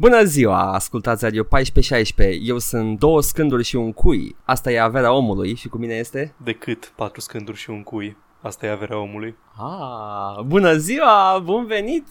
[0.00, 5.12] Bună ziua, ascultați Radio 1416, eu sunt două scânduri și un cui, asta e averea
[5.12, 6.34] omului și cu mine este...
[6.36, 9.36] Decât patru scânduri și un cui, asta e averea omului.
[9.56, 12.06] Ah, bună ziua, bun venit!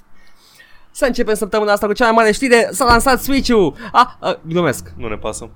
[0.92, 3.76] Să începem săptămâna asta cu cea mai mare știre, s-a lansat Switch-ul!
[3.92, 4.94] Ah, ah glumesc!
[4.98, 5.50] Nu ne pasă.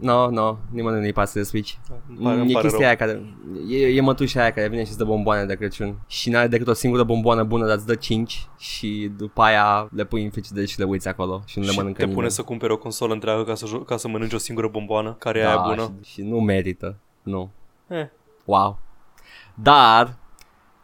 [0.00, 1.72] No, no, nimănui nu-i pasă de Switch.
[2.08, 2.86] Îmi pare, îmi e pare chestia rău.
[2.86, 3.34] aia care,
[3.68, 6.66] e, e mătușa aia care vine și îți dă bomboane de Crăciun și n-are decât
[6.66, 10.66] o singură bomboană bună, dar îți dă 5 și după aia le pui în frigider
[10.66, 12.32] și le uiți acolo și nu le și mănâncă te pune nimeni.
[12.32, 15.38] să cumperi o consolă întreagă ca să, jo- ca să mănânci o singură bomboană, care
[15.38, 15.92] e da, aia bună.
[16.02, 17.50] Și, și nu merită, nu.
[17.86, 18.06] Eh.
[18.44, 18.78] Wow.
[19.54, 20.16] Dar,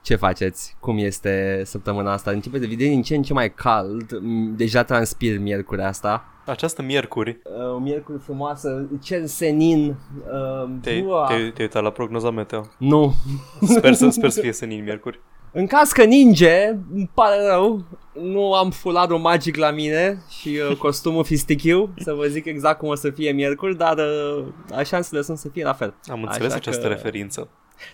[0.02, 0.76] ce faceți?
[0.80, 2.30] Cum este săptămâna asta?
[2.30, 4.18] Începe de deveni din ce în ce mai cald.
[4.20, 6.24] M, Deja transpir miercuri asta.
[6.46, 9.88] Această miercuri, Uh, o miercuri frumoasă, cer senin.
[9.88, 11.26] Uh, te-ai, bua.
[11.26, 12.66] te-ai, te-ai uitat la prognoza meteo.
[12.78, 13.14] Nu.
[13.62, 15.20] Sper să, sper să fie senin miercuri.
[15.52, 20.76] În caz că ninge, îmi pare rău, nu am fularul magic la mine și uh,
[20.86, 25.38] costumul fistichiu, să vă zic exact cum o să fie miercuri, dar uh, șansele sunt
[25.38, 25.94] să fie la fel.
[26.10, 27.48] Am înțeles Așa această că- referință.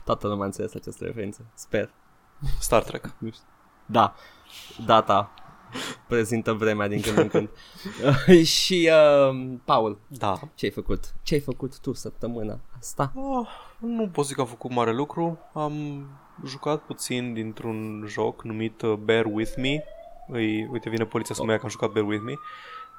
[0.05, 1.91] Toată lumea a înțeles această referință, sper.
[2.61, 3.15] Star Trek.
[3.19, 3.45] Nu știu.
[3.87, 4.15] Da,
[4.87, 5.31] data
[6.09, 7.49] prezintă vremea din când în când.
[8.45, 8.91] și,
[9.31, 10.39] uh, Paul, Da.
[10.55, 11.15] ce-ai făcut?
[11.23, 13.13] Ce-ai făcut tu săptămâna asta?
[13.15, 13.49] Oh,
[13.79, 15.39] nu pot zic că am făcut mare lucru.
[15.53, 16.07] Am
[16.47, 19.85] jucat puțin dintr-un joc numit uh, Bear With Me.
[20.29, 22.33] Îi, uite, vine poliția să mă ia că am jucat Bear With Me.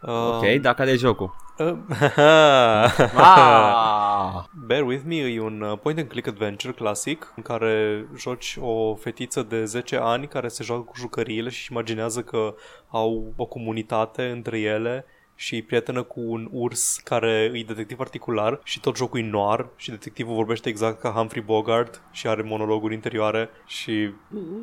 [0.05, 1.35] Uh, Ok, dar care e jocul?
[1.57, 1.77] Uh,
[3.15, 4.45] Ah!
[4.65, 8.95] Bear With Me e un uh, point and click adventure clasic în care joci o
[8.95, 12.55] fetiță de 10 ani care se joacă cu jucăriile și imaginează că
[12.89, 18.59] au o comunitate între ele și e prietenă cu un urs care e detectiv particular
[18.63, 22.93] și tot jocul e noir și detectivul vorbește exact ca Humphrey Bogart și are monologuri
[22.93, 24.09] interioare și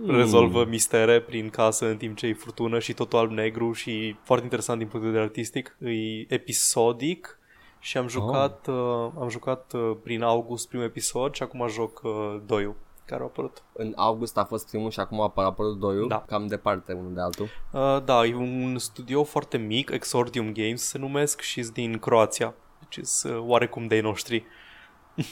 [0.06, 4.78] rezolvă mistere prin casă în timp ce e furtună și totul alb-negru și foarte interesant
[4.78, 5.77] din punct de vedere artistic.
[5.78, 7.38] E episodic
[7.78, 12.40] și am jucat, uh, am jucat uh, prin august primul episod și acum joc uh,
[12.46, 12.77] doiul
[13.11, 13.62] care a apărut.
[13.73, 16.24] În august a fost primul și acum a apărut doiul, Da.
[16.27, 17.48] cam departe unul de altul.
[17.73, 22.55] Uh, da, e un studio foarte mic, Exordium Games se numesc și sunt din Croația.
[22.79, 24.45] Deci sunt uh, oarecum de noștri.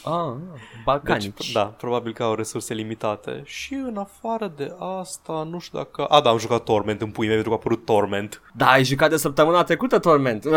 [0.03, 1.51] Ah, Deci, balcanici.
[1.51, 3.41] da, probabil că au resurse limitate.
[3.45, 6.03] Și în afară de asta, nu știu dacă...
[6.05, 8.41] A, da, am jucat Torment în pui mei, pentru că a apărut Torment.
[8.53, 10.45] Da, ai jucat de săptămâna trecută Torment.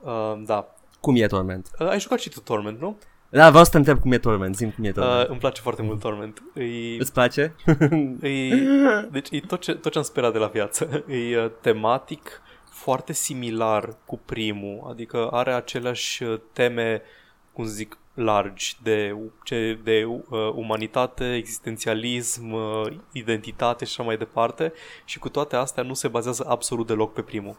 [0.00, 0.66] Uh, da.
[1.00, 1.70] cum e Torment?
[1.78, 2.98] Uh, ai jucat și tu Torment, nu?
[3.30, 5.22] Da, vreau să te întreb cum e Torment, zim cum e Torment.
[5.22, 6.42] Uh, îmi place foarte mult Torment.
[6.54, 7.54] E, Îți place?
[8.22, 8.54] E,
[9.10, 11.04] deci e tot ce, tot ce am sperat de la viață.
[11.08, 17.02] E uh, tematic foarte similar cu primul, adică are aceleași uh, teme,
[17.52, 20.18] cum să zic, largi de, ce, de uh,
[20.54, 24.72] umanitate, existențialism, uh, identitate și așa mai departe
[25.04, 27.56] și cu toate astea nu se bazează absolut deloc pe primul.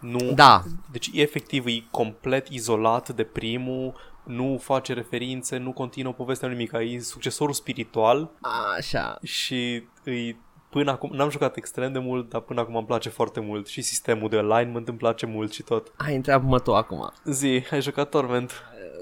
[0.00, 0.62] Nu, Da.
[0.90, 3.94] Deci efectiv e complet izolat de primul,
[4.24, 8.30] nu face referințe, nu continuă povestea nimic, e succesorul spiritual
[8.76, 9.18] Așa.
[9.22, 10.40] și îi,
[10.70, 13.82] până acum, n-am jucat extrem de mult, dar până acum îmi place foarte mult și
[13.82, 15.92] sistemul de alignment îmi place mult și tot.
[15.96, 17.12] Hai, întreabă-mă tu acum.
[17.24, 18.52] Zi, ai jucat Torment?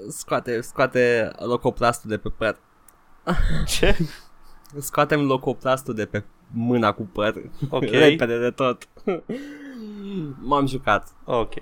[0.09, 2.57] Scoate, scoate locoplastul de pe păr.
[3.77, 3.97] Ce?
[4.79, 6.23] Scoatem locoplastul de pe
[6.53, 7.41] mâna cu păr.
[7.69, 7.89] Ok.
[8.05, 8.87] Repede de tot.
[10.41, 11.07] M-am jucat.
[11.25, 11.53] Ok.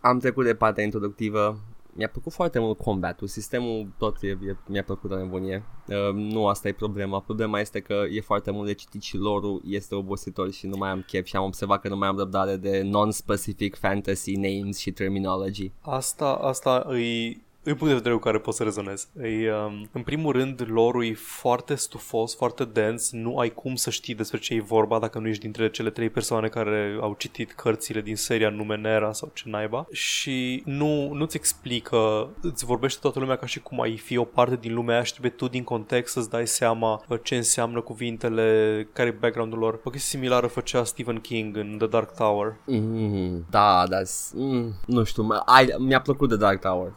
[0.00, 1.60] Am trecut de partea introductivă.
[1.96, 5.64] Mi-a plăcut foarte mult combatul, sistemul tot e, e, mi-a plăcut de nebunie.
[5.88, 9.60] Uh, nu asta e problema, problema este că e foarte mult de citit și lore
[9.64, 12.56] este obositor și nu mai am chef și am observat că nu mai am răbdare
[12.56, 15.72] de non-specific fantasy names și terminology.
[15.80, 19.08] Asta, asta îi, îi punct de vedere cu care pot să rezonez.
[19.14, 23.90] Îi, um, în primul rând, lore e foarte stufos, foarte dens, nu ai cum să
[23.90, 27.52] știi despre ce e vorba dacă nu ești dintre cele trei persoane care au citit
[27.52, 33.36] cărțile din seria Numenera sau ce naiba și nu, nu-ți explică, îți vorbește toată lumea
[33.36, 36.12] ca și cum ai fi o parte din lumea aia și trebuie tu din context
[36.12, 39.80] să-ți dai seama uh, ce înseamnă cuvintele, care e background-ul lor.
[39.84, 42.56] O chestie similară făcea Stephen King în The Dark Tower.
[42.66, 44.02] Mm, da, dar
[44.34, 46.92] mm, nu știu, mă- ai, mi-a plăcut de Dark Tower.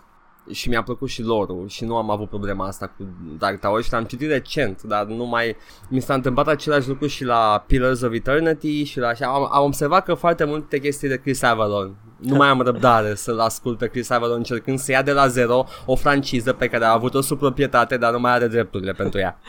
[0.51, 3.07] Și mi-a plăcut și lore și nu am avut problema asta cu
[3.37, 5.55] Dark Tower și l-am citit recent, dar nu mai...
[5.89, 9.27] Mi s-a întâmplat același lucru și la Pillars of Eternity și la așa.
[9.27, 13.39] Am, am observat că foarte multe chestii de Chris Avalon Nu mai am răbdare să-l
[13.39, 16.91] ascult pe Chris Avalo încercând să ia de la zero o franciză pe care a
[16.91, 19.39] avut-o sub proprietate, dar nu mai are drepturile pentru ea.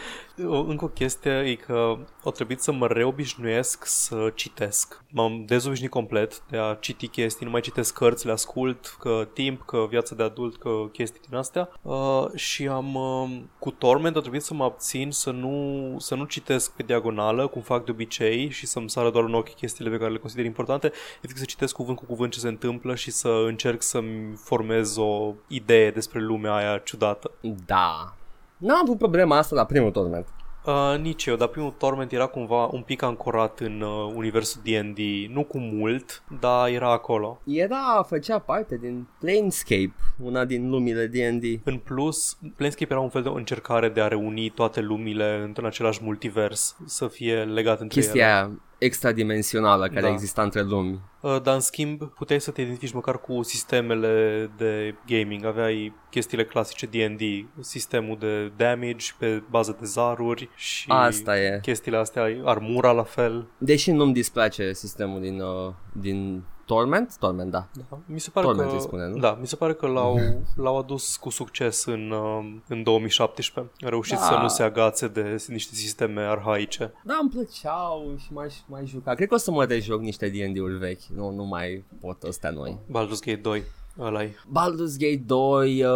[0.48, 5.04] O- Încă o chestie e că o trebuit să mă reobișnuiesc să citesc.
[5.10, 9.62] M-am dezobișnuit complet de a citi chestii, nu mai citesc cărți, le ascult, că timp,
[9.66, 11.70] că viață de adult, că chestii din astea.
[11.82, 16.24] Uh, și am uh, cu Torment a trebuit să mă abțin să nu, să nu
[16.24, 19.96] citesc pe diagonală, cum fac de obicei, și să-mi sară doar în ochi chestiile pe
[19.96, 23.44] care le consider importante, efectiv să citesc cuvânt cu cuvânt ce se întâmplă și să
[23.46, 27.30] încerc să-mi formez o idee despre lumea aia ciudată.
[27.66, 28.14] Da.
[28.56, 30.26] N-am avut problema asta la primul torment.
[30.64, 34.98] Uh, nici eu, dar primul Torment era cumva un pic ancorat în uh, universul D&D,
[35.32, 37.40] nu cu mult, dar era acolo.
[37.44, 41.44] Era, făcea parte din Planescape, una din lumile D&D.
[41.64, 46.00] În plus, Planescape era un fel de încercare de a reuni toate lumile într-un același
[46.02, 48.06] multivers, să fie legat între ele.
[48.06, 50.08] Chestia aia extradimensională care Da.
[50.08, 51.00] exista între lumi.
[51.20, 55.44] Uh, dar în schimb puteai să te identifici măcar cu sistemele de gaming.
[55.44, 57.20] Aveai chestiile clasice D&D,
[57.60, 61.58] sistemul de damage pe bază de zaruri și Asta e.
[61.62, 63.46] chestiile astea, armura la fel.
[63.58, 66.42] Deși nu-mi displace sistemul din, uh, din
[66.74, 67.66] Torment, Torment, da.
[67.90, 69.18] Da, mi se pare Torment că, îi spune, nu?
[69.18, 70.18] Da, mi se pare că l-au,
[70.64, 73.72] l-au adus cu succes în, uh, în 2017.
[73.80, 74.22] A reușit Da.
[74.22, 76.92] să nu se agațe de niște sisteme arhaice.
[77.04, 79.14] Da, îmi plăceau și mai, mai juca.
[79.14, 81.02] Cred că o să mă rejoc niște D&D-uri vechi.
[81.14, 82.78] Nu, nu mai pot ăstea noi.
[82.86, 83.62] Baldur's Gate 2,
[84.00, 85.90] ăla Baldur's Gate 2, uh,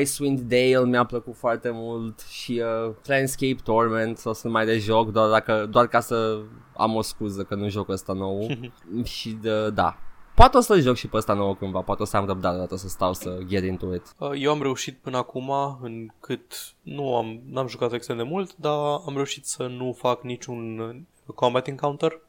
[0.00, 5.30] Icewind Dale mi-a plăcut foarte mult și uh, Planescape Torment o să mai rejoc doar,
[5.30, 6.38] dacă, doar ca să
[6.76, 8.46] am o scuză că nu joc ăsta nou
[9.02, 9.96] și de, da.
[10.34, 12.76] Poate o să joc și pe ăsta nou cândva, poate o să am răbdare odată
[12.76, 14.14] să stau să get into it.
[14.18, 15.52] Uh, Eu am reușit până acum,
[15.82, 20.22] în cât nu am, n-am jucat extrem de mult, dar am reușit să nu fac
[20.22, 22.20] niciun uh, combat encounter.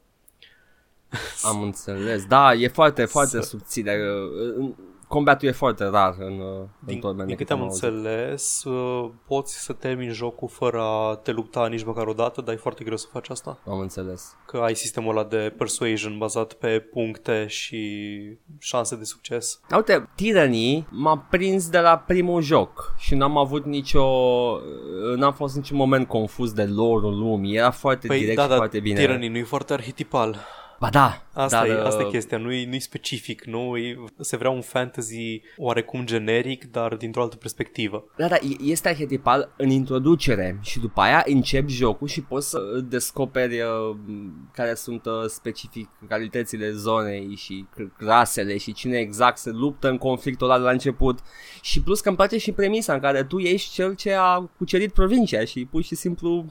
[1.50, 2.24] Am înțeles.
[2.26, 4.00] Da, e foarte, foarte Să- subțire.
[4.58, 4.68] uh,
[5.08, 7.26] Combatul e foarte rar în, uh, în Din, Torment.
[7.26, 7.82] din cât câte am auzit.
[7.82, 12.54] înțeles, uh, poți să termini jocul fără a te lupta nici măcar o dată, dar
[12.54, 13.58] e foarte greu să faci asta.
[13.68, 14.36] Am înțeles.
[14.46, 17.78] Că ai sistemul ăla de persuasion bazat pe puncte și
[18.58, 19.60] șanse de succes.
[19.76, 24.06] Uite, Tyranny m-a prins de la primul joc și n-am avut nicio...
[25.16, 27.56] N-am fost niciun moment confuz de lore-ul lumii.
[27.56, 28.98] Era foarte Păi direct da, și dar foarte bine.
[29.00, 30.36] Tyranny nu e foarte arhetipal.
[30.82, 33.76] Ba da, Asta, dar, e, asta e uh, chestia, nu e, nu e specific, nu?
[33.76, 38.04] E, se vrea un fantasy oarecum generic, dar dintr-o altă perspectivă.
[38.16, 42.58] Da, da, e- este arhetipal în introducere și după aia începi jocul și poți să
[42.88, 43.96] descoperi uh,
[44.52, 49.98] care sunt uh, specific calitățile zonei și c- rasele și cine exact se luptă în
[49.98, 51.18] conflictul ăla de la început.
[51.60, 54.92] Și plus că îmi place și premisa în care tu ești cel ce a cucerit
[54.92, 56.44] provincia și pur și simplu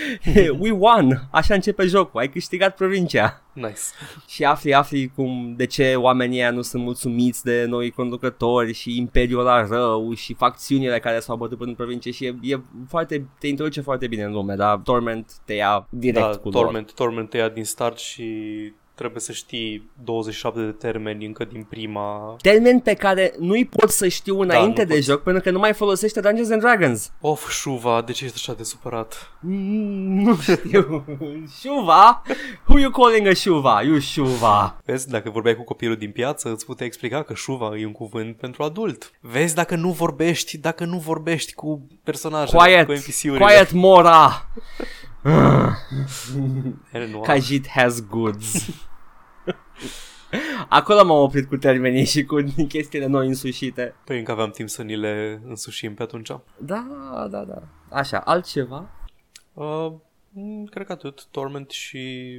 [0.60, 3.80] we won, așa începe jocul, ai câștigat provincia Nice.
[4.34, 8.96] și afli, afli cum, de ce oamenii ăia nu sunt mulțumiți de noi conducători și
[8.96, 13.46] imperiul ăla rău și facțiunile care s-au bătut în provincie și e, e foarte, te
[13.46, 16.62] introduce foarte bine în lume, dar Torment te ia direct Da, cu lor.
[16.62, 21.62] Torment, Torment te ia din start și trebuie să știi 27 de termeni încă din
[21.68, 22.36] prima...
[22.42, 25.06] Termen pe care nu-i pot să știu înainte nu de poți.
[25.06, 27.12] joc pentru că nu mai folosește Dungeons and Dragons.
[27.20, 29.32] Of, Shuva, de ce ești așa de supărat?
[29.40, 31.04] Mm, Nu știu.
[31.60, 32.22] Shuva?
[32.66, 33.82] Who you calling a Shuva?
[33.82, 34.80] You Shuva.
[34.84, 38.36] Vezi, dacă vorbeai cu copilul din piață, îți putea explica că Shuva e un cuvânt
[38.36, 39.10] pentru adult.
[39.20, 43.44] Vezi, dacă nu vorbești, dacă nu vorbești cu personajele, Quiet, cu NPC-urile.
[43.44, 44.46] quiet Mora.
[46.92, 47.22] Ele nu au.
[47.22, 48.68] Kajit has goods.
[50.68, 52.36] Acolo m-am oprit cu termenii și cu
[52.68, 53.94] chestiile noi însușite.
[54.04, 56.30] Păi încă aveam timp să ni le însușim pe atunci.
[56.56, 56.86] Da,
[57.30, 57.62] da, da.
[57.88, 58.90] Așa, altceva?
[59.52, 59.92] Uh,
[60.30, 61.26] mm, cred că atât.
[61.30, 61.98] Torment și...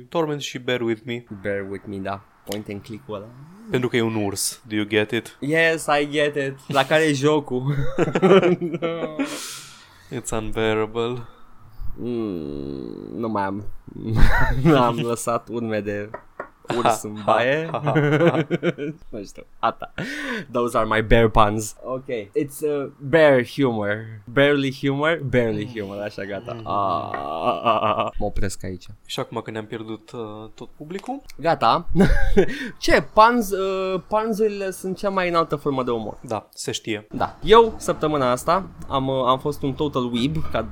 [0.10, 1.24] Torment și Bear With Me.
[1.42, 2.26] Bear with me, da.
[2.46, 3.28] Point and click-ul ăla.
[3.70, 4.62] Pentru că e un urs.
[4.68, 5.38] Do you get it?
[5.40, 6.58] Yes, I get it.
[6.68, 7.76] La care e jocul?
[10.18, 11.28] It's unbearable.
[11.98, 13.64] Mm, nu mai am.
[14.76, 16.10] am lăsat urme de
[16.78, 17.70] urs în baie.
[17.72, 18.48] Ha, ha, ha.
[19.10, 19.46] nu știu.
[19.60, 19.94] Ata.
[20.52, 21.76] Those are my bear puns.
[21.84, 22.06] Ok.
[22.08, 24.22] It's uh, bear humor.
[24.34, 25.22] Barely humor.
[25.30, 26.02] Barely humor.
[26.02, 26.62] Așa, gata.
[26.64, 27.10] Ah,
[27.64, 28.12] ah, ah, ah.
[28.20, 28.86] Mă opresc aici.
[29.06, 31.88] Și acum că ne-am pierdut uh, tot publicul, Gata.
[32.80, 33.02] Ce?
[33.14, 36.18] Panz, uh, panzurile sunt cea mai înaltă formă de umor.
[36.22, 37.08] da, se știe.
[37.12, 37.36] Da.
[37.44, 40.36] Eu, săptămâna asta, am, uh, am fost un total weeb.
[40.52, 40.68] Ca,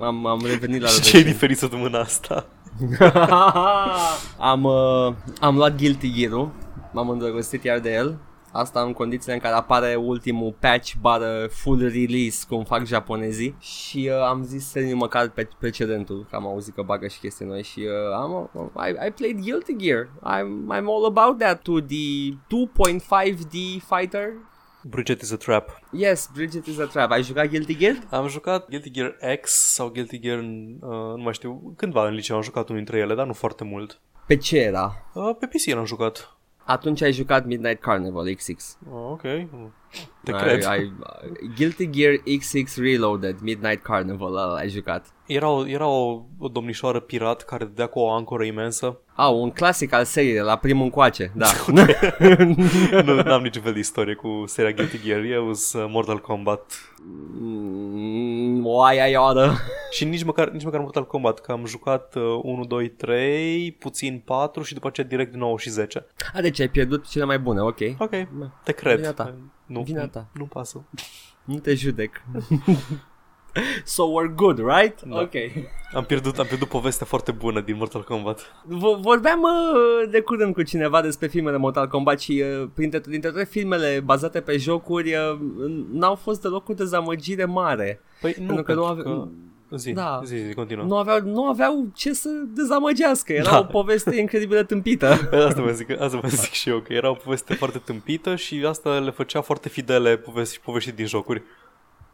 [0.00, 1.32] am, am revenit la Și ce e rădăcini.
[1.32, 2.46] diferit săptămâna asta?
[4.52, 6.50] am, uh, am luat Guilty Gear-ul.
[6.92, 8.18] M-am îndrăgostit iar de el.
[8.52, 14.10] Asta în condițiile în care apare ultimul patch bară full release, cum fac japonezii și
[14.12, 17.62] uh, am zis să măcar pe precedentul, că am auzit că bagă și chestii noi
[17.62, 20.04] și uh, am, uh, I, I played Guilty Gear.
[20.04, 24.32] I'm, I'm all about that to the 2.5D fighter
[24.82, 25.80] Bridget is a Trap.
[25.92, 27.10] Yes, Bridget is a Trap.
[27.10, 27.96] Ai jucat Guilty Gear?
[28.10, 30.44] Am jucat Guilty Gear X sau Guilty Gear, uh,
[31.16, 34.00] nu mai știu, cândva în liceu am jucat unul dintre ele, dar nu foarte mult.
[34.26, 35.10] Pe ce era?
[35.14, 36.34] Uh, pe PC l-am jucat.
[36.64, 38.78] Atunci ai jucat Midnight Carnival XX.
[38.92, 39.22] Oh, ok.
[40.24, 40.64] Te cred.
[40.64, 40.92] Ai, ai,
[41.56, 45.06] Guilty Gear XX Reloaded, Midnight Carnival, ăla ai jucat.
[45.26, 48.98] Era, o, era o, o domnișoară pirat care dădea cu o ancoră imensă.
[49.14, 51.46] Ah, un clasic al seriei, de la primul încoace, da.
[53.04, 56.92] nu am niciun fel de istorie cu seria Guilty Gear, e was uh, Mortal Kombat.
[57.40, 59.52] Mm, o aia iară.
[59.96, 64.22] Și nici măcar, nici măcar Mortal Kombat, că am jucat uh, 1, 2, 3, puțin
[64.24, 66.06] 4 și după aceea direct 9 și 10.
[66.34, 67.78] A, deci ai pierdut cele mai bune, ok.
[67.98, 68.10] Ok,
[68.64, 68.96] te cred.
[68.96, 69.34] Vina ta.
[69.72, 70.26] Nu, Vina ta.
[70.32, 70.84] Nu pasă.
[71.44, 72.22] Nu te judec.
[73.84, 75.02] so we're good, right?
[75.02, 75.20] Da.
[75.20, 75.32] Ok.
[75.94, 78.40] Am pierdut, am pierdut povestea foarte bună din Mortal Kombat.
[78.64, 83.30] V- vorbeam uh, de curând cu cineva despre filmele Mortal Kombat și uh, printre, dintre
[83.30, 85.38] toate filmele bazate pe jocuri uh,
[85.92, 88.00] n-au fost deloc o dezamăgire mare.
[88.20, 89.28] Păi nu, Pentru că nu ave- că...
[89.76, 90.20] Zi, Da.
[90.24, 90.84] zi, zi, continuă.
[90.84, 93.58] Nu aveau, nu aveau ce să dezamăgească, era Da.
[93.58, 95.06] o poveste incredibil de tâmpită.
[95.48, 98.64] Asta vă zic, asta vă zic și eu, că era o poveste foarte tâmpită și
[98.68, 101.42] asta le făcea foarte fidele povesti și povești din jocuri.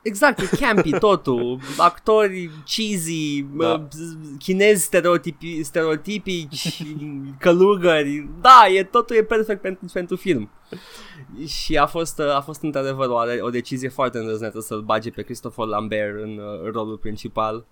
[0.07, 3.77] Exact, e campy totul, actori cheesy, Da.
[3.77, 3.89] da.
[4.39, 6.83] chinezi stereotipi, stereotipici,
[7.39, 10.51] călugări, da, e, totul e perfect pentru, pentru film.
[11.47, 15.67] Și a fost, a fost într-adevăr o, o decizie foarte îndrăznetă să-l bage pe Christopher
[15.67, 17.67] Lambert în uh, rolul principal.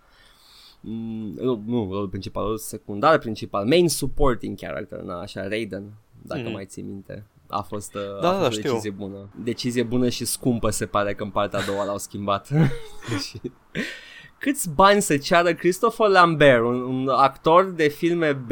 [0.81, 6.41] Mm, nu, nu rolul principal, rolul secundar principal, main supporting character, na, așa, Raiden, dacă
[6.41, 6.49] Mhm.
[6.49, 6.53] mm-hmm.
[6.55, 7.27] mai ții minte.
[7.49, 8.63] A fost, uh, Da, a da, fost o știu.
[8.71, 9.29] decizie bună.
[9.37, 12.49] Decizie bună și scumpă se pare că în partea a doua l-au schimbat.
[13.29, 13.41] Și-
[14.39, 18.51] Câți bani să ceară Christopher Lambert, un, un actor de filme B?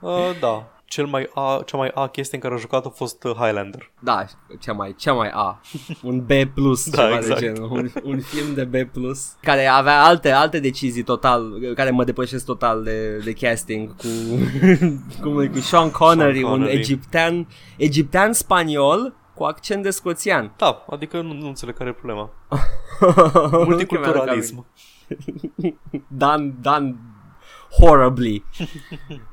[0.00, 0.68] Uh, da.
[0.94, 3.90] Cel mai a, cea mai A chestie în care a jucat a fost uh, Highlander.
[4.00, 4.24] Da,
[4.60, 5.60] cea mai, cea mai A.
[6.02, 7.40] Un B plus, Da, ceva exact.
[7.40, 7.70] de genul.
[7.70, 9.32] Un, un film de B plus.
[9.40, 14.06] Care avea alte, alte decizii total, care mă depășesc total de, de casting cu,
[15.22, 16.78] cum e, cu Sean Connery, Sean un Connery.
[16.78, 17.46] egiptean,
[17.76, 20.52] egiptean spaniol cu accent de scoțian.
[20.56, 22.30] Da, adică nu, nu înțeleg care e problema.
[23.66, 24.54] Multiculturalism.
[24.54, 24.66] Multiculturalism.
[26.08, 26.96] done, done
[27.78, 28.44] horribly.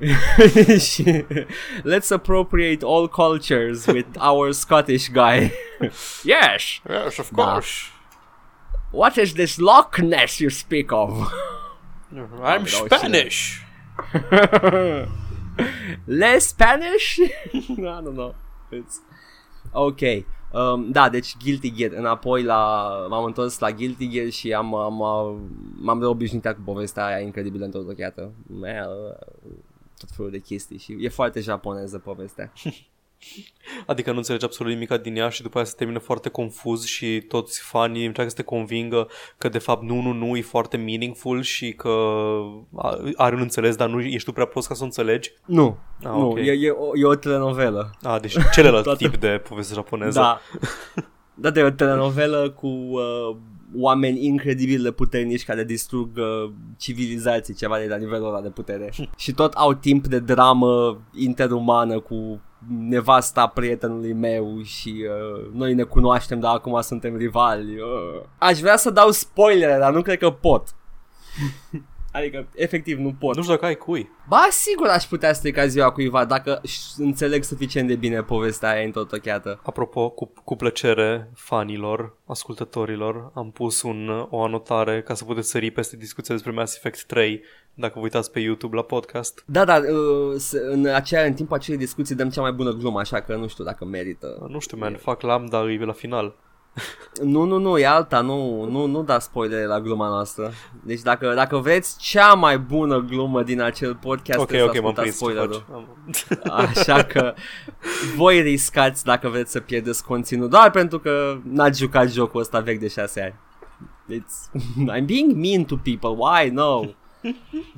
[1.84, 5.52] Let's appropriate all cultures with our Scottish guy.
[6.24, 6.80] yes.
[6.88, 7.36] Yes, of Da.
[7.54, 7.88] course.
[8.90, 11.32] What is this Loch Ness you speak of?
[12.42, 13.62] I'm Spanish.
[16.06, 17.20] Less Spanish?
[17.20, 18.34] I don't know.
[18.70, 19.00] It's...
[19.74, 20.24] Ok.
[20.52, 21.92] Um, da, deci Guilty Gear.
[21.92, 22.90] Înapoi la...
[23.08, 27.64] M-am întors la Guilty Gear și am, am, am, m-am reobișnuit cu povestea aia incredibilă
[27.64, 28.86] întotdeauna.
[29.98, 32.52] Tot felul de chestii și e foarte japoneză povestea.
[33.86, 37.20] Adică nu înțelegi absolut nimic din ea și după aia se termină foarte confuz și
[37.20, 41.42] toți fanii încearcă să te convingă că de fapt nu, nu, nu, e foarte meaningful
[41.42, 41.88] și că
[42.76, 45.32] a- are un înțeles, dar nu ești tu prea prost ca să o înțelegi.
[45.46, 46.38] Nu, Ah, nu, ok.
[46.38, 47.90] e, e, o, e o telenovelă.
[48.02, 50.18] A, deci celălalt Toată- tip de poveste japoneză.
[50.20, 50.40] Da.
[51.34, 53.36] Da, de o telenovelă cu uh,
[53.76, 58.92] oameni incredibil de puternici care distrug uh, civilizații, ceva de la nivelul ăla de putere.
[59.16, 65.82] și tot au timp de dramă interumană cu nevasta prietenului meu și uh, noi ne
[65.82, 67.80] cunoaștem, dar acum suntem rivali.
[67.80, 68.22] Uh.
[68.38, 70.74] Aș vrea să dau spoilere, dar nu cred că pot.
[72.12, 73.36] adică, efectiv, nu pot.
[73.36, 74.10] Nu știu dacă ai cui.
[74.28, 78.84] Ba, sigur aș putea strica ziua cuiva dacă ș- înțeleg suficient de bine povestea aia
[78.84, 79.60] întotocheată.
[79.62, 85.70] Apropo, cu, cu plăcere fanilor, ascultătorilor, am pus un, o anotare ca să puteți sări
[85.70, 87.42] peste discuția despre Mass Effect 3
[87.74, 89.42] dacă vă uitați pe YouTube la podcast.
[89.46, 92.98] Da, dar uh, s- în, aceea, în timpul acelei discuții dăm cea mai bună glumă,
[92.98, 94.46] așa că nu știu dacă merită.
[94.48, 96.34] Nu știu, man, fac lambda, e la final.
[97.22, 100.50] Nu, nu, nu, e alta, nu, nu, nu da spoilere la gluma noastră.
[100.84, 104.80] Deci dacă, dacă vreți cea mai bună glumă din acel podcast, ok, trebuie ok, să
[104.82, 105.64] m-am ascultați prins ce spoilerul.
[105.68, 106.50] faci.
[106.52, 107.34] Am- Așa că
[108.16, 112.78] voi riscați dacă vreți să pierdeți conținut doar pentru că n-ați jucat jocul ăsta vechi
[112.80, 113.34] de 6 ani.
[114.20, 114.50] It's...
[114.96, 116.50] I'm being mean to people, why?
[116.50, 116.80] No.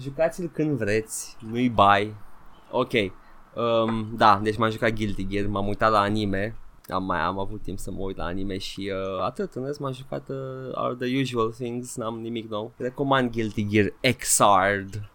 [0.00, 2.14] Jucați-l când vreți, nu-i bai.
[2.70, 2.92] Ok.
[2.92, 6.56] Um, da, deci m-am jucat Guilty Gear, m-am uitat la anime.
[6.88, 9.80] Am mai am avut timp să mă uit la anime și uh, atât, în rest
[9.80, 12.72] m-am jucat uh, are the usual things, n-am nimic nou.
[12.76, 15.08] Recomand Guilty Gear Xrd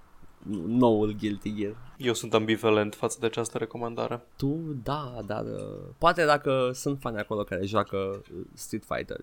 [0.68, 1.76] noul Guilty Gear.
[1.98, 4.22] Eu sunt ambivalent față de această recomandare.
[4.38, 9.18] Tu, da, dar uh, poate dacă sunt fani acolo care joacă uh, Street Fighter,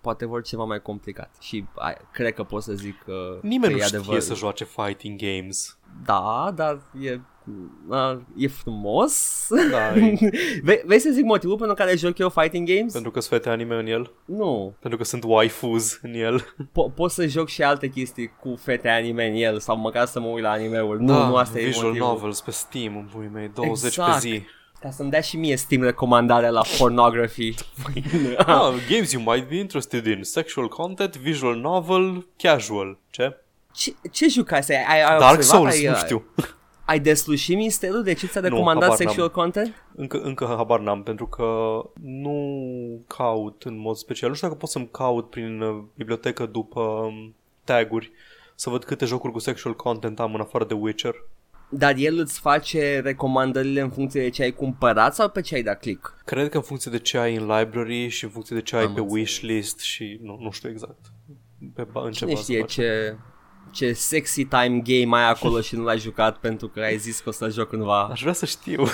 [0.00, 3.78] poate vor ceva mai complicat și ai, cred că pot să zic că Nimeni că
[3.78, 4.20] nu e știe adevăr.
[4.20, 5.78] să joace fighting games.
[6.04, 7.20] Da, dar e,
[7.88, 9.46] uh, e frumos.
[9.70, 10.18] Da, e-
[10.62, 12.92] Ve- vei să zic motivul pentru care joc eu fighting games?
[12.92, 14.12] pentru că sunt fete anime în el.
[14.24, 14.74] Nu.
[14.80, 16.40] Pentru că sunt waifus în el.
[16.70, 20.20] Po- pot să joc și alte chestii cu fete anime în el sau măcar să
[20.20, 21.00] mă uit la anime-uri.
[21.02, 22.08] Nu, da, nu asta e visual motivul.
[22.08, 24.12] novels pe Steam, în puii mei, 20 Exact.
[24.12, 24.42] pe zi.
[24.80, 27.54] Ca să-mi dea și mie Steam recomandarea la pornography.
[28.36, 30.22] Ah, games you might be interested in.
[30.22, 32.98] Sexual content, visual novel, casual.
[33.10, 33.36] Ce?
[33.72, 34.60] ce, ce jucai?
[34.68, 35.44] Ai, ai, ai Dark observat?
[35.44, 36.24] Souls, ai, nu știu.
[36.84, 39.84] Ai deslușit misterul de ce ți-a Nu, recomandat habar sexual content?
[39.94, 44.28] Încă, încă habar n-am, pentru că nu caut în mod special.
[44.28, 48.12] Nu știu dacă pot să-mi caut prin uh, bibliotecă după um, taguri
[48.54, 51.14] să văd câte jocuri cu sexual content am în afară de Witcher.
[51.70, 55.62] Dar el îți face recomandările în funcție de ce ai cumpărat sau pe ce ai
[55.62, 56.14] dat click?
[56.24, 58.82] Cred că în funcție de ce ai în library și în funcție de ce ai
[58.84, 59.20] Am pe înțeles.
[59.20, 60.98] wishlist și nu, nu știu exact.
[61.74, 62.82] Pe ba- în ce Cine bază știe face.
[62.82, 63.16] ce,
[63.70, 67.28] ce sexy time game ai acolo și nu l-ai jucat pentru că ai zis că
[67.28, 68.02] o să joc cândva.
[68.04, 68.84] Aș vrea să știu.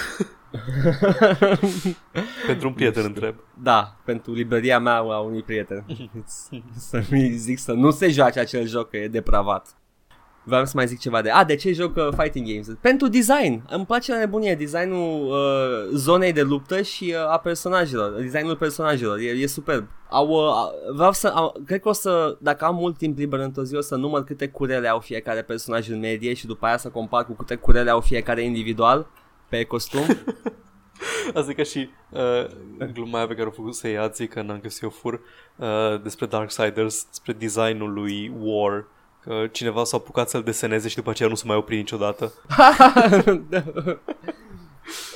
[2.47, 3.35] pentru un prieten întreb.
[3.63, 5.85] Da, pentru librăria mea a unui prieten.
[6.77, 9.77] Să-mi zic să nu se joace acel joc, că e depravat.
[10.45, 11.31] Vreau să mai zic ceva de...
[11.31, 12.67] A, de ce joc uh, fighting games?
[12.81, 13.63] Pentru design.
[13.69, 18.11] Îmi place la nebunie designul uh, zonei de luptă și uh, a personajelor.
[18.21, 19.19] Designul personajelor.
[19.19, 19.87] E, e superb.
[20.09, 21.29] Au, uh, vreau să...
[21.35, 22.37] Au, cred că o să...
[22.41, 25.89] Dacă am mult timp liber într-o zi, o să număr câte curele au fiecare personaj
[25.89, 29.07] în medie și după aia să compar cu câte curele au fiecare individual
[29.49, 30.05] pe costum.
[31.35, 32.47] Asta e ca și uh,
[32.93, 35.21] gluma aia pe care o făcut să iații, că n-am găsit o fur,
[35.57, 38.87] uh, despre Darksiders, despre designul lui War,
[39.25, 42.33] că cineva s-a apucat să-l deseneze și după aceea nu se mai opri niciodată.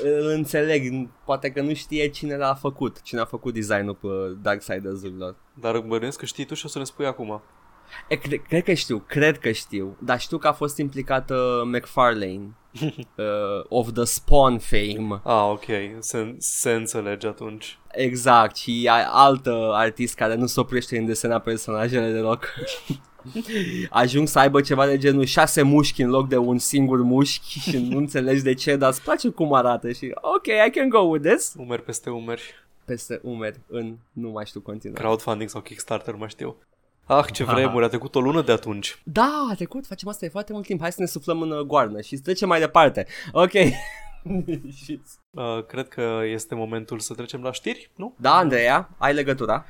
[0.03, 4.09] Îl înțeleg, poate că nu știe cine l-a făcut, cine a făcut designul pe
[4.43, 5.37] Darksiders-urilor.
[5.55, 7.43] Dar bănuiesc că știi tu și o să ne spui acum.
[8.09, 12.41] E, cre- cred că știu, cred că știu, dar știu că a fost implicată McFarlane
[13.17, 15.21] uh, of the Spawn fame.
[15.25, 15.65] Ah, ok,
[15.99, 17.79] se, se înțelege atunci.
[17.93, 22.47] Exact, și a- altă artist care nu se oprește în desena personajele deloc.
[23.91, 27.79] Ajung să aibă ceva de genul șase mușchi în loc de un singur mușchi și
[27.91, 31.29] nu înțelegi de ce, dar îți place cum arată și ok, I can go with
[31.29, 31.55] this.
[31.57, 32.55] Umeri peste umeri.
[32.85, 35.03] Peste umeri în nu mai știu continuare.
[35.03, 36.57] Crowdfunding sau Kickstarter, nu mai știu.
[37.05, 38.99] Ah, ce vremuri, a trecut o lună de atunci.
[39.05, 40.81] Da, a trecut, facem asta de foarte mult timp.
[40.81, 43.07] Hai să ne suflăm în uh, goarnă și să trecem mai departe.
[43.33, 43.51] Ok.
[44.85, 48.15] Și- Uh, cred că este momentul să trecem la știri, nu?
[48.17, 49.65] da, Andreea, ai legătura?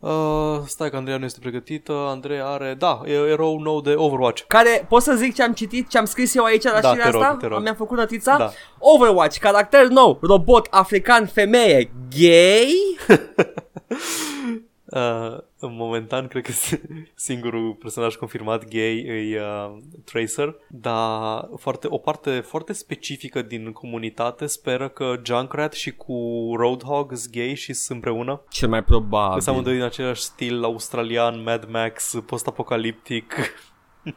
[0.00, 1.92] Uh, stai că Andreea nu este pregătită.
[1.92, 4.42] Andreea are, da, e erou nou de Overwatch.
[4.46, 7.04] Care, pot să zic ce am citit, ce am scris eu aici la Da, știrea
[7.04, 7.36] te rog, asta?
[7.40, 7.62] te rog.
[7.62, 8.36] Mi-am făcut notița?
[8.36, 8.50] Da.
[8.78, 12.74] Overwatch, caracter nou, robot, african, femeie, gay?
[14.90, 16.52] Uh, în momentan, cred că
[17.14, 24.46] singurul personaj confirmat gay e uh, Tracer, dar foarte, o parte foarte specifică din comunitate
[24.46, 26.14] speră că Junkrat și cu
[26.56, 28.40] Roadhog sunt gay și sunt împreună.
[28.48, 29.48] Cel mai Că sunt probabil.
[29.48, 33.34] amândoi din același stil australian, Mad Max, post-apocaliptic.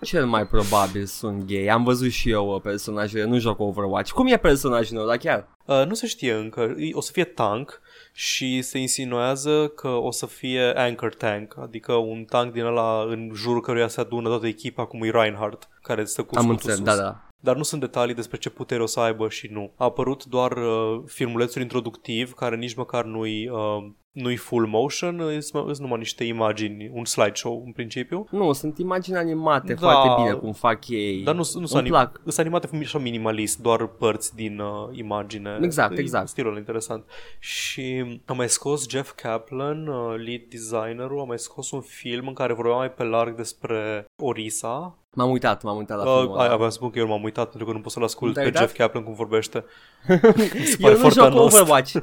[0.00, 1.66] Cel mai probabil sunt gay.
[1.66, 4.10] Am văzut și eu uh, personajele, nu joc Overwatch.
[4.12, 5.48] Cum e personajul meu, da chiar?
[5.64, 6.74] Uh, nu se știe încă.
[6.78, 7.80] E- O să fie tank
[8.16, 13.30] și se insinuează că o să fie anchor tank, adică un tank din ăla în
[13.34, 16.76] jurul căruia se adună toată echipa, cum e Reinhardt, care stă cu Am scutul înțeles,
[16.76, 16.84] sus.
[16.86, 17.28] da, da.
[17.40, 19.72] Dar nu sunt detalii despre ce putere o să aibă și nu.
[19.76, 25.78] A apărut doar uh, filmulețul introductiv, care nici măcar nu-i, uh, nu-i full motion, sunt
[25.78, 28.26] numai niște imagini, un slideshow în principiu.
[28.30, 29.80] Nu, sunt imagini animate Da.
[29.80, 31.22] foarte bine cum fac ei.
[31.22, 32.20] Dar nu, nu sunt Îmi anim- plac.
[32.24, 35.58] sunt animate așa minimalist, doar părți din uh, imagine.
[35.62, 36.28] Exact, E exact.
[36.28, 37.04] Stilul ăla interesant.
[37.38, 42.34] Și a mai scos Jeff Kaplan, uh, lead designerul, a mai scos un film în
[42.34, 44.98] care vorbea mai pe larg despre Orisa.
[45.16, 46.54] M-am uitat, m-am uitat la Uh, filmul ai, ăla.
[46.54, 48.50] aveam să spun că eu m-am uitat pentru că nu pot să-l ascult Nu pe
[48.50, 49.64] te-ai Jeff Kaplan cum vorbește.
[50.06, 51.54] Se Eu pare nu foarte joc anost.
[51.60, 51.94] Overwatch.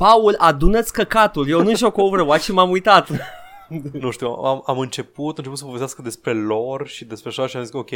[0.00, 1.48] Paul, adună-ți căcatul.
[1.48, 3.08] Eu nu joc Overwatch și m-am uitat.
[3.92, 7.56] Nu știu, am, am început, am început să povestească despre lore și despre așa și
[7.56, 7.90] am zis că ok,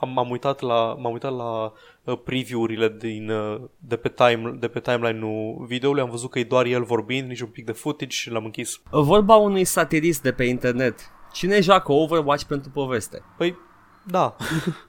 [0.00, 1.72] am, m-am uitat la, m-am uitat la
[2.04, 6.44] uh, preview-urile din, uh, de, pe time, de pe timeline-ul videoului, am văzut că e
[6.44, 8.80] doar el vorbind, nici un pic de footage și l-am închis.
[8.90, 11.00] Vorba unui satirist de pe internet.
[11.32, 13.22] Cine joacă Overwatch pentru poveste?
[13.36, 13.56] Păi,
[14.04, 14.36] da,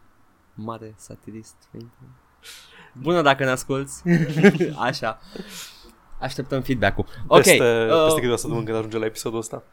[0.53, 2.15] Mare satirist pe internet.
[2.93, 3.91] Bună dacă ne asculti.
[4.87, 5.19] Așa.
[6.21, 7.05] Așteptăm feedback-ul.
[7.27, 7.41] Ok.
[7.41, 9.63] peste, uh, peste câteva săptămâni când ajunge la episodul ăsta.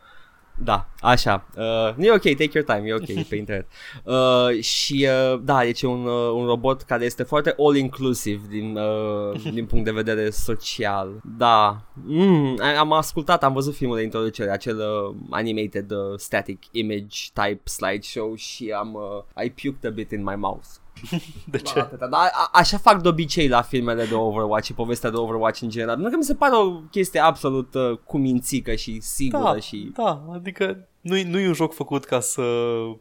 [0.61, 1.47] Da, așa.
[1.57, 3.67] Uh, e ok, take your time, e ok, e pe internet.
[4.05, 8.77] Uh, și uh, da, deci e un, uh, un robot care este foarte all-inclusive din,
[8.77, 11.21] uh, din punct de vedere social.
[11.37, 17.31] Da, mm, am ascultat, am văzut filmul de introducere, acel uh, animated uh, static image
[17.33, 20.67] type slideshow și am uh, I puked a bit in my mouth.
[21.51, 21.79] De ce?
[21.79, 25.61] Atâta, dar a, așa fac de obicei la filmele de Overwatch și povestea de Overwatch
[25.63, 25.97] în general.
[25.97, 29.93] Nu că mi se pare o chestie absolut uh, cumințică și sigură Da, și...
[29.97, 32.43] da, adică nu-i, nu e un joc făcut ca să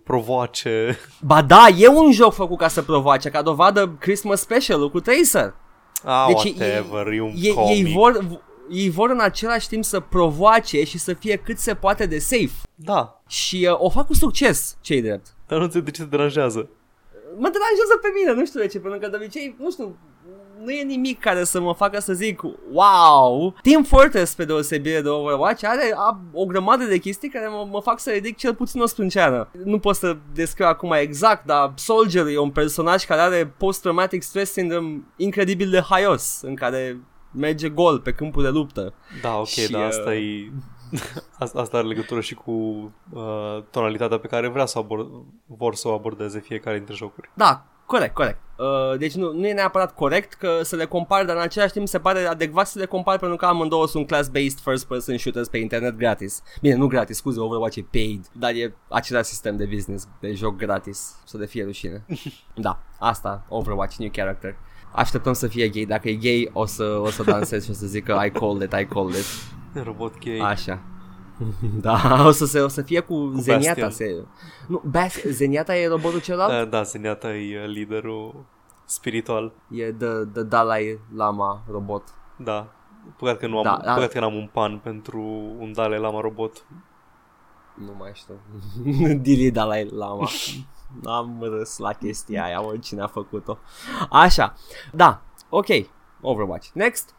[0.03, 4.99] provoace Ba da, e un joc făcut ca să provoace, ca dovadă Christmas Special cu
[4.99, 5.53] Tracer.
[6.03, 7.69] Ah, Deci whatever, e un E, comic.
[7.86, 12.05] ei, vor, ei vor în același timp să provoace și să fie cât se poate
[12.05, 12.51] de safe.
[12.75, 15.36] Da, Și uh, o fac cu succes, cei drept.
[15.47, 16.69] dar nu înțeleg de ce te deranjează.
[17.43, 19.97] Mă deranjează pe mine, nu știu de ce, pentru că de obicei, nu știu,
[20.63, 23.56] nu e nimic care să mă facă să zic wow.
[23.62, 27.82] Team Fortress, pe deosebire de Overwatch, are a, o grămadă de chestii care mă, mă
[27.82, 29.50] fac să ridic cel puțin o sprânceană.
[29.63, 34.52] Nu pot să descriu acum exact, dar Soldier e un personaj care are post-traumatic stress
[34.52, 37.00] syndrome incredibil de haios, în care
[37.32, 38.93] merge gol pe câmpul de luptă.
[39.21, 40.52] Da, ok, Și, dar uh, asta e...
[41.39, 45.08] Asta, asta are legătură și cu uh, tonalitatea pe care vrea să abord,
[45.45, 47.30] vor să o abordeze fiecare dintre jocuri.
[47.34, 48.39] Da, corect, corect.
[48.58, 51.88] Uh, deci nu, nu e neapărat corect că să le compar, dar în același timp
[51.88, 55.97] se pare adecvat să le compar pentru că amândouă sunt class-based first-person shooters pe internet
[55.97, 56.41] gratis.
[56.62, 60.56] Bine, nu gratis, scuze, Overwatch e paid, dar e același sistem de business, de joc
[60.56, 62.06] gratis, să le fie rușine.
[62.56, 64.56] da, asta, Overwatch, new character.
[64.91, 67.86] Așteptăm să fie gay, dacă e gay o să, o să dansez și o să
[67.86, 69.26] zic că I called it, I called it.
[69.86, 70.39] Robot gay.
[70.39, 70.80] Așa.
[71.82, 73.82] Da, o să, se, o să fie cu, cu Zeniata.
[73.82, 73.91] Bastion.
[73.91, 74.25] Se,
[74.67, 76.51] nu, Bas, Zeniata e robotul celălalt?
[76.51, 78.45] Da, da, Zenyatta e uh, liderul
[78.86, 79.53] spiritual.
[79.69, 82.03] E The, the Dalai Lama robot.
[82.38, 82.67] Da.
[83.17, 83.93] Păcat că nu am, Da, da.
[83.93, 85.21] păcat că n-am un pan pentru
[85.60, 86.65] un Dalai Lama robot.
[87.73, 88.39] Nu mai știu.
[89.25, 90.27] Dili Dalai Lama.
[91.03, 93.58] Am râs la chestia aia, oricine a făcut-o.
[94.10, 94.53] Așa,
[94.91, 95.67] da, ok,
[96.21, 96.67] Overwatch.
[96.73, 97.15] Next.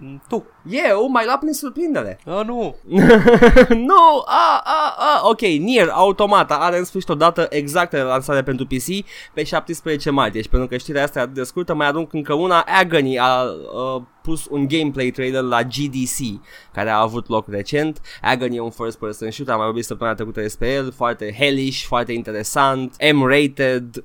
[0.00, 0.46] Mm, Tu.
[0.68, 2.20] Eu mai luat prin surprindere.
[2.26, 2.74] A, nu.
[3.90, 8.42] nu, a, a, a, ok, Nier Automata are în sfârșit o dată exactă de lansare
[8.42, 11.86] pentru PC pe 17 martie și pentru că știrea asta e atât de scurtă, mai
[11.86, 16.40] adunc încă una, Agony a, a pus un gameplay trailer la GDC
[16.72, 18.00] care a avut loc recent.
[18.22, 21.84] Agony e un first person shooter, am mai vorbit săptămâna trecută despre el, foarte hellish,
[21.84, 24.04] foarte interesant, M-rated,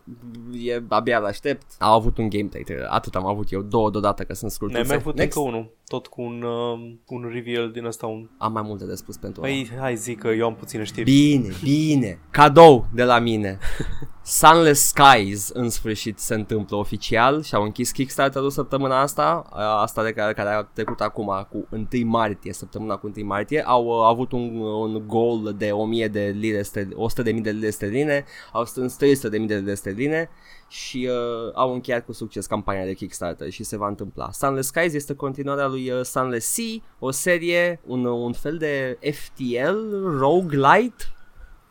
[0.65, 1.65] e abia l-aștept.
[1.79, 4.73] Au avut un gameplay trailer, atât am avut eu, două deodată că sunt scurte.
[4.73, 5.71] Ne-ai mai avut încă unul.
[5.87, 8.05] Tot cu un, uh, un reveal din ăsta.
[8.07, 8.29] Un...
[8.37, 9.51] Am mai multe de spus pentru ăla.
[9.51, 11.11] Păi, hai zic că eu am puține știri.
[11.11, 12.19] Bine, bine.
[12.29, 13.57] Cadou de la mine.
[14.25, 19.45] Sunless Skies în sfârșit se întâmplă oficial și au închis Kickstarter-ul săptămâna asta,
[19.81, 23.85] asta de care, care a trecut acum cu 1 martie, săptămâna cu 1 martie, au
[23.85, 27.69] uh, avut un, un goal de 1000 de lire, sterline, 100 de mii de lire
[27.69, 30.29] sterline, au strâns 300 de mii de lire sterline
[30.67, 34.31] și uh, au încheiat cu succes campania de Kickstarter și se va întâmpla.
[34.31, 40.05] Sunless Skies este continuarea lui uh, Sunless Sea, o serie, un, un fel de FTL,
[40.17, 41.03] roguelite,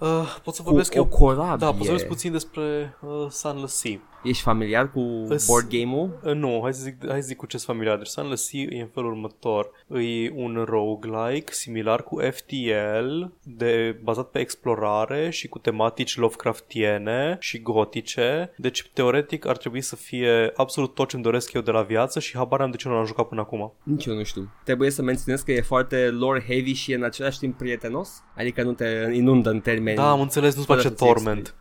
[0.03, 1.07] Uh, pot să cu vorbesc o eu...
[1.07, 1.57] corabie.
[1.57, 4.01] Da, pot să vorbesc puțin despre uh, Sunless Sea.
[4.23, 6.21] Ești familiar cu Îs- board game-ul?
[6.25, 7.97] Uh, nu, hai să, zic, hai să zic cu ce sunt familiar.
[7.97, 9.71] Deci Sunless Sea e în felul următor.
[9.89, 17.61] E un roguelike similar cu FTL, de, bazat pe explorare și cu tematici Lovecraftiene și
[17.63, 18.53] gotice.
[18.57, 22.37] Deci, teoretic, ar trebui să fie absolut tot ce-mi doresc eu de la viață și
[22.37, 23.73] habar am de ce nu l-am jucat până acum.
[23.83, 24.53] Nici eu nu știu.
[24.65, 28.23] Trebuie să menționez că e foarte lore heavy și e în același timp prietenos.
[28.37, 29.97] Adică nu te inundă în termeni.
[29.97, 31.55] Da, am înțeles, nu-ți fără place să-ți Torment.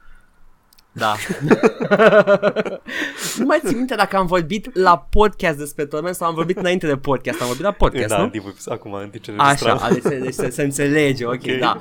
[0.93, 1.15] Da.
[3.37, 6.87] nu mai țin minte dacă am vorbit la podcast despre Torment sau am vorbit înainte
[6.87, 7.41] de podcast.
[7.41, 8.23] Am vorbit la podcast, da, nu?
[8.23, 10.11] în timpul, acum, în timp ce Așa, înregistram.
[10.11, 11.59] deci, deci se, se înțelege, ok, Ok.
[11.59, 11.77] da.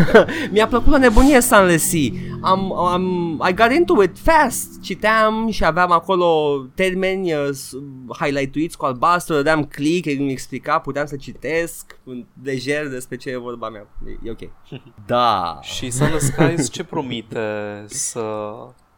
[0.52, 2.10] Mi-a plăcut la nebunie Sunless Sea.
[2.42, 3.02] Am, am,
[3.48, 4.80] I got into it fast.
[4.82, 7.72] Citeam și aveam acolo termeni uh, s-
[8.20, 13.36] highlight-uiți cu albastru, dădeam click, îmi explica, puteam să citesc în- lejer despre ce e
[13.36, 13.86] vorba mea.
[14.06, 14.50] E, e ok.
[15.06, 15.58] Da.
[15.62, 17.38] Și Sunless Skies ce promite
[17.86, 18.51] să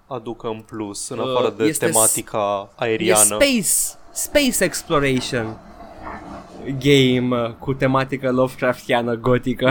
[0.07, 3.23] aducă în plus, în Uh, afară de este s- tematica E aeriană?
[3.23, 5.57] space, space exploration
[6.79, 9.71] game uh, cu tematică Lovecraftiană gotică.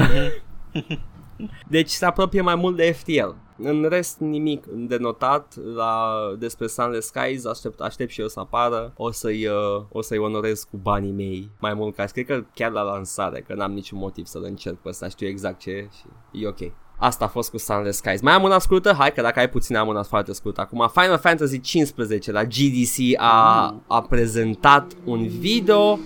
[1.68, 3.30] deci se apropie mai mult de FTL.
[3.58, 8.94] În rest nimic de notat la despre Sunless Skies, aștept, aștept și eu să apară.
[8.98, 12.72] O să-i, uh, o să-i onorez cu banii mei mai mult ca cred că chiar
[12.72, 16.42] la lansare, că n-am niciun motiv să-l încerc pe ăsta, știu exact ce e și
[16.44, 16.60] e ok.
[16.98, 18.22] Asta a fost cu Sunless Skies.
[18.22, 18.96] Mai am una scurtă?
[18.98, 20.62] Hai că dacă ai puțin am una foarte scurtă.
[20.62, 26.00] Acum Final Fantasy 15 la GDC a, a prezentat un video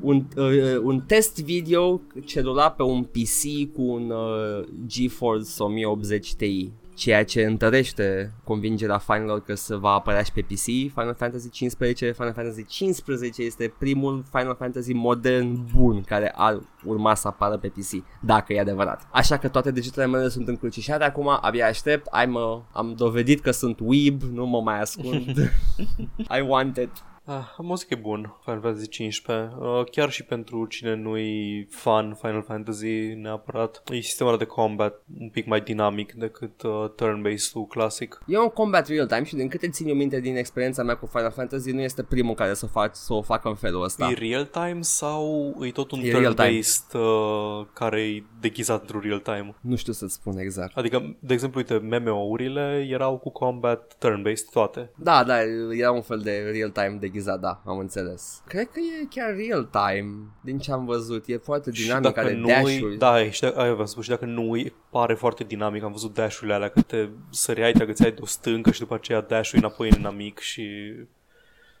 [0.00, 6.34] un, uh, un test video ce rula pe un PC cu un uh, GeForce 1080
[6.34, 11.50] Ti ceea ce întărește convingerea fanilor că se va apărea și pe PC Final Fantasy
[11.50, 17.56] 15 Final Fantasy 15 este primul Final Fantasy modern bun care ar urma să apară
[17.56, 19.06] pe PC dacă e adevărat.
[19.10, 22.06] Așa că toate degetele mele sunt încrucișate acum abia aștept.
[22.06, 25.52] I'm a, am dovedit că sunt weeb nu mă mai ascund.
[26.38, 26.90] I want it
[27.26, 29.54] Ah, muzică e bun, Final Fantasy 15.
[29.58, 33.82] Uh, chiar și pentru cine nu-i fan Final Fantasy neapărat.
[33.90, 38.22] E sistemul de combat un pic mai dinamic decât uh, turn-based-ul clasic.
[38.26, 41.30] E un combat real-time și din câte țin eu minte din experiența mea cu Final
[41.30, 44.08] Fantasy nu este primul care să, fac, să o facă în felul ăsta.
[44.10, 49.54] E real-time sau e tot un E turn-based uh, care e deghizat într-un real-time?
[49.60, 50.76] Nu știu să-ți spun exact.
[50.76, 54.90] Adică, de exemplu, uite, MMO-urile erau cu combat turn-based toate.
[54.96, 55.36] Da, da,
[55.70, 58.42] era un fel de real-time deghizat, da, am înțeles.
[58.46, 61.24] Cred că e chiar real-time, din ce am văzut.
[61.26, 62.96] E foarte dinamic, și dacă are nu dash-uri.
[62.96, 66.14] Da, și dacă, aia v-am spus, și dacă nu îi pare foarte dinamic, am văzut
[66.14, 69.88] dash-urile alea, că te săreai, te agățai de o stâncă și după aceea dash-ul înapoi
[69.88, 70.66] în inamic și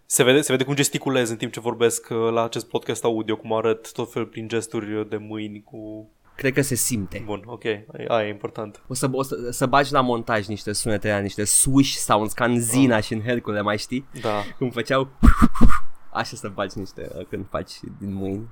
[0.06, 3.36] se vede, se vede cum gesticulez în timp ce vorbesc uh, la acest podcast audio,
[3.36, 6.08] cum arăt tot fel prin gesturi de mâini cu...
[6.36, 7.22] Cred că se simte.
[7.24, 7.64] Bun, ok,
[8.08, 8.82] aia e important.
[8.88, 12.44] O să, o să, să bagi la montaj niște sunete, aia, niște swish sounds ca
[12.44, 14.06] în Zina și în Hercule, mai știi?
[14.20, 14.42] Da.
[14.58, 15.08] Cum făceau
[16.12, 18.48] Așa să bagi niște uh, când faci din mâini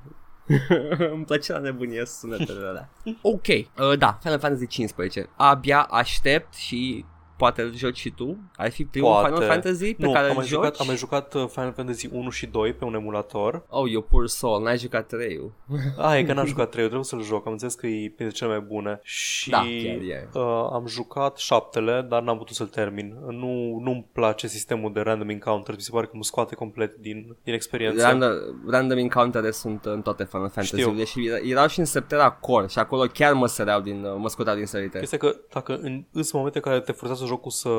[1.15, 2.91] Îmi place la nebunie sunetele alea
[3.23, 7.05] Ok, uh, da, Final Fantasy 15 Abia aștept și
[7.43, 9.29] poate îl joci și tu Ar fi primul Poate.
[9.35, 11.73] Final Fantasy pe nu, care am îl mai, joci jucat, am mai jucat uh, Final
[11.73, 13.63] Fantasy 1 și 2 pe un emulator.
[13.69, 15.41] Oh, you poor soul, n-ai jucat 3
[15.99, 17.47] Ah, e că n-am jucat 3 trebuie să-l joc.
[17.47, 19.01] Am înțeles că e printre cele mai bune.
[19.03, 20.29] Și Da, chiar e.
[20.35, 23.17] uh, am jucat șaptele, dar n-am putut să-l termin.
[23.29, 25.75] Nu, nu-mi place sistemul de random encounter.
[25.75, 28.03] Mi se pare că mă scoate complet din, din experiență.
[28.07, 28.31] Random,
[28.69, 32.79] random encountere sunt în toate Final Fantasy-urile și era- erau și în Septera Core și
[32.79, 34.99] acolo chiar mă săreau din, uh, mă scoteau din sărite.
[35.03, 37.71] Este că dacă în, în momente în care te forțează jocul să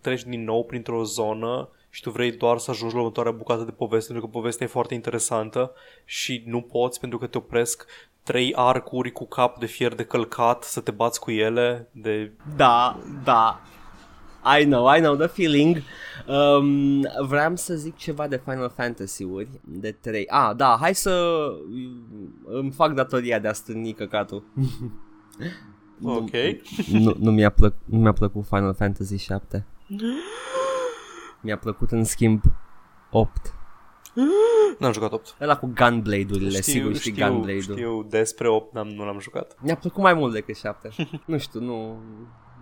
[0.00, 3.70] treci din nou printr-o zonă și tu vrei doar să ajungi la următoarea bucată de
[3.70, 5.72] poveste, pentru că povestea e foarte interesantă
[6.04, 7.86] și nu poți pentru că te opresc
[8.22, 12.98] trei arcuri cu cap de fier de călcat să te bați cu ele de Da,
[13.24, 13.60] da.
[14.60, 15.76] I know, I know the feeling.
[16.26, 20.26] Um, vreau să zic ceva de Final Fantasy-uri, de 3.
[20.28, 21.44] Ah, da, hai să
[22.44, 24.42] îmi fac datoria de a stârni căcatul.
[26.02, 26.30] Ok.
[26.90, 29.66] nu, nu, mi-a plăc, nu mi-a plăcut Final Fantasy 7.
[31.40, 32.42] Mi-a plăcut în schimb
[33.10, 33.54] 8.
[34.78, 35.36] N-am jucat 8.
[35.40, 37.76] Ăla cu Gunblade-urile, sigur știi știu, Gunblade-ul.
[37.76, 39.56] știu despre 8, n-am, nu l-am jucat.
[39.60, 40.90] Mi-a plăcut mai mult decât 7.
[41.26, 41.98] nu știu, nu...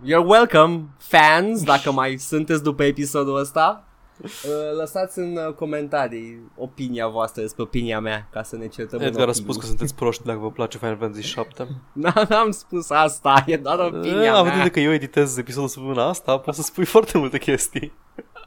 [0.03, 3.87] You're welcome, fans, dacă mai sunteți după episodul ăsta.
[4.23, 4.29] Uh,
[4.77, 9.21] Lăsați în uh, comentarii opinia voastră despre opinia mea ca să ne certăm în Edgar
[9.27, 9.43] a opinii.
[9.43, 11.63] spus că sunteți proști dacă vă place Final Fantasy 7.
[11.63, 14.63] N- N-am spus asta, e doar opinia Având mea.
[14.63, 17.93] de că eu editez episodul săptămâna asta, poți să spui foarte multe chestii.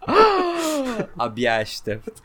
[1.17, 2.19] Abia aștept.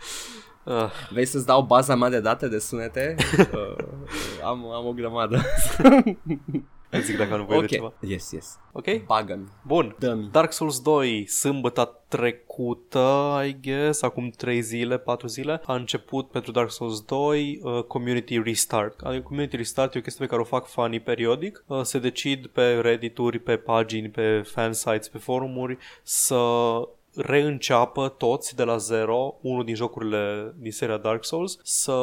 [0.65, 3.15] Ah, Vrei să-ți dau baza mea de date de sunete?
[3.39, 3.85] uh,
[4.43, 5.41] am, am o grămadă.
[6.97, 7.93] îți zic dacă am nevoie de ok, ceva.
[7.99, 8.59] yes, yes.
[8.71, 9.03] Ok?
[9.05, 9.47] Bagă-mi.
[9.67, 9.95] Bun.
[9.99, 10.29] Dă-mi.
[10.31, 16.51] Dark Souls 2, sâmbătă trecută, I guess, acum 3 zile, 4 zile, a început pentru
[16.51, 18.99] Dark Souls 2 uh, Community Restart.
[19.01, 21.63] Adică Community Restart e o chestie pe care o fac fanii periodic.
[21.67, 26.41] Uh, se decid pe Reddit-uri, pe pagini, pe fansites, pe forumuri să
[27.15, 31.95] reînceapă toți de la zero unul din jocurile din seria Dark Souls să,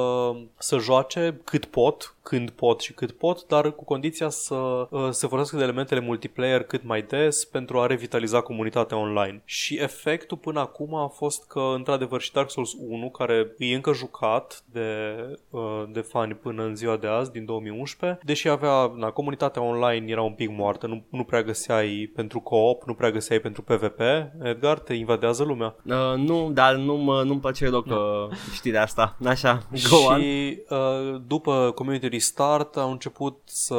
[0.59, 5.27] să joace cât pot, când pot și cât pot, dar cu condiția să uh, se
[5.27, 9.43] folosească de elementele multiplayer cât mai des pentru a revitaliza comunitatea online.
[9.45, 13.93] Și efectul până acum a fost că, într-adevăr, și Dark Souls 1, care e încă
[13.93, 15.15] jucat de,
[15.51, 20.11] uh, de fani până în ziua de azi, din 2011, deși avea, na, comunitatea online
[20.11, 24.01] era un pic moartă, nu, nu prea găseai pentru co-op, nu prea găseai pentru PvP.
[24.43, 25.75] Edgar, te invadează lumea.
[25.85, 29.17] Uh, nu, dar nu mă, nu-mi place deloc uh, știrea asta.
[29.25, 30.21] Așa, go on.
[30.21, 33.79] și uh, după Community Restart au început să,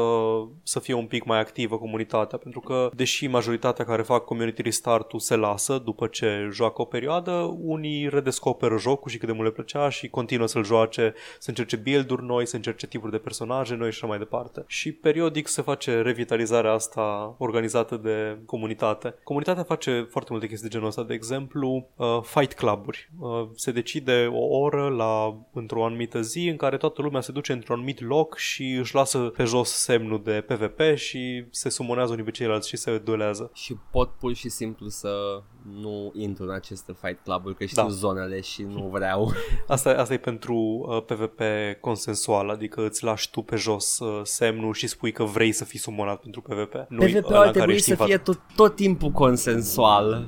[0.64, 5.20] să fie un pic mai activă comunitatea, pentru că deși majoritatea care fac Community Restart-ul
[5.20, 7.32] se lasă după ce joacă o perioadă,
[7.62, 11.76] unii redescoperă jocul și cât de mult le plăcea și continuă să-l joace, să încerce
[11.76, 14.64] build-uri noi, să încerce tipuri de personaje noi și așa mai departe.
[14.68, 19.16] Și periodic se face revitalizarea asta organizată de comunitate.
[19.24, 23.12] Comunitatea face foarte multe chestii de genul ăsta, de exemplu, uh, fight cluburi.
[23.20, 27.52] Uh, se decide o oră la într-o anumită zi în care toată lumea se duce
[27.52, 32.24] într-un anumit loc și își lasă pe jos semnul de PvP și se sumonează unii
[32.24, 33.52] pe ceilalți și se duelează.
[33.54, 35.44] Și pot pur și simplu să
[35.82, 37.90] nu intru în aceste fight club-uri, că știu Da.
[37.90, 39.32] zonele și nu vreau.
[39.68, 41.42] Asta, asta e pentru uh, PvP
[41.80, 45.80] consensual, adică îți lași tu pe jos uh, semnul și spui că vrei să fii
[45.80, 46.74] sumonat pentru PvP.
[46.90, 50.28] Nu PvP ar trebui să fie tot, tot timpul consensual.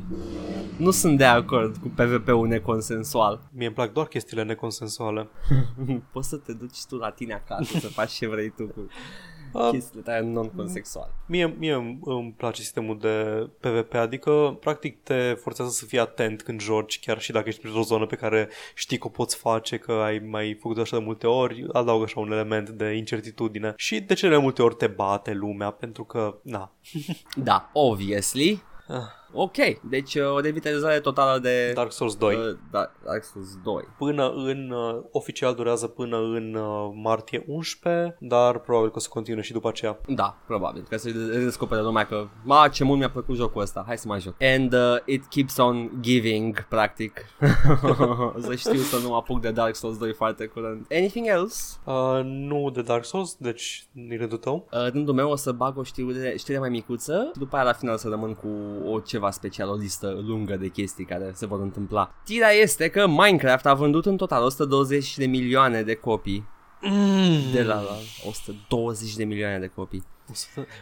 [0.78, 3.42] Nu sunt de acord cu PvP-ul neconsensual.
[3.52, 5.30] Mie îmi plac doar chestiile neconsensuale.
[6.14, 8.88] Poți să te duci tu la tine acasă să faci ce vrei tu cu
[9.54, 11.12] Uh, chestiile tale non-consexuale.
[11.28, 16.42] Mie, mie îmi, îmi place sistemul de PvP, adică practic te forțează să fii atent
[16.42, 19.78] când joci, chiar și dacă ești într-o zonă pe care știi că o poți face,
[19.78, 24.00] că ai mai făcut așa de multe ori, adaugă așa un element de incertitudine și
[24.00, 26.72] de cele mai multe ori te bate lumea pentru că, na,
[27.36, 28.62] Da, obviously.
[29.34, 29.40] Ah.
[29.44, 32.36] Ok, deci uh, o revitalizare totală de Dark Souls 2.
[32.36, 32.42] Uh,
[32.72, 33.88] da, Dark Souls 2.
[33.98, 39.10] Până în, uh, oficial durează până în uh, martie 11, dar probabil că o să
[39.10, 40.00] continue și după aceea.
[40.08, 43.98] Da, probabil, că se redescoperă lumea că Ma, ce mult mi-a plăcut jocul ăsta, hai
[43.98, 47.26] să mai joc And uh, it keeps on giving, practic
[48.46, 51.76] Să știu să nu mă apuc de Dark Souls 2 foarte curând Anything else?
[51.84, 54.68] Uh, nu de Dark Souls, deci e rândul tău.
[54.72, 57.98] Uh, rândul meu o să bag o știre, știre mai micuță După aia la final
[57.98, 58.48] să rămân cu
[58.90, 62.14] o ceva special, o listă lungă de chestii care se vor întâmpla.
[62.24, 66.48] Tira este că Minecraft a vândut în total 120 de milioane de copii.
[66.82, 67.52] Mm.
[67.54, 67.96] De la, la
[68.28, 70.04] 120 de milioane de copii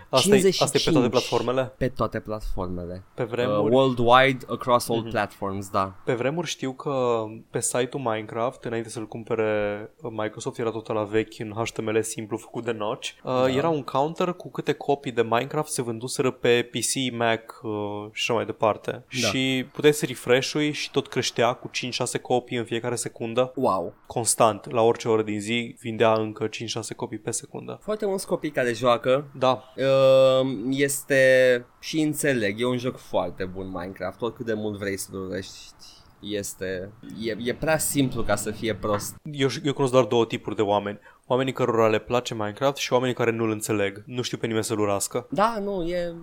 [0.09, 1.09] Asta e, asta e pe toate 55.
[1.11, 1.73] platformele?
[1.77, 5.09] Pe toate platformele Pe uh, vremuri, Worldwide, across all Mhm.
[5.09, 10.87] platforms, da pe vremuri știu că pe site-ul Minecraft, înainte să-l cumpere Microsoft, era tot
[10.87, 13.09] la vechi în HTML simplu făcut de notch.
[13.23, 13.49] Uh, Da.
[13.49, 17.71] Era un counter cu câte copii de Minecraft se vânduseră pe PC, Mac uh,
[18.11, 18.91] și așa mai departe.
[18.91, 19.27] Da.
[19.27, 23.51] Și puteai să refresh și tot creștea cu 5-6 copii în fiecare secundă.
[23.55, 26.49] Wow Constant, la orice oră din zi, vindea încă 5-6
[26.95, 27.79] copii pe secundă.
[27.83, 33.67] Foarte mulți copii care joacă Da, uh, Este Și înțeleg, e un joc foarte bun
[33.67, 35.73] Minecraft Oricât de mult vrei să-l urăști
[36.21, 36.91] este
[37.21, 40.61] e, e prea simplu ca să fie prost Eu, eu cunosc doar două tipuri de
[40.61, 40.99] oameni.
[41.27, 44.03] Oamenii cărora le place Minecraft și oamenii care nu-l înțeleg.
[44.05, 45.27] Nu știu pe nimeni să-l urască.
[45.29, 46.13] Da, nu, e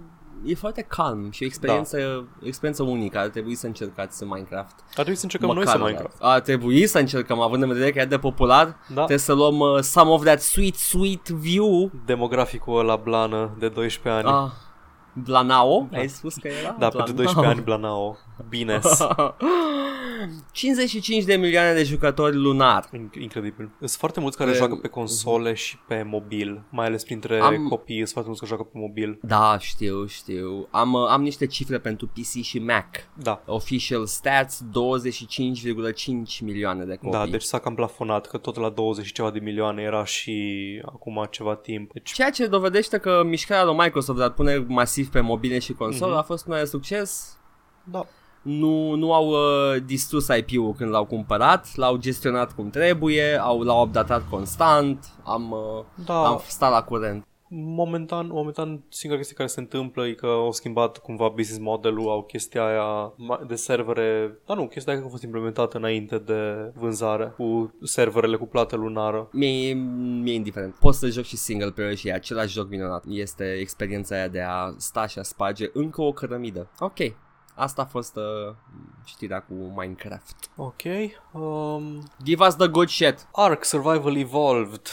[0.44, 2.46] E foarte calm și o experiență, da.
[2.46, 3.18] experiență unică.
[3.18, 4.74] Ar trebui să încercați Minecraft.
[4.86, 6.18] Ar trebui să încercăm noi Măcar să o Minecraft.
[6.18, 6.32] dată.
[6.32, 8.64] Ar trebui să încercăm, având în vedere că e de popular.
[8.64, 8.94] Da.
[8.94, 11.90] Trebuie să luăm uh, some of that sweet, sweet view.
[12.04, 14.36] Demograficul ăla blană de 12 ani.
[14.36, 14.50] Ah,
[15.12, 16.76] Blanao, ai spus că era?
[16.78, 18.16] da, pentru 12 ani Blanao.
[18.48, 18.84] Bines.
[20.52, 22.88] 55 de milioane de jucători lunar.
[22.92, 23.70] In- Incredibil.
[23.78, 26.62] Sunt foarte mulți care E- joacă pe console și pe mobil.
[26.70, 29.18] Mai ales printre Am- copii sunt foarte mulți care joacă pe mobil.
[29.22, 30.68] Da, știu, știu.
[30.70, 32.86] Am, uh, am niște cifre pentru PC și Mac.
[33.22, 33.42] Da.
[33.46, 37.10] Official stats, 25,5 milioane de copii.
[37.10, 40.34] Da, deci s-a cam plafonat că tot la 20 și ceva de milioane era și
[40.86, 41.92] acum ceva timp.
[41.92, 45.72] Deci Ceea ce dovedește că mișcarea lui Microsoft de a pune masiv pe mobile și
[45.72, 46.20] console Mhm.
[46.20, 47.38] a fost un mare succes.
[47.84, 48.06] da.
[48.48, 53.82] Nu, nu au uh, distrus IP-ul când l-au cumpărat, l-au gestionat cum trebuie, au, l-au
[53.82, 56.26] updatat constant, am, uh, Da.
[56.26, 57.26] am stat la curent.
[57.50, 62.22] Momentan, momentan singura chestie care se întâmplă e că au schimbat cumva business modelul, au
[62.22, 66.72] chestia aia ma- de servere, da nu, chestia aia că a fost implementată înainte de
[66.74, 69.28] vânzare cu serverele cu plată lunară.
[69.32, 69.72] Mi-e,
[70.22, 70.74] mi-e indiferent.
[70.74, 73.04] Poți să joc și single player și e același joc minunat.
[73.08, 76.70] Este experiența aia de a sta și a sparge încă o cărămidă.
[76.78, 76.98] Ok.
[77.58, 78.54] Asta a fost uh,
[79.04, 80.50] știrea cu Minecraft.
[80.56, 80.82] Ok.
[81.32, 83.26] Um, Give us the good shit.
[83.32, 84.88] Ark Survival Evolved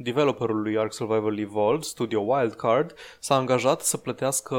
[0.00, 4.56] Developerul lui Ark Survival Evolved, Studio Wildcard, s-a angajat să plătească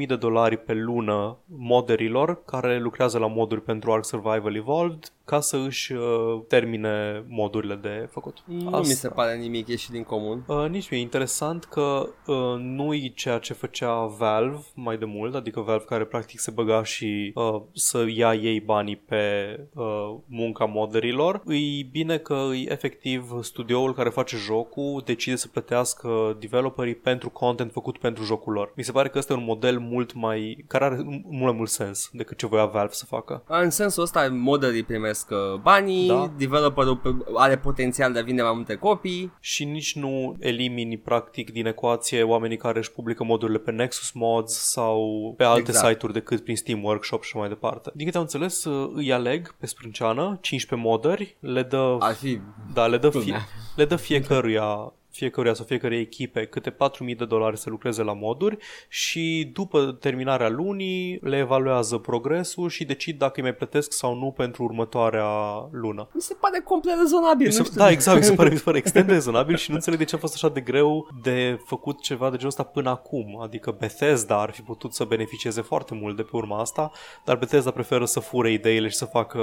[0.00, 5.40] 4.000 de dolari pe lună moderilor care lucrează la moduri pentru Ark Survival Evolved ca
[5.40, 8.38] să își uh, termine modurile de făcut.
[8.44, 10.44] Nu mi se pare nimic ieșit din comun.
[10.46, 11.00] Uh, nici mie.
[11.00, 16.04] Interesant că uh, nu e ceea ce făcea Valve mai de mult, adică Valve care
[16.04, 21.42] practic se băga și uh, să ia ei banii pe uh, munca moderilor.
[21.46, 27.72] E bine că e efectiv studioul care face jocul decide să plătească developerii pentru content
[27.72, 28.72] făcut pentru jocul lor.
[28.76, 30.64] Mi se pare că ăsta e un model mult mai...
[30.66, 33.42] care are mult mai mult sens decât ce voia Valve să facă.
[33.46, 36.32] În sensul ăsta, moderii primesc uh, banii, Da.
[36.36, 39.32] developerul p- are potențial de a vinde mai multe copii.
[39.40, 44.52] și nici nu elimini practic din ecuație oamenii care își publică modurile pe Nexus Mods
[44.70, 45.86] sau pe alte Exact.
[45.88, 47.90] site-uri decât prin Steam Workshop și mai departe.
[47.94, 52.40] Din câte am înțeles, îi aleg pe sprânceană 15 modări, le dă, Ar fi
[52.72, 53.40] da, le dă, fie, Culmea.
[53.76, 56.76] le dă fiecăruia fiecăruia sau fiecare echipe câte 4.000
[57.16, 58.56] de dolari să lucreze la moduri
[58.88, 64.30] și după terminarea lunii le evaluează progresul și decid dacă îi mai plătesc sau nu
[64.30, 65.26] pentru următoarea
[65.70, 66.08] lună.
[66.14, 67.46] Mi se pare complet rezonabil.
[67.46, 67.78] Mi se, nu știu.
[67.78, 70.04] da, exact, mi se pare, mi se pare extrem de rezonabil și nu înțeleg de
[70.04, 73.40] ce a fost așa de greu de făcut ceva de genul ăsta până acum.
[73.42, 76.90] Adică Bethesda ar fi putut să beneficieze foarte mult de pe urma asta,
[77.24, 79.38] dar Bethesda preferă să fure ideile și să facă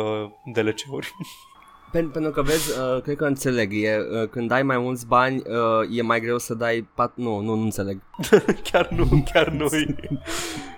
[0.54, 1.14] DLC-uri.
[1.92, 5.36] Pen- pentru că vezi, uh, cred că înțeleg, e, uh, când ai mai mulți bani,
[5.36, 7.12] uh, e mai greu să dai pat...
[7.16, 8.02] Nu, nu, nu înțeleg.
[8.72, 9.66] chiar nu, chiar nu.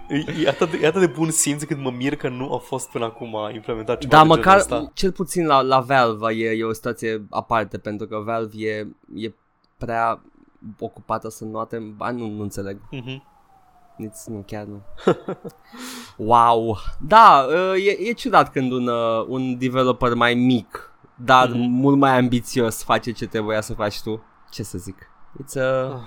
[0.10, 2.58] E, e, atât de, e atât de bun simț când mă mir că nu a
[2.58, 4.92] fost până acum implementat ceva Da, de măcar, genul ăsta.
[4.94, 9.33] cel puțin la, la Valve e, e o situație aparte, pentru că Valve e, e
[9.77, 10.21] prea
[10.79, 12.77] ocupată să noate în bani, nu, nu înțeleg.
[12.92, 13.23] Mhm.
[13.98, 14.81] Nici, nu, chiar nu.
[16.31, 16.77] wow!
[17.08, 20.90] Da, uh, e, e ciudat când un, uh, un developer mai mic,
[21.26, 21.60] dar Mhm.
[21.60, 24.24] mult mai ambițios face ce trebuia să faci tu.
[24.52, 25.10] Ce să zic?
[25.44, 26.00] It's a,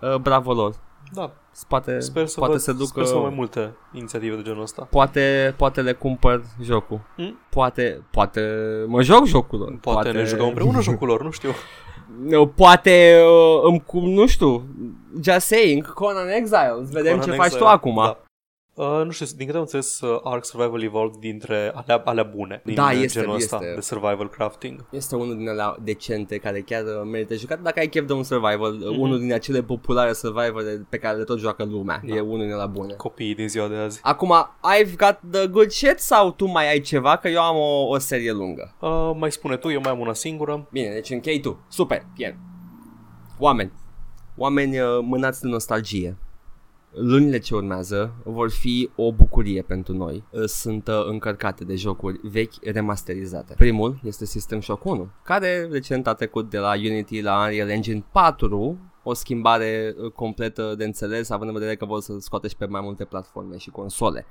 [0.00, 0.74] uh, bravo lor.
[1.12, 1.30] Da,
[1.68, 2.84] Poate, sper să, poate văd, să ducă...
[2.86, 4.86] sper să văd mai multe inițiative de genul ăsta.
[4.90, 7.00] Poate, poate le cumpăr jocul.
[7.16, 7.38] Mm?
[7.48, 8.40] Poate, poate
[8.86, 9.68] mă joc jocul lor.
[9.68, 11.50] Poate, poate ne jucăm împreună jocul lor, nu știu.
[12.30, 14.66] Uh, Poate, uh, îmi, cum, nu știu,
[15.22, 17.94] just saying, Conan Exiles, vedem Conan ce faci Exile, tu acum.
[17.94, 18.18] Da.
[18.78, 22.60] Uh, nu știu, din câte am înțeles, uh, Ark Survival Evolved dintre alea, alea bune,
[22.64, 23.74] din Da, uh, este, genul ăsta este.
[23.74, 24.84] de survival crafting.
[24.90, 28.22] Este unul din alea decente care chiar uh, merită jucat dacă ai chef de un
[28.22, 28.90] survival, mm-hmm.
[28.90, 29.00] Mhm.
[29.00, 32.00] unul din acele populare survival pe care le tot joacă lumea.
[32.06, 32.14] Da.
[32.14, 32.94] E unul din la bune.
[32.94, 34.00] Copiii din ziua de azi.
[34.02, 34.32] Acum,
[34.76, 37.16] I've got the good shit sau tu mai ai ceva?
[37.16, 38.74] Că eu am o, o serie lungă.
[38.80, 40.68] Uh, mai spune tu, eu mai am una singură.
[40.70, 41.64] Bine, deci închei tu.
[41.68, 42.38] Super, bien.
[43.38, 43.72] Oameni.
[44.36, 46.16] Oameni uh, mânați de nostalgie.
[46.90, 50.24] Lunile ce urmează vor fi o bucurie pentru noi.
[50.30, 53.54] Uh, Sunt uh, încărcate de jocuri vechi remasterizate.
[53.54, 58.04] Primul este System Shock 1, care recent a trecut de la Unity la Unreal Engine
[58.12, 58.78] 4,
[59.08, 62.66] o schimbare uh, completă de înțeles, având în vedere că vor să scoate și pe
[62.66, 64.26] mai multe platforme și console.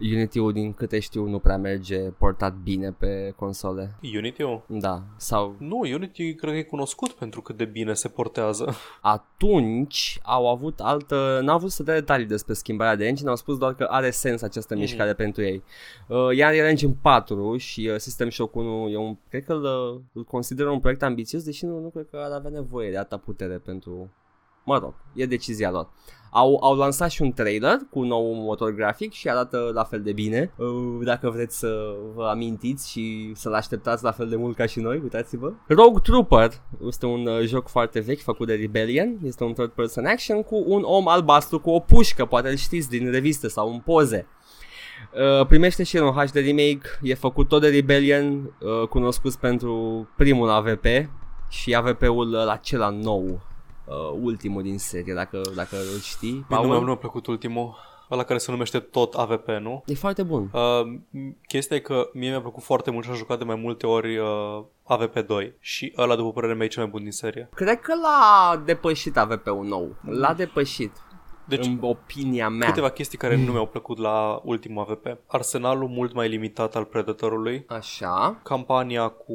[0.00, 3.98] Unity-ul, din câte știu, nu prea merge portat bine pe console.
[4.16, 4.62] Unity-ul?
[4.66, 8.74] Da, sau Nu, Unity cred că e cunoscut pentru cât de bine se portează.
[9.00, 13.58] atunci au avut altă, n-au vrut să dea detalii despre schimbarea de engine, au spus
[13.58, 14.82] doar că are sens această Mhm.
[14.82, 15.62] mișcare pentru ei.
[16.08, 19.62] Uh, iar era Engine 4 și uh, System Shock 1 e un, cred că îl,
[19.94, 22.96] uh, îl consideră un proiect ambițios, deși nu, nu cred că ar avea nevoie de
[22.96, 24.01] atâta putere pentru,
[24.64, 25.88] mă rog, e decizia lor.
[26.34, 30.02] Au, au lansat și un trailer cu un nou motor grafic și arată la fel
[30.02, 30.52] de bine.
[30.56, 34.80] Uh, Dacă vreți să vă amintiți și să-l așteptați la fel de mult ca și
[34.80, 35.52] noi, uitați-vă.
[35.66, 36.50] Rogue Trooper
[36.86, 39.18] este un uh, joc foarte vechi făcut de Rebellion.
[39.24, 42.88] Este un third person action cu un om albastru cu o pușcă, poate îl știți
[42.88, 44.26] din reviste sau în poze.
[45.14, 50.08] Uh, primește și el un HD remake, e făcut tot de Rebellion, uh, cunoscut pentru
[50.16, 50.84] primul AVP
[51.48, 53.40] și AVP-ul ăla acela nou,
[53.84, 56.32] uh, ultimul din serie, dacă, dacă îl știi.
[56.32, 56.66] Nu, Paul?
[56.66, 57.74] mi-a, nu mi-a plăcut ultimul.
[58.10, 59.82] Ăla care se numește tot AVP, nu?
[59.86, 60.50] E foarte bun.
[60.52, 60.98] Uh,
[61.46, 64.16] chestia e că mie mi-a plăcut foarte mult și am jucat de mai multe ori
[64.18, 67.48] uh, AVP2 și ăla, după părerea mea, e cel mai bun din serie.
[67.54, 69.96] Cred că l-a depășit AVP-ul nou.
[70.08, 70.92] L-a depășit,
[71.56, 72.68] Deci, în opinia mea.
[72.68, 75.18] câteva chestii care nu mi-au plăcut la ultimul AVP.
[75.26, 77.64] Arsenalul mult mai limitat al Predatorului.
[77.68, 78.40] Așa.
[78.42, 79.34] Campania cu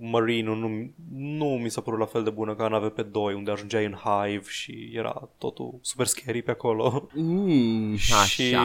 [0.00, 3.84] marine nu, nu mi s-a părut la fel de bună ca în AVP2, unde ajungeai
[3.84, 7.08] în Hive și era totul super scary pe acolo.
[7.14, 7.92] Mm,
[8.22, 8.24] așa.
[8.24, 8.56] Și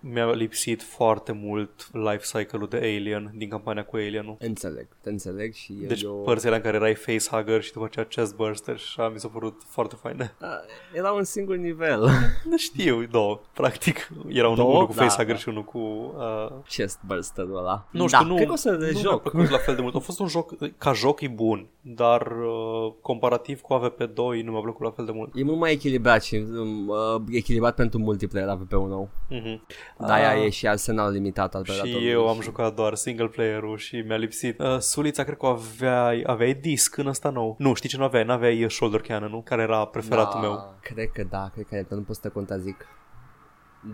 [0.00, 4.36] mi-a lipsit foarte mult life cycle-ul de Alien din campania cu Alien-ul.
[4.38, 6.22] Înțeleg, te înțeleg și Deci eu...
[6.24, 9.62] părțile alea în care erai facehugger și după aceea chestburster și așa mi s-a părut
[9.66, 10.34] foarte faine.
[10.38, 10.60] Da,
[10.92, 12.08] era un singur nivel.
[12.50, 13.40] Nu știu, două.
[13.52, 14.74] Practic, era un, Două?
[14.74, 15.40] unul cu Da, facehugger da.
[15.40, 15.78] și unul cu...
[15.78, 17.86] Uh, Chest burster-ul ăla.
[17.90, 19.22] nu știu, da, nu, cred că o să nu mi-a rejoc.
[19.22, 19.94] plăcut la fel de mult.
[19.94, 24.60] A fost un joc, ca joc e bun, dar uh, comparativ cu AVP2 nu mi-a
[24.60, 25.30] plăcut la fel de mult.
[25.34, 29.08] E mult mai echilibrat și um, uh, echilibrat pentru multiplayer AVP-ul nou.
[29.30, 29.60] Mm-hmm.
[29.98, 32.00] Da, e și arsenal limitat al Predatorului.
[32.02, 34.60] Și eu am jucat doar single player-ul și mi-a lipsit.
[34.60, 37.54] Uh, Sulița, cred că aveai, aveai disc în ăsta nou.
[37.58, 38.24] Nu, știi ce nu aveai?
[38.24, 40.74] N-aveai shoulder cannon-ul, care era preferatul da, meu.
[40.80, 42.86] Cred că da, cred că e, dar nu pot să te contrazic.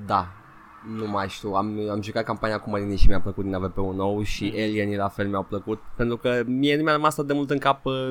[0.07, 0.27] Da,
[0.97, 4.23] nu mai știu, am, am jucat campania cu Marini și mi-a plăcut din AVP-ul nou
[4.23, 4.55] și Mhm.
[4.57, 4.63] mm.
[4.63, 7.59] Alien la fel mi-au plăcut pentru că mie nu mi-a rămas atât de mult în
[7.59, 8.09] cap uh,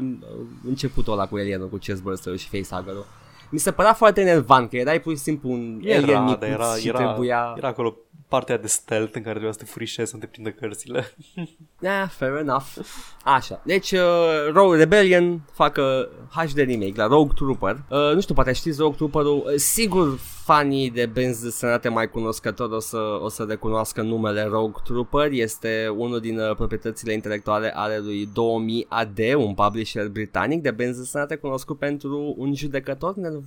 [0.65, 3.05] începutul ăla cu Alien-ul, cu chestburster și facehugger-ul.
[3.49, 6.49] Mi se părea foarte enervant că erai pur și simplu un Era, alien micuț dar
[6.49, 7.53] era, și era, trebuia...
[7.57, 7.97] era acolo
[8.29, 11.13] partea de stealth în care trebuia să te furișezi să te prindă cărțile.
[11.81, 12.65] Yeah, fair enough.
[13.23, 17.81] Așa, deci uh, Rogue Rebellion fac uh, HD remake la Rogue Trooper.
[17.89, 19.43] Uh, nu știu, poate știți Rogue Trooper-ul.
[19.45, 24.81] Uh, sigur, fanii de benzi desenate mai cunoscători o să, o să recunoască numele Rogue
[24.83, 25.31] Trooper.
[25.31, 30.99] Este unul din uh, proprietățile intelectuale ale lui 2000 AD, un publisher britanic de benzi
[30.99, 33.38] desenate cunoscut pentru un judecător nervos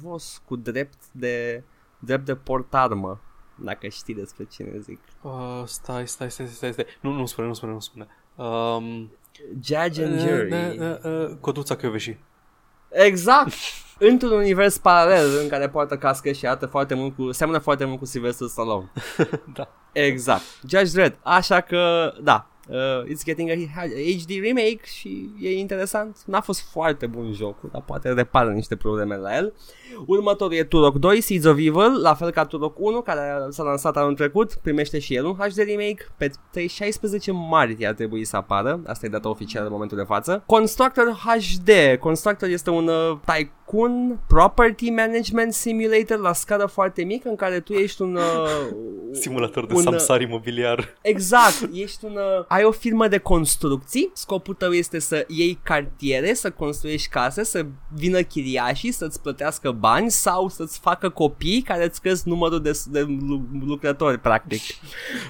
[0.45, 1.62] cu drept de,
[1.99, 3.20] drept de portarmă.
[3.55, 5.01] Dacă știi despre cine zic.
[5.22, 6.86] Uh, stai, stai, stai, stai, stai.
[7.01, 8.07] Nu, nu spune, nu spune, nu spune.
[8.34, 9.11] Um,
[9.62, 10.53] Judge and Jury.
[10.53, 12.18] uh, uh, uh, Coduța Căveși.
[12.88, 13.53] Exact!
[14.11, 17.99] Într-un univers paralel în care poartă cască și arată foarte mult cu, seamănă foarte mult
[17.99, 18.93] cu Sylvester Stallone.
[19.55, 19.68] da.
[19.93, 20.43] Exact.
[20.68, 21.18] Judge Dredd.
[21.22, 26.17] Așa că, da, uh, it's getting a HD remake și e interesant.
[26.27, 29.53] N-a fost foarte bun jocul, dar poate repară niște probleme la el.
[30.07, 33.97] Următorul e Turok 2, Seeds of Evil, la fel ca Turok 1, care s-a lansat
[33.97, 36.07] anul trecut, primește și el un HD remake.
[36.17, 40.43] Pe 16 martie ar trebui să apară, asta e data oficială în momentul de față.
[40.47, 47.37] Constructor HD, Constructor este un uh, tycoon property management simulator la scară foarte mică în
[47.37, 48.15] care tu ești un...
[48.15, 48.21] Uh,
[49.23, 50.99] Simulator de un, samsar imobiliar.
[51.03, 56.34] Exact, ești un, uh, ai o firmă de construcții, scopul tău este să iei cartiere,
[56.34, 62.00] să construiești case, să vină chiriașii, să-ți plătească bani sau să-ți facă copii care îți
[62.00, 64.61] cresc numărul de, de lu- lucrători, practic.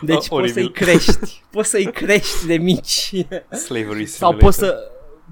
[0.01, 0.63] Deci Ah, poți oribil.
[0.63, 3.13] să-i crești, poți să-i crești de mici
[3.65, 4.39] Slavery sau Simulator.
[4.39, 4.77] poți să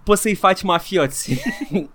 [0.04, 1.42] poți să-i faci mafioți.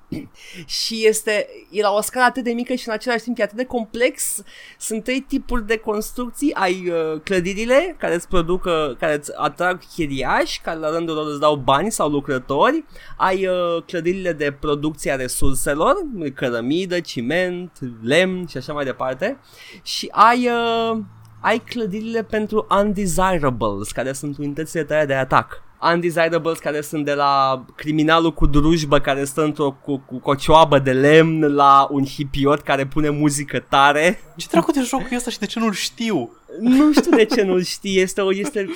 [0.84, 3.58] și este, e la o scară atât de mică și în același timp e atât
[3.58, 4.44] de complex.
[4.78, 6.54] Sunt trei tipuri de construcții.
[6.54, 11.28] Ai uh, clădirile care îți produc, uh, care îți atrag chiriași, care la rândul lor
[11.28, 12.86] îți dau bani sau lucrători.
[13.18, 15.96] Ai uh, clădirile de producție a resurselor,
[16.36, 19.38] cărămidă, ciment, lemn și așa mai departe.
[19.84, 20.48] Și ai...
[20.48, 20.98] Uh,
[21.40, 25.64] ai clădirile pentru undesirables, care sunt unitățile tale de atac.
[25.94, 30.92] Undesirables care sunt de la criminalul cu drujbă care stă într-o cu, cu cocioabă de
[30.92, 34.20] lemn la un hipiot care pune muzică tare.
[34.36, 36.32] Ce dracu de joc e ăsta și de ce nu-l știu?
[36.60, 38.70] Nu știu de ce nu-l știi, este, o, este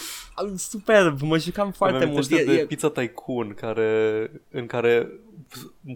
[0.58, 2.26] superb, mă jucam foarte Îmi mult.
[2.26, 5.10] amintește E, de e, Pizza Tycoon care, în care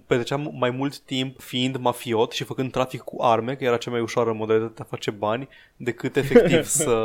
[0.06, 4.02] petreceam mai mult timp fiind mafiot și făcând trafic cu arme, că era cea mai
[4.02, 6.96] ușoară modalitate de a face bani, decât efectiv să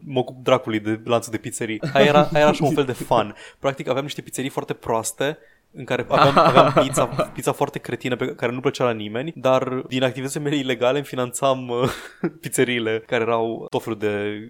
[0.00, 1.80] mă ocup dracului de lanțul de pizzerii.
[1.92, 3.34] Aia era, aia era și un fel de fun.
[3.58, 5.38] Practic aveam niște pizzerii foarte proaste
[5.72, 9.68] în care aveam, aveam pizza, pizza foarte cretină pe care nu plăcea la nimeni, dar
[9.88, 11.88] din activitățile mele ilegale îmi finanțam uh,
[12.40, 14.08] pizzeriile care erau tot felul de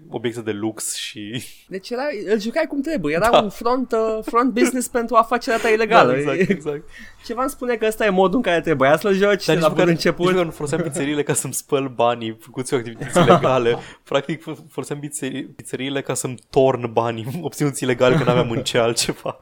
[0.09, 1.43] obiecte de lux și...
[1.67, 2.01] deci era,
[2.33, 3.39] îl jucai cum trebuie, era Da.
[3.41, 6.11] un front, uh, front business pentru afacerea ta ilegală.
[6.11, 6.83] Da, exact, exact.
[7.25, 9.61] Ceva îmi spune că ăsta e modul în care trebuia să-l joci Dar de nici
[9.61, 10.25] la bun măcar, nici început.
[10.25, 13.77] măcar nu foloseam pizzeriile ca să-mi spăl banii făcuți cu activități ilegale.
[14.03, 18.77] Practic f- foloseam pizzeri- pizzeriile ca să-mi torn banii obținuți ilegal când aveam în ce
[18.77, 19.39] altceva.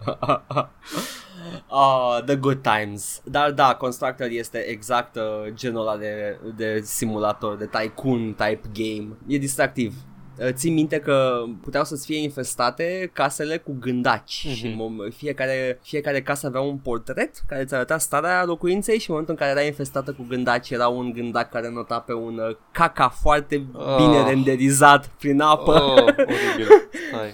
[1.70, 3.22] Ah, the good times.
[3.24, 5.24] Dar da, Constructor este exact uh,
[5.54, 9.08] genul ăla de, de simulator, de tycoon type game.
[9.28, 9.94] E distractiv.
[10.40, 14.56] Uh, Țin minte că puteau să-ți fie infestate casele cu gândaci Mhm.
[14.56, 19.10] și în mom- fiecare, fiecare casă avea un portret care îți arăta starea locuinței și
[19.10, 22.38] în momentul în care era infestată cu gândaci era un gândac care nota pe un
[22.50, 23.58] uh, caca foarte
[23.98, 24.26] bine Ah.
[24.28, 26.68] renderizat prin apă Oh, oribil.
[27.12, 27.34] Stai.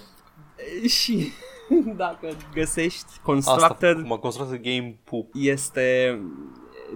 [0.88, 1.32] și
[1.96, 5.30] dacă găsești Asta, Constructor cum a construit game poop.
[5.34, 6.20] este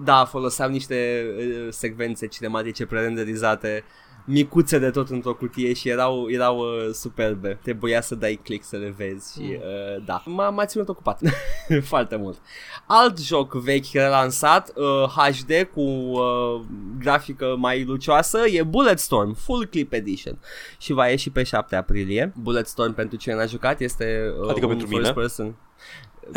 [0.04, 3.84] da, foloseam niște uh, secvențe cinematice prerenderizate
[4.30, 7.60] micuțe de tot într-o cutie și erau, erau uh, superbe.
[7.62, 11.20] Trebuia să dai click să le vezi și uh, da, m-a, m-a ținut ocupat
[11.92, 12.38] foarte mult.
[12.86, 16.62] Alt joc vechi relansat, uh, HD cu uh,
[17.00, 20.40] grafică mai lucioasă e Bulletstorm Full Clip Edition
[20.78, 22.34] și va ieși pe 7 aprilie.
[22.42, 25.14] Bulletstorm pentru cine n-a jucat este uh, Adică un pentru first mine?
[25.14, 25.56] person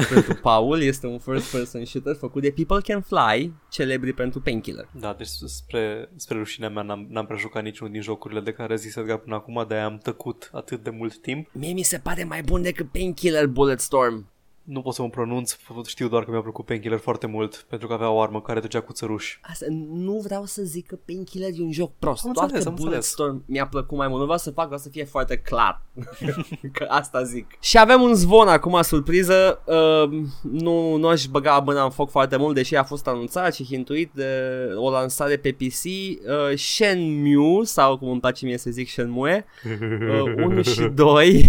[0.08, 4.88] pentru Paul este un first person shooter făcut de People Can Fly, celebri pentru Painkiller.
[5.00, 8.72] Da, deci spre, spre rușinea mea n-am, n-am prea jucat niciunul din jocurile de care
[8.72, 11.48] a zis Edgar până acum, de am tăcut atât de mult timp.
[11.52, 14.26] Mie mi se pare mai bun decât Painkiller Bulletstorm.
[14.70, 15.56] Nu pot să mă pronunț,
[15.86, 18.80] știu doar că mi-a plăcut Painkiller foarte mult, pentru că avea o armă care ducea
[18.80, 19.40] cu țăruși.
[19.42, 22.68] Asta, nu vreau să zic că Painkiller e un joc prost, Am doar înțeles, că
[22.68, 22.90] am înțeles.
[22.90, 24.18] Bulletstorm mi-a plăcut mai mult.
[24.18, 25.82] Nu vreau să fac, vreau să fie foarte clar.
[26.72, 27.46] că asta zic.
[27.60, 29.62] Și avem un zvon acum, surpriză.
[29.64, 33.64] Uh, nu, nu aș băga mâna în foc foarte mult, deși a fost anunțat și
[33.64, 34.28] hintuit de
[34.76, 35.84] o lansare pe PC.
[35.84, 41.46] Uh, Shenmue, sau cum îmi place mie să zic Shenmue, uh, 1 și 2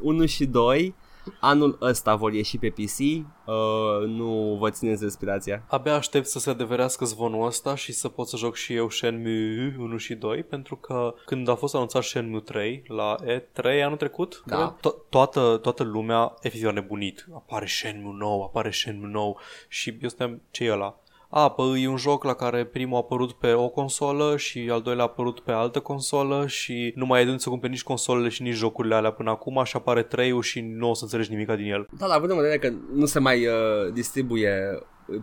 [0.00, 0.94] 1 și 2
[1.40, 5.64] Anul ăsta vor ieși pe PC, uh, nu vă țineți respirația.
[5.68, 9.76] Abia aștept să se adeverească zvonul ăsta și să pot să joc și eu Shenmue
[9.78, 14.42] 1 și 2 pentru că când a fost anunțat Shenmue 3 la E3 anul trecut,
[14.46, 14.76] Da.
[14.78, 17.26] to- toată, toată lumea efectiv a nebunit.
[17.34, 20.98] Apare Shenmue nou, apare Shenmue nou și eu stăteam, ce e ăla?
[21.30, 24.80] A, păi e un joc la care primul a apărut pe o consolă și al
[24.80, 27.82] doilea a apărut pe altă consolă și nu mai ai de unde să cumperi nici
[27.82, 31.30] consolele și nici jocurile alea până acum și apare 3 și nu o să înțelegi
[31.30, 31.86] nimica din el.
[31.98, 33.52] Da, dar având în vedere că nu se mai uh,
[33.92, 34.52] distribuie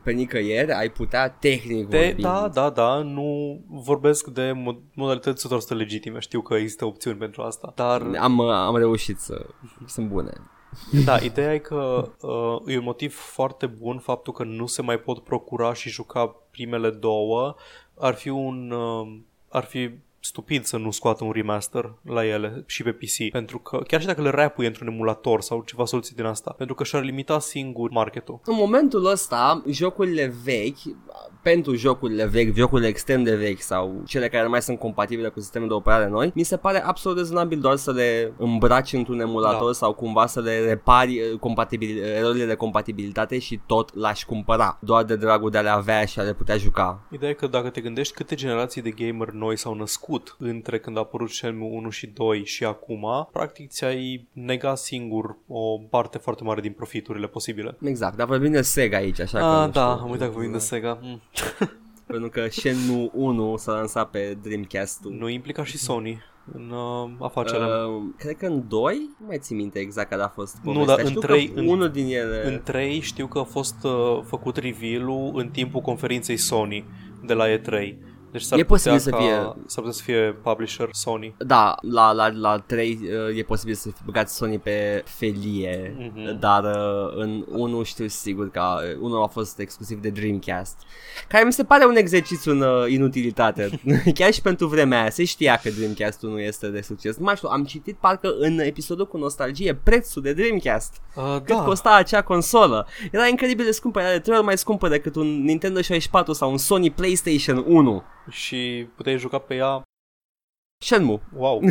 [0.04, 2.22] pe nicăieri, ai putea tehnic Te, vorbind.
[2.22, 7.42] da, da, da, nu vorbesc de mod- modalități 100% legitime, știu că există opțiuni pentru
[7.42, 9.46] asta, dar Am, uh, am reușit să...
[9.86, 10.32] Sunt bune.
[11.06, 14.98] Da, ideea e că uh, e un motiv foarte bun faptul că nu se mai
[14.98, 17.56] pot procura și juca primele două,
[17.98, 19.20] ar fi un uh,
[19.50, 19.90] ar fi
[20.26, 24.08] stupid să nu scoată un remaster la ele și pe PC, pentru că chiar și
[24.08, 27.90] dacă le rapuie într-un emulator sau ceva soluții din asta, pentru că și-ar limita singur
[27.90, 28.40] marketul.
[28.46, 30.78] În momentul ăsta, jocurile vechi,
[31.42, 35.40] pentru jocurile vechi, jocurile extrem de vechi sau cele care nu mai sunt compatibile cu
[35.40, 39.66] sistemul de operare noi, mi se pare absolut rezonabil doar să le îmbraci într-un emulator
[39.66, 39.74] Da.
[39.74, 45.04] sau cumva să le repari uh, compatibil, erorile de compatibilitate și tot l-aș cumpăra, doar
[45.04, 47.08] de dragul de a le avea și a le putea juca.
[47.12, 50.98] Ideea e că dacă te gândești câte generații de gamer noi s-au născut între când
[50.98, 56.44] a apărut Shenmue 1 și 2 și acum, practic ți-ai nega singur o parte foarte
[56.44, 57.78] mare din profiturile posibile.
[57.84, 60.04] Exact, dar vorbim de Sega aici, așa că Ah, nu da, știu.
[60.06, 61.00] am uitat că vorbim de Sega.
[61.02, 61.22] Mm.
[62.08, 65.12] Pentru că Shenmue 1 s-a lansat pe Dreamcast-ul.
[65.12, 66.22] Nu implica și Sony
[66.54, 67.68] în uh, afacerea.
[67.68, 70.96] Uh, cred că în 2, nu mai țin minte exact care a fost Nu, povestea.
[70.96, 72.42] dar în Știu trei- că în- unul din ele...
[72.48, 76.86] În 3 știu că a fost uh, făcut reveal-ul în timpul conferinței Sony
[77.26, 77.94] de la E3.
[78.36, 81.36] Deci s-ar E putea posibil să ca, fie- S-ar putea să fie publisher Sony.
[81.38, 86.40] Da, la, la, la 3 uh, e posibil să fi băgat Sony pe felie, Mhm.
[86.40, 90.78] dar uh, în 1 știu sigur că uh, unul a fost exclusiv de Dreamcast,
[91.28, 93.70] care mi se pare un exercițiu în uh, inutilitate.
[94.14, 97.16] Chiar și pentru vremea aia se știa că Dreamcast-ul nu este de succes.
[97.18, 100.94] Nu mai știu, am citit parcă în episodul cu nostalgie prețul de Dreamcast.
[101.16, 102.88] Uh, Cât da, costa acea consolă?
[103.12, 106.52] Era incredibil de scumpă, era de trei ori mai scumpă decât un Nintendo 64 sau
[106.52, 108.04] un Sony PlayStation 1.
[108.30, 109.82] Și puteai juca pe ea.
[110.84, 111.22] Shenmue.
[111.34, 111.62] Wow.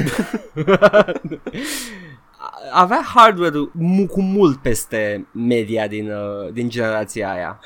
[2.73, 7.61] avea hardware mu- cu mult peste media din, uh, din generația aia.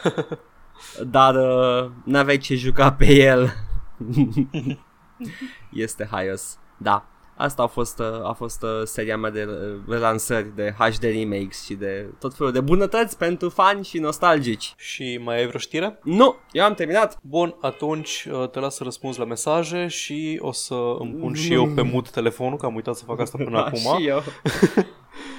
[1.11, 3.53] Dar uh, n-aveai ce juca pe el.
[5.73, 6.59] este haios.
[6.77, 7.07] Da.
[7.39, 11.65] Asta a fost, uh, a fost uh, seria mea de uh, relansări, de HD remakes
[11.65, 14.75] și de tot felul de bunătăți pentru fani și nostalgici.
[14.77, 15.99] și mai ai vreo știre?
[16.03, 17.19] Nu, eu am terminat.
[17.23, 21.53] Bun, atunci uh, te las să răspunzi la mesaje și o să îmi pun și
[21.53, 23.79] eu pe mut telefonul, că am uitat să fac asta până Da, acum.
[24.01, 24.23] și eu.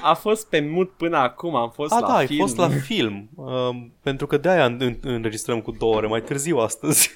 [0.03, 2.39] A fost pe mut până acum, am fost A, la da, ai film.
[2.39, 3.29] fost la film.
[3.35, 3.69] Uh,
[4.01, 7.09] pentru că de-aia în- în- înregistrăm cu două ore mai târziu astăzi.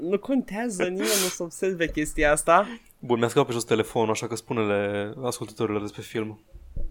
[0.00, 2.66] Nu contează, nimeni nu să observe chestia asta.
[3.06, 6.40] Bun, mi-a scăpat pe jos telefonul, așa că spune-le ascultătorilor despre film.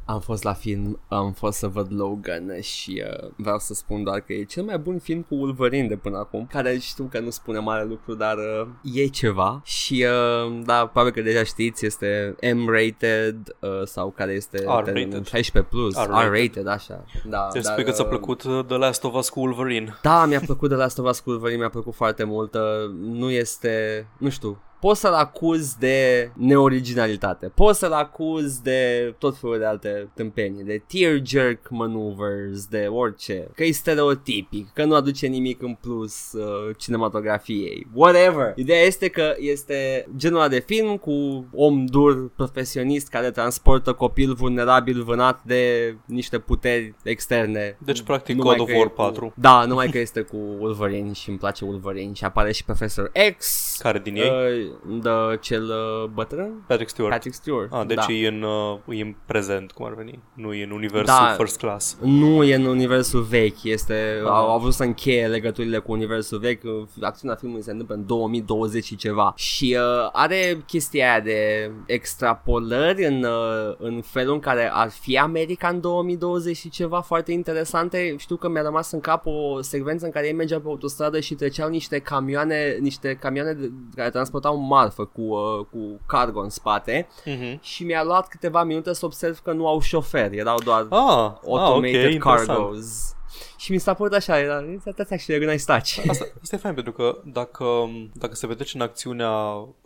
[0.06, 4.20] Am fost la film, am fost să văd Logan și uh, vreau să spun doar
[4.20, 7.30] că e cel mai bun film cu Wolverine de până acum, care știu că nu
[7.30, 10.06] spune mare lucru, dar uh, e ceva și
[10.46, 14.94] uh, da, probabil că deja știți, este M-rated uh, sau care este R-rated.
[14.94, 15.24] termenul?
[15.24, 16.32] 16 plus, R-rated.
[16.32, 17.06] R-rated, așa.
[17.26, 19.98] Da, Deci dar, spui că ți-a uh, plăcut uh, The Last of Us cu Wolverine.
[20.02, 22.54] Da, mi-a plăcut de Last of Us cu Wolverine, mi-a plăcut foarte mult.
[22.54, 22.62] uh,
[23.02, 29.58] Nu este, nu știu, poți să-l acuzi de neoriginalitate, poți să-l acuzi de tot felul
[29.58, 35.62] de alte tâmpenii, de tearjerk maneuvers, de orice, că e stereotipic, că nu aduce nimic
[35.62, 38.54] în plus uh, cinematografiei, whatever.
[38.56, 44.34] Ideea este că este genul ăla de film cu om dur, profesionist, care transportă copil
[44.34, 47.78] vulnerabil vânat de niște puteri externe.
[47.86, 49.34] Deci, practic, Numai God of că e War cu- 4.
[49.36, 53.78] Da, numai că este cu Wolverine și îmi place Wolverine și apare și Professor X.
[53.82, 54.30] Care din ei?
[54.30, 56.64] Uh, the, cel uh, bătrân?
[56.68, 57.14] Patrick Stewart.
[57.14, 57.74] Patrick Stewart.
[57.74, 58.14] Ah, deci da.
[58.14, 58.42] e, în,
[58.88, 60.20] uh, e în prezent, cum ar veni.
[60.34, 61.34] Nu e în universul Da.
[61.38, 61.98] First Class.
[62.02, 66.64] Nu e în universul vechi, este, au, au vrut să încheie legăturile cu universul vechi,
[66.64, 71.72] uh, acțiunea filmului se întâmplă în 2020 și ceva și uh, are chestia aia de
[71.86, 77.32] extrapolări în, uh, în felul în care ar fi America în 2020 și ceva foarte
[77.32, 78.16] interesante.
[78.18, 81.36] Știu că mi-a rămas în cap o secvență în care ei mergeau pe autostradă și
[81.36, 87.08] treceau niște camioane, niște camioane de, care transportau marfă cu, uh, cu cargo în spate
[87.26, 87.60] Mhm.
[87.62, 91.32] și mi-a luat câteva minute să observ că nu au șofer, erau doar Ah, ah,
[91.44, 92.48] ok, automated interesant.
[92.48, 93.16] cargoes.
[93.58, 96.04] Și mi s-a părut așa, era, that's actually a nice touch.
[96.10, 97.66] Asta, asta e fain pentru că dacă,
[98.14, 99.30] dacă se petrece în acțiunea,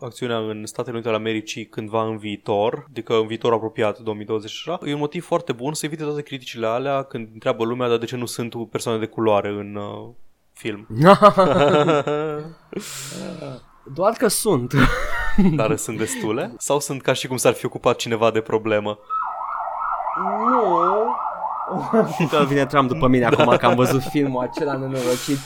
[0.00, 4.78] acțiunea în Statele Unite ale Americii cândva în viitor, adică în viitor apropiat, 2020 așa,
[4.84, 8.06] e un motiv foarte bun să evite toate criticile alea când întreabă lumea, dar de
[8.06, 10.08] ce nu sunt persoane de culoare în uh,
[10.52, 10.86] film.
[13.94, 14.74] Doar că sunt.
[15.56, 16.54] Dar sunt destule?
[16.58, 18.98] Sau sunt ca și cum s-ar fi ocupat cineva de problemă?
[20.50, 22.28] Nu.
[22.30, 25.38] Tot vine Trump după mine acum că am văzut filmul acela nenorocit.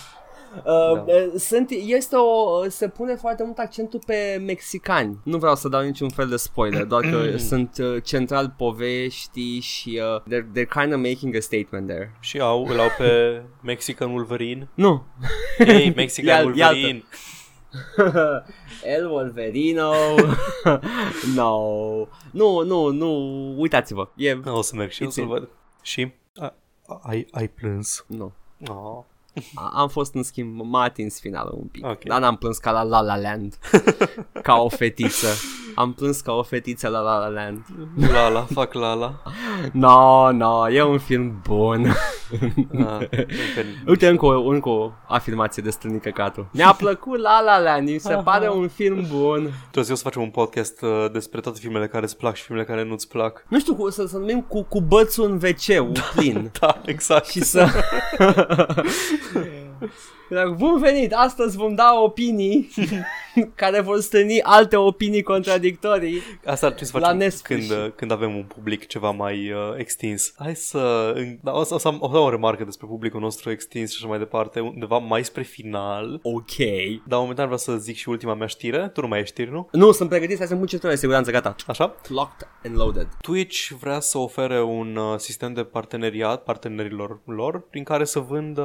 [0.56, 1.38] Uh, da.
[1.38, 5.18] sunt, este o, se pune foarte mult accentul pe mexicani.
[5.24, 10.00] Nu vreau să dau niciun fel de spoiler, doar că sunt uh, central povești și
[10.14, 12.16] uh, they're, they're kind of making a statement there.
[12.20, 14.68] Și au, îl au pe Mexican Wolverine?
[14.74, 15.04] Nu.
[15.58, 17.02] Hey, Mexican Wolverine!
[18.96, 19.92] El Wolverino.
[21.34, 21.58] No.
[22.30, 23.08] Nu, nu, nu.
[23.60, 24.08] Uitați-vă.
[24.16, 24.40] E...
[24.44, 25.48] O să merg și eu să-l văd.
[25.82, 26.12] Și?
[27.02, 28.04] Ai, ai plâns?
[28.08, 28.32] Nu.
[28.66, 29.04] Oh.
[29.54, 31.84] Am fost în schimb M-a atins finalul un pic.
[31.84, 32.02] Okay.
[32.04, 33.58] Dar n-am plâns ca la La La Land.
[34.42, 35.26] Ca o fetiță
[35.74, 37.64] Am plâns ca o fetiță la La La Land.
[38.12, 39.22] Lala, fac Lala
[39.72, 41.92] No, no, e un film bun.
[42.78, 43.08] Ah,
[43.86, 47.98] Uite încă o, încă o afirmație de strânică căcatul Mi-a plăcut La La Land Mi
[47.98, 49.50] se pare un film bun.
[49.70, 52.84] Trebuie să facem un podcast uh, despre toate filmele care îți plac și filmele care
[52.84, 53.44] nu-ți plac.
[53.48, 56.50] Nu știu, cu, să, să numim cu, cu bățul în wc plin.
[56.60, 57.26] Da, exact.
[57.26, 57.66] Și să
[60.56, 62.70] Bun venit, astăzi vom da opinii
[63.54, 68.42] care vor stâni alte opinii contradictorii Asta ar trebui să facem când, când avem un
[68.42, 70.34] public ceva mai uh, extins.
[70.38, 71.14] Hai să...
[71.42, 73.90] Da, o, să, o, să am, o să am o remarcă despre publicul nostru extins
[73.90, 76.20] și așa mai departe, undeva mai spre final.
[76.22, 76.56] Ok.
[77.06, 78.90] Dar momentan vreau să zic și ultima mea știre.
[78.92, 79.68] Tu nu mai ești știri, nu?
[79.72, 81.54] Nu, sunt pregătit să sunt multe de siguranță, gata.
[81.66, 81.94] Așa?
[82.08, 83.08] Locked and loaded.
[83.20, 88.62] Twitch vrea să ofere un uh, sistem de parteneriat partenerilor lor prin care să vândă,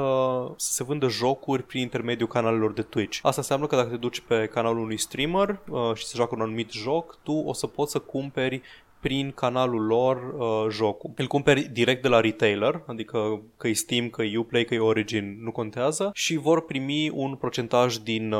[0.57, 3.19] să se vândă jocuri prin intermediul canalelor de Twitch.
[3.21, 6.41] Asta înseamnă că dacă te duci pe canalul unui streamer uh, și se joacă un
[6.41, 8.61] anumit joc, tu o să poți să cumperi
[9.07, 11.11] prin canalul lor uh, jocul.
[11.15, 14.79] Îl cumperi direct de la retailer, adică că e Steam, că e Uplay, că e
[14.79, 18.39] Origin, nu contează și vor primi un procentaj din uh,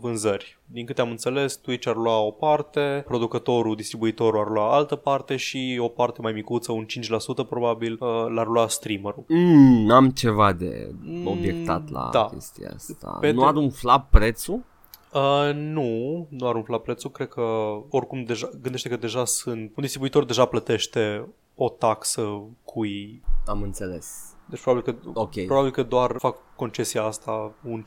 [0.00, 0.58] vânzări.
[0.66, 5.36] Din câte am înțeles, Twitch ar lua o parte, producătorul, distribuitorul ar lua altă parte
[5.36, 6.86] și o parte mai micuță, un
[7.44, 9.24] 5% probabil, uh, l-ar lua streamerul.
[9.28, 10.90] Mm, am ceva de
[11.24, 12.28] obiectat la mm, da.
[12.32, 13.16] chestia asta.
[13.20, 14.60] Pe nu ar umfla prețul?
[15.12, 17.40] Uh, nu, nu ar umfla prețul, cred că
[17.90, 23.22] oricum deja, gândește că deja sunt, un distribuitor deja plătește o taxă cui...
[23.46, 24.34] Am înțeles.
[24.50, 25.44] Deci probabil că, okay.
[25.44, 27.82] probabil că doar fac concesia asta, un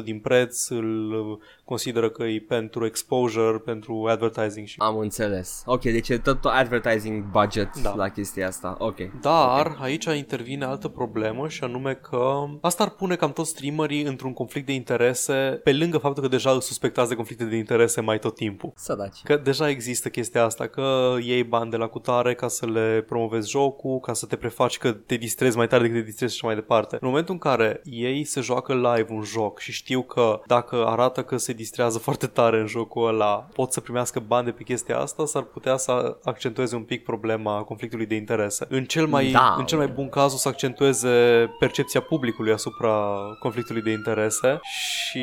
[0.00, 4.66] 5% din preț, îl consideră că e pentru exposure, pentru advertising.
[4.66, 4.76] Și...
[4.78, 5.62] Am înțeles.
[5.66, 7.94] Ok, deci e tot advertising budget da.
[7.94, 8.76] la chestia asta.
[8.78, 9.20] Ok.
[9.20, 9.76] Dar okay.
[9.80, 14.66] aici intervine altă problemă și anume că asta ar pune cam toți streamerii într-un conflict
[14.66, 18.34] de interese pe lângă faptul că deja îl suspectați de conflicte de interese mai tot
[18.34, 18.72] timpul.
[18.76, 19.22] Sădaci.
[19.24, 23.50] Că deja există chestia asta, că iei bani de la cutare ca să le promovezi
[23.50, 26.54] jocul, ca să te prefaci că te distrezi mai tare decât te distrezi și mai
[26.54, 26.98] departe.
[27.00, 31.22] În momentul în care ei se joacă live un joc și știu că dacă arată
[31.22, 34.98] că se distrează foarte tare în jocul ăla, pot să primească bani de pe chestia
[34.98, 38.66] asta, s-ar putea să accentueze un pic problema conflictului de interese.
[38.68, 39.54] În cel mai, da.
[39.58, 45.20] în cel mai bun caz o să accentueze percepția publicului asupra conflictului de interese și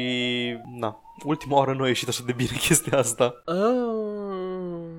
[0.80, 3.34] na, ultima oară nu a ieșit așa de bine chestia asta.
[3.46, 4.95] Uh,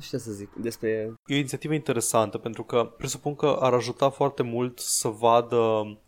[0.00, 0.88] nu știu ce să zic despre...
[1.26, 5.58] E o inițiativă interesantă pentru că presupun că ar ajuta foarte mult să vadă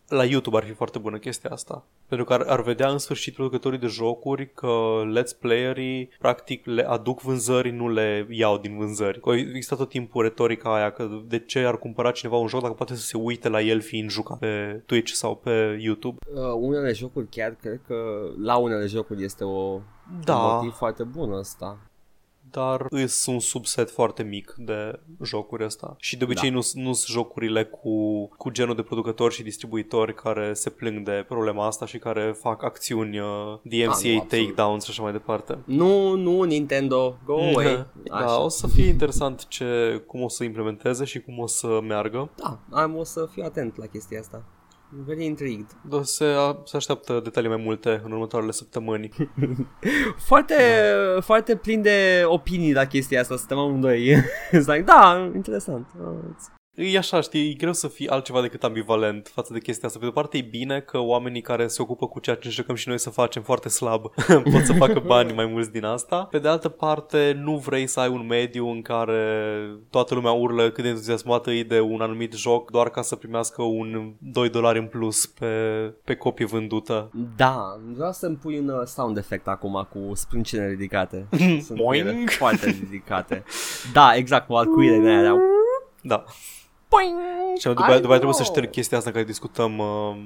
[0.08, 1.84] la YouTube ar fi foarte bună chestia asta.
[2.06, 6.88] Pentru că ar, ar vedea în sfârșit producătorii de jocuri că let's playerii practic le
[6.88, 9.20] aduc vânzări, nu le iau din vânzări.
[9.20, 12.74] Că există tot timpul retorica aia că de ce ar cumpăra cineva un joc dacă
[12.74, 16.16] poate să se uite la el fiind jucat pe Twitch sau pe YouTube.
[16.34, 17.94] Uh, unele jocuri chiar cred că
[18.42, 19.80] la unele jocuri este o
[20.24, 20.36] da.
[20.36, 21.78] un motiv foarte bun ăsta
[22.52, 25.94] dar îs un subset foarte mic de jocuri ăsta.
[25.98, 26.54] Și de obicei da.
[26.54, 31.66] nu sunt jocurile cu, cu genul de producători și distribuitori care se plâng de problema
[31.66, 33.26] asta și care fac acțiuni uh,
[33.62, 35.58] DMCA, da, takedowns și așa mai departe.
[35.64, 37.86] Nu, nu, Nintendo, go away.
[38.02, 42.30] da, o să fie interesant ce, cum o să implementeze și cum o să meargă.
[42.36, 44.44] Da, am, o să fiu atent la chestia asta.
[44.94, 45.66] Very intrigued.
[45.88, 46.24] Da, se,
[46.64, 49.10] se așteaptă detalii mai multe în următoarele săptămâni.
[50.28, 50.54] foarte,
[51.14, 51.20] da.
[51.20, 54.04] foarte plin de opinii la chestia asta, suntem amândoi.
[54.50, 55.86] like, da, interesant.
[56.74, 59.98] E așa, știi, e greu să fii altceva decât ambivalent față de chestia asta.
[59.98, 62.74] Pe de o parte e bine că oamenii care se ocupă cu ceea ce încercăm
[62.74, 64.02] și noi să facem foarte slab
[64.52, 66.24] pot să facă bani mai mulți din asta.
[66.30, 69.56] Pe de altă parte, nu vrei să ai un mediu în care
[69.90, 73.62] toată lumea urlă cât de entuziasmată e de un anumit joc doar ca să primească
[73.62, 75.46] un 2 dolari în plus pe,
[76.04, 77.10] pe copie vândută.
[77.36, 81.26] Da, vreau să-mi pui un uh, sound effect acum cu sprâncene ridicate.
[81.66, 82.06] Sunt Boing.
[82.06, 83.44] ele foarte ridicate.
[83.92, 85.36] Da, exact, cu alcuile din aia.
[86.02, 86.24] Da.
[86.94, 87.18] Poing!
[87.58, 90.16] Și după, aia- după aia trebuie să șterg chestia asta în care discutăm uh,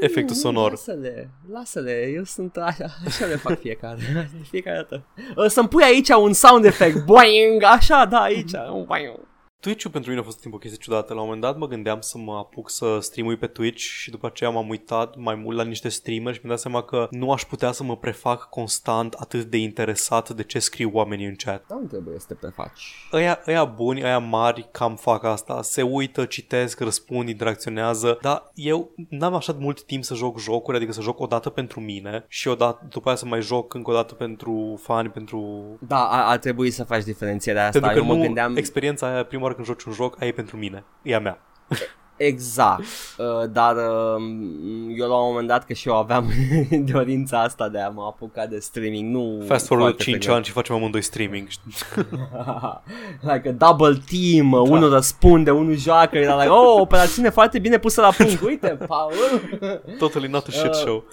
[0.00, 0.70] efectul Nu, sonor.
[0.70, 5.02] Lasă-le, lasă-le, eu sunt așa, așa le fac fiecare, de fiecare dată.
[5.36, 9.18] Uh, Să-mi pui aici un sound effect, boing, așa, da, aici, un boing.
[9.64, 11.14] Twitch-ul pentru mine a fost timp o chestie ciudată.
[11.14, 14.26] La un moment dat mă gândeam să mă apuc să streamui pe Twitch și după
[14.26, 17.44] aceea m-am uitat mai mult la niște streameri și mi-am dat seama că nu aș
[17.44, 21.64] putea să mă prefac constant atât de interesat de ce scriu oamenii în chat.
[21.68, 23.08] Da, nu trebuie să te prefaci.
[23.12, 25.62] Ăia, ăia buni, ăia mari cam fac asta.
[25.62, 30.76] Se uită, citesc, răspund, interacționează, dar eu n-am așa de mult timp să joc jocuri,
[30.76, 33.90] adică să joc o dată pentru mine și odată, după aia să mai joc încă
[33.90, 35.64] o dată pentru fani, pentru...
[35.80, 37.80] Da, ar, ar trebui să faci diferențierea asta.
[37.80, 38.56] Pentru că eu mă nu, gândeam...
[38.56, 41.38] experiența aia, prima oară când joci un joc, aia e pentru mine, e a mea.
[42.16, 42.80] Exact,
[43.18, 44.22] uh, dar uh,
[44.96, 46.30] eu la un moment dat că și eu aveam
[46.92, 50.36] dorința asta de a mă apuca de streaming, nu Fast forward foarte 5 frecvent.
[50.36, 51.48] ani și facem amândoi streaming.
[53.32, 54.60] like a double team, da.
[54.60, 59.12] unul răspunde, unul joacă, era like, oh, operațiune foarte bine pusă la punct, uite, Paul.
[59.98, 61.04] Totally not a shit Uh, show.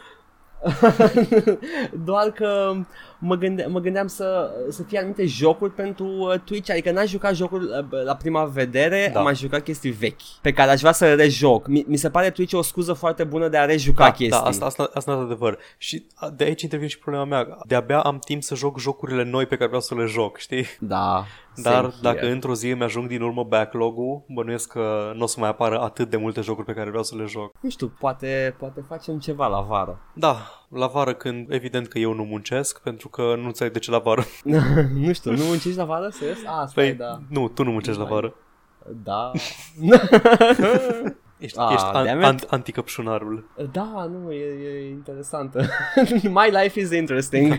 [2.06, 2.76] Doar că
[3.22, 7.32] mă, gânde- mă gândeam să, să fie anumite jocuri pentru uh, Twitch, adică n-aș juca
[7.32, 9.22] jocuri uh, la prima vedere, Da.
[9.22, 9.28] da.
[9.28, 11.68] am jucat chestii vechi, pe care aș vrea să le rejoc.
[11.68, 14.30] Mi, mi se pare Twitch o scuză foarte bună de a rejuca Da, chestii.
[14.30, 15.58] da, asta, asta, asta e adevăr.
[15.78, 16.06] Și
[16.36, 17.48] de aici intervine și problema mea.
[17.68, 20.66] De-abia am timp să joc jocurile noi pe care vreau să le joc, știi?
[20.80, 21.24] Da.
[21.56, 22.32] Dar same dacă here.
[22.32, 26.10] într-o zi îmi ajung din urmă backlog-ul, bănuiesc că nu o să mai apară atât
[26.10, 27.52] de multe jocuri pe care vreau să le joc.
[27.62, 30.00] Nu știu, poate, poate facem ceva la vară.
[30.14, 30.36] Da,
[30.74, 34.00] la vară când evident că eu nu muncesc, pentru că nu înțeleg de ce la
[34.00, 34.24] vară.
[35.06, 36.10] nu știu, nu muncești la vară?
[36.10, 36.38] Serios?
[36.38, 37.22] Ah, stai, Păi, da.
[37.30, 38.36] nu, tu nu muncești la vară.
[39.04, 39.32] Da.
[41.38, 42.26] Ești, Ah, ești an, damn it.
[42.26, 43.50] an, anticăpșunarul.
[43.72, 45.66] Da, nu, e, e interesantă.
[46.40, 47.58] My life is interesting.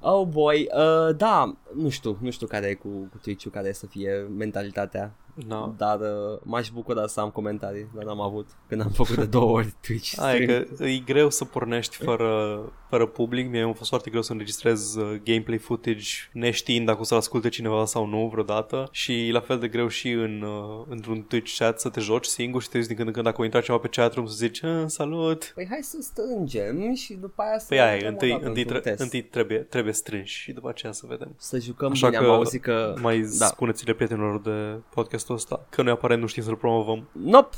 [0.00, 3.72] oh boy, uh, da, nu știu, nu știu care e cu, cu Twitch-ul, care e
[3.72, 5.14] să fie mentalitatea,
[5.46, 5.74] Da.
[5.76, 9.50] dar uh, m-aș bucura să am comentarii, dar n-am avut când am făcut de două
[9.50, 10.66] ori Twitch Aia e stream.
[10.76, 13.50] că e greu să pornești fără, fără public.
[13.50, 17.48] Mie a fost foarte greu să înregistrez uh, gameplay footage neștiind dacă o să-l asculte
[17.48, 18.88] cineva sau nu vreodată.
[18.90, 22.62] Și la fel de greu și în, uh, într-un Twitch chat să te joci singur
[22.62, 24.62] și te uiți din când în când dacă o intra cineva pe chatroom să zici
[24.62, 25.52] "Ah, salut.
[25.54, 28.46] Păi hai să strângem și după aia să Păi aia, e, dăm o întâi, dată
[28.46, 29.02] întâi, într-un tre- test.
[29.02, 31.34] întâi trebuie, trebuie strânși și după aceea să vedem.
[31.36, 32.94] Să jucăm Așa bine, că am auzit că...
[33.00, 33.46] Mai da.
[33.46, 34.80] spuneți-le prietenilor de
[35.26, 37.08] podcastul ăsta că noi aparent nu știm să-l promovăm.
[37.12, 37.56] Nope.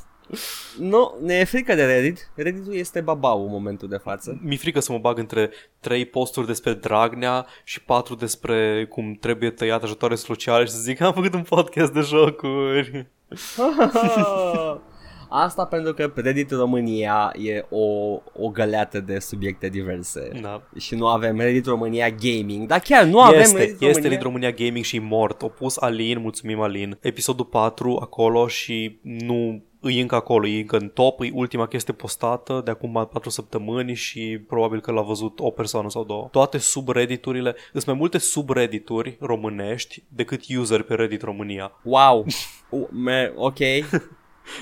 [0.78, 2.30] Nu, ne e frică de Reddit.
[2.34, 4.38] Redditul este babau în momentul de față.
[4.42, 5.50] Mi-e frică să mă bag între
[5.80, 11.00] trei posturi despre Dragnea și patru despre cum trebuie tăiat ajutoare sociale și să zic
[11.00, 13.06] am făcut un podcast de jocuri.
[15.28, 17.86] Asta pentru că pe Reddit România e o,
[18.32, 20.30] o găleată de subiecte diverse.
[20.42, 20.62] Da.
[20.78, 22.66] Și nu avem Reddit România Gaming.
[22.66, 24.08] Dar chiar nu avem este, Reddit este România.
[24.08, 25.42] Reddit România Gaming și mort.
[25.42, 26.98] O pus Alin, mulțumim Alin.
[27.00, 31.94] Episodul 4 acolo și nu îi încă acolo, e încă în top, e ultima chestie
[31.94, 36.28] postată de acum 4 săptămâni și probabil că l-a văzut o persoană sau două.
[36.30, 41.72] Toate subredditurile, sunt mai multe subreddituri românești decât user pe Reddit România.
[41.82, 42.26] Wow.
[42.70, 43.58] Uh, me, ok.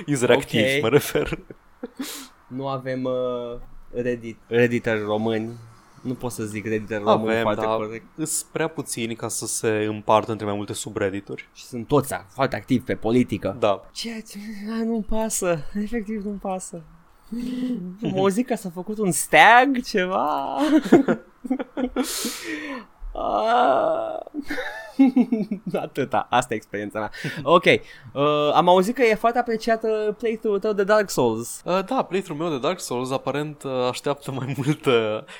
[0.06, 0.36] User Ok.
[0.36, 1.38] activ, mă refer.
[2.48, 3.58] Nu avem uh,
[4.02, 5.50] Reddit, Redditeri români.
[6.02, 8.04] Nu pot să zic Redditeri români Avem, foarte dar corect.
[8.16, 11.48] sunt prea puțini ca să se împartă între mai multe subreddituri.
[11.54, 13.56] Și sunt toți foarte activi pe politică.
[13.58, 13.88] Da.
[13.92, 14.38] Ceea ce
[14.80, 16.82] a, nu-mi pasă, efectiv nu-mi pasă.
[18.02, 20.56] Am auzit că s-a făcut un stag, ceva.
[23.16, 24.18] Ah.
[25.84, 27.10] Atâta, asta e experiența mea.
[27.42, 28.22] Ok, uh,
[28.54, 31.62] am auzit că e foarte apreciată playthrough-ul tău de Dark Souls.
[31.64, 34.86] Uh, da, playthrough meu de Dark Souls aparent uh, așteaptă mai mult...
[34.86, 34.92] Uh,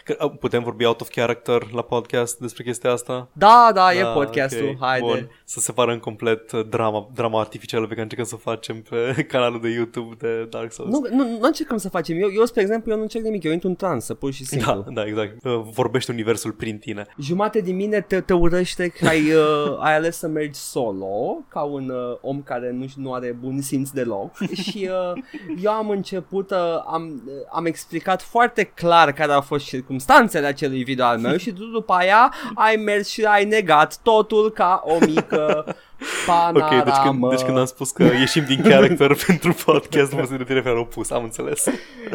[0.04, 3.28] că, uh, putem vorbi out of character la podcast despre chestia asta?
[3.32, 5.06] Da, da, e podcastul, ok, haide.
[5.06, 5.30] Bun.
[5.44, 9.60] Să separăm complet uh, drama, drama artificială pe care încercăm să o facem pe canalul
[9.60, 10.92] de YouTube de Dark Souls.
[10.92, 12.16] Nu, nu, nu încercăm să facem.
[12.20, 13.42] Eu, eu, spre exemplu, eu nu încerc nimic.
[13.42, 14.72] Eu intru în trans, pur și simplu.
[14.72, 15.44] Da, da, exact.
[15.44, 17.06] Uh, vorbește universul prin tine.
[17.18, 21.60] Jumate din mine te, te urăște că ai, uh, ai ales să mergi solo, ca
[21.60, 24.36] un uh, om care nu, nu are bun simț deloc.
[24.68, 25.22] și uh,
[25.62, 30.82] eu am început, uh, am, uh, am explicat foarte clar care au fost circumstanțele acelui
[30.82, 34.98] video al meu și tu după aia ai mers și ai negat totul ca o
[35.06, 35.76] mică
[36.26, 36.76] Panoramă.
[36.76, 40.46] Ok, deci când, deci când am spus că ieșim din character pentru podcast, mă sunt
[40.46, 41.64] de referă opus, am înțeles.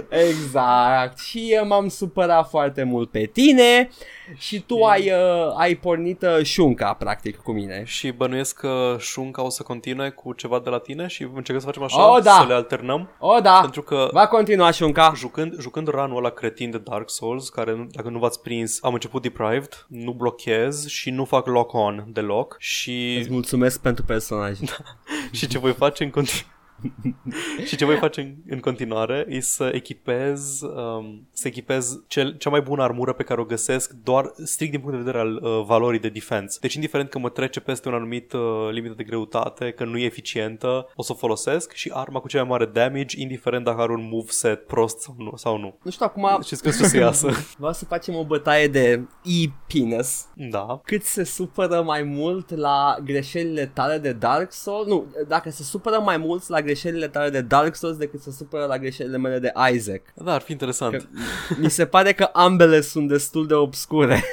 [0.09, 1.19] Exact.
[1.19, 3.89] Și eu m-am supărat foarte mult pe tine
[4.38, 7.84] și tu ai, uh, ai pornit uh, șunca, practic, cu mine.
[7.86, 11.65] Și bănuiesc că șunca o să continue cu ceva de la tine și încercăm să
[11.65, 12.32] facem așa, Oh, da.
[12.41, 13.09] să le alternăm.
[13.19, 15.13] O, da, Pentru că va continua șunca.
[15.15, 18.93] jucând, jucând run-ul ăla cretin de Dark Souls, care nu- dacă nu v-ați prins, am
[18.93, 24.57] început deprived, nu blochez și nu fac lock-on deloc și, Îți mulțumesc pentru personaj.
[25.32, 26.50] și ce voi face în continuare
[27.67, 32.49] și ce voi face în, în continuare e să echipez um, să echipez cel, cea
[32.49, 35.63] mai bună armură pe care o găsesc doar strict din punct de vedere al uh,
[35.65, 36.57] valorii de defense.
[36.61, 40.05] Deci indiferent că mă trece peste un anumit uh, limită de greutate, că nu e
[40.05, 43.91] eficientă, o să o folosesc și arma cu cea mai mare damage, indiferent dacă are
[43.91, 45.34] un moveset prost sau nu.
[45.36, 45.77] Sau nu.
[45.84, 47.29] Nu știu, acum Știți că o să iasă.
[47.57, 50.27] vreau să facem o bătaie de e-penis.
[50.36, 50.82] da.
[50.84, 54.88] Cât se supără mai mult la greșelile tale de Dark Souls?
[54.88, 56.70] Nu, dacă se supără mai mult la greșelile
[57.11, 60.01] tale de Dark Souls decât se supără la greșelile mele de Isaac.
[60.15, 60.93] Da, ar fi interesant.
[60.93, 61.03] Că
[61.59, 64.24] mi se pare că ambele sunt destul de obscure.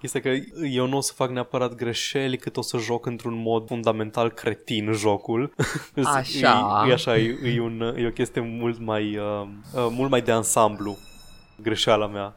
[0.00, 0.28] Este că
[0.70, 4.92] eu nu o să fac neapărat greșeli cât o să joc într-un mod fundamental cretin
[4.92, 5.54] jocul.
[6.04, 6.82] Așa.
[6.86, 10.22] E, e așa, e, e, un, e o chestie mult mai, uh, uh, mult mai
[10.22, 10.98] de ansamblu
[11.62, 12.34] greșeala mea.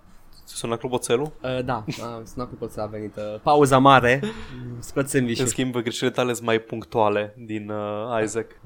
[0.54, 1.32] Ți sună clopoțelul?
[1.42, 1.94] Uh, da, uh,
[2.24, 4.22] sunat cu poți a venit uh, pauza mare.
[4.80, 8.48] Scoți În sandwich schimb, greșelile tale sunt mai punctuale din uh, Isaac.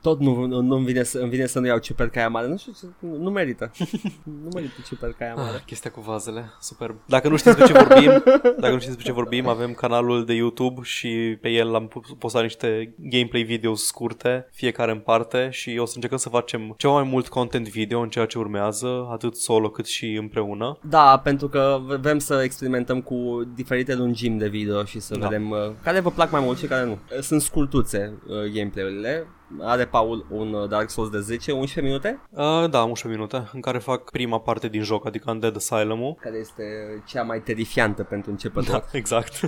[0.00, 2.46] Tot nu, nu, nu-mi vine să, îmi vine să nu iau ciupercaia mare.
[2.48, 3.70] Nu știu, ce, nu merită.
[4.42, 5.62] nu merită ciupercaia Ah, mare.
[5.66, 6.96] chestia cu vazele, superb.
[7.06, 10.32] Dacă nu știți despre ce vorbim, dacă nu știți despre ce vorbim, avem canalul de
[10.34, 15.76] YouTube și pe el am pu- postat niște gameplay video scurte, fiecare în parte și
[15.80, 19.36] o să încercăm să facem ceva mai mult content video în ceea ce urmează, atât
[19.36, 20.78] solo cât și împreună.
[20.88, 25.26] Da, pentru că vrem să experimentăm cu diferite lungimi de video și să Da.
[25.28, 26.92] vedem uh, care vă plac mai mult și care nu.
[27.16, 29.15] Uh, Sunt scurtuțe uh, gameplay-urile.
[29.60, 31.36] Are Paul un uh, Dark Souls de
[31.80, 35.56] 10-11 minute, Uh, da, 11 minute, în care fac prima parte din joc, adică Undead
[35.56, 36.14] Asylum-ul.
[36.20, 36.62] care este
[37.06, 38.70] cea mai terifiantă pentru începător.
[38.70, 39.40] Da, exact.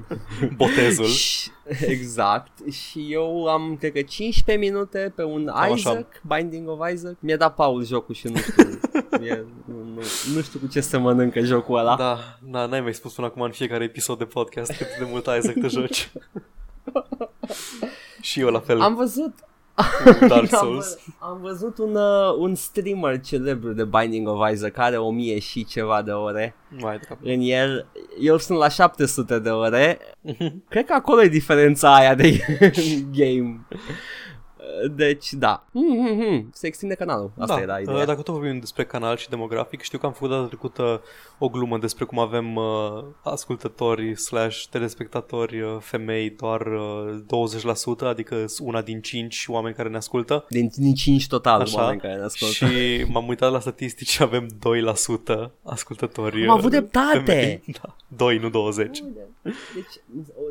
[0.56, 1.06] Botezul.
[1.24, 1.50] Și-
[1.80, 2.70] exact.
[2.72, 7.14] Și eu am, cred că 15 minute pe un Cam Isaac, Binding of Isaac.
[7.20, 8.80] Mi-a dat Paul jocul și nu știu,
[9.28, 10.00] e, nu, nu,
[10.34, 11.96] nu știu cu ce se mănâncă jocul ăla.
[11.96, 15.26] Da, da, n-ai mai spus până acum în fiecare episod de podcast cât de mult
[15.38, 16.12] Isaac te joci.
[18.24, 19.34] Și eu la fel Am văzut
[20.18, 20.94] cu Dark am, Souls.
[20.94, 25.38] vă- am văzut un, uh, un streamer celebru de Binding of Isaac care o mie
[25.38, 27.18] și ceva de ore Mai de cap.
[27.22, 27.86] în el.
[28.20, 29.98] Eu sunt la 700 de ore.
[30.68, 32.40] Cred că acolo e diferența aia de
[33.18, 33.66] game.
[34.94, 35.64] Deci, da.
[35.68, 36.44] Mm-hmm.
[36.52, 37.32] Se extinde canalul.
[37.38, 38.04] Asta da, era uh, ideea.
[38.04, 41.02] Dacă tot vorbim despre canal și demografic, știu că am făcut data trecută
[41.38, 42.64] o glumă despre cum avem uh,
[43.22, 47.54] ascultători slash telespectatori uh, femei doar uh,
[48.04, 50.44] 20%, adică sunt una din 5 oameni care ne ascultă.
[50.48, 51.80] Din, din 5 total Așa.
[51.80, 52.54] oameni care ne ascultă.
[52.54, 56.42] Și m-am uitat la statistici și avem 2% ascultători.
[56.42, 57.22] Am avut uh, dreptate!
[57.24, 57.62] femei.
[57.82, 59.02] Da, 2, nu 20.
[59.42, 60.00] Deci,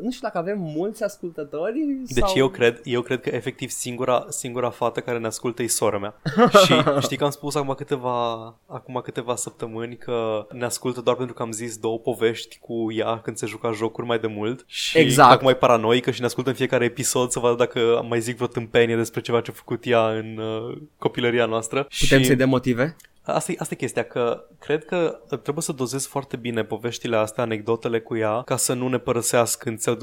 [0.02, 2.36] nu știu dacă avem mulți ascultători Deci sau...
[2.36, 3.70] eu cred, eu cred că efectiv
[4.04, 6.14] singura, singura fată care ne ascultă e sora mea.
[6.64, 8.32] și știi că am spus acum câteva,
[8.66, 13.18] acum câteva săptămâni că ne ascultă doar pentru că am zis două povești cu ea
[13.18, 14.64] când se juca jocuri mai de mult.
[14.66, 15.32] Și Exact.
[15.32, 18.46] acum e paranoică și ne ascultă în fiecare episod să vadă dacă mai zic vreo
[18.46, 21.86] tâmpenie despre ceva ce a făcut ea în uh, copilăria noastră.
[22.00, 22.24] Putem și...
[22.24, 22.96] să-i demotive?
[23.26, 27.44] Asta e, asta e chestia, că cred că trebuie să dozezi foarte bine poveștile astea,
[27.44, 29.96] anecdotele cu ea, ca să nu ne părăsească când se,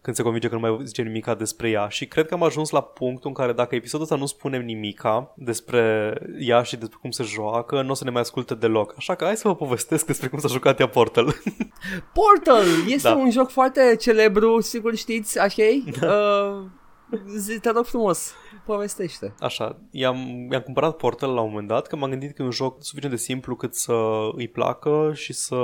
[0.00, 1.88] când se convinge că nu mai zice nimica despre ea.
[1.88, 5.32] Și cred că am ajuns la punctul în care dacă episodul ăsta nu spunem nimica
[5.36, 8.94] despre ea și despre cum se joacă, nu o să ne mai asculte deloc.
[8.96, 11.34] Așa că hai să vă povestesc despre cum s-a jucat ea Portal.
[12.12, 13.14] Portal este Da.
[13.14, 15.62] un joc foarte celebru, sigur știți, așa
[16.02, 16.64] uh,
[17.36, 18.32] zi, te rog frumos,
[18.64, 19.34] povestește.
[19.40, 22.50] Așa, i-am, i-am cumpărat Portal la un moment dat, că m-am gândit că e un
[22.50, 23.94] joc suficient de simplu cât să
[24.36, 25.56] îi placă și să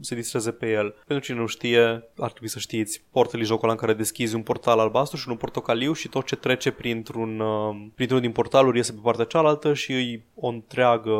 [0.00, 0.94] se distreze pe el.
[1.06, 1.82] Pentru cine nu știe,
[2.18, 5.28] ar trebui să știți, Portal e jocul ăla în care deschizi un portal albastru și
[5.28, 9.74] un portocaliu și tot ce trece printr-un, uh, printr-unul din portaluri iese pe partea cealaltă
[9.74, 11.12] și îi o întreagă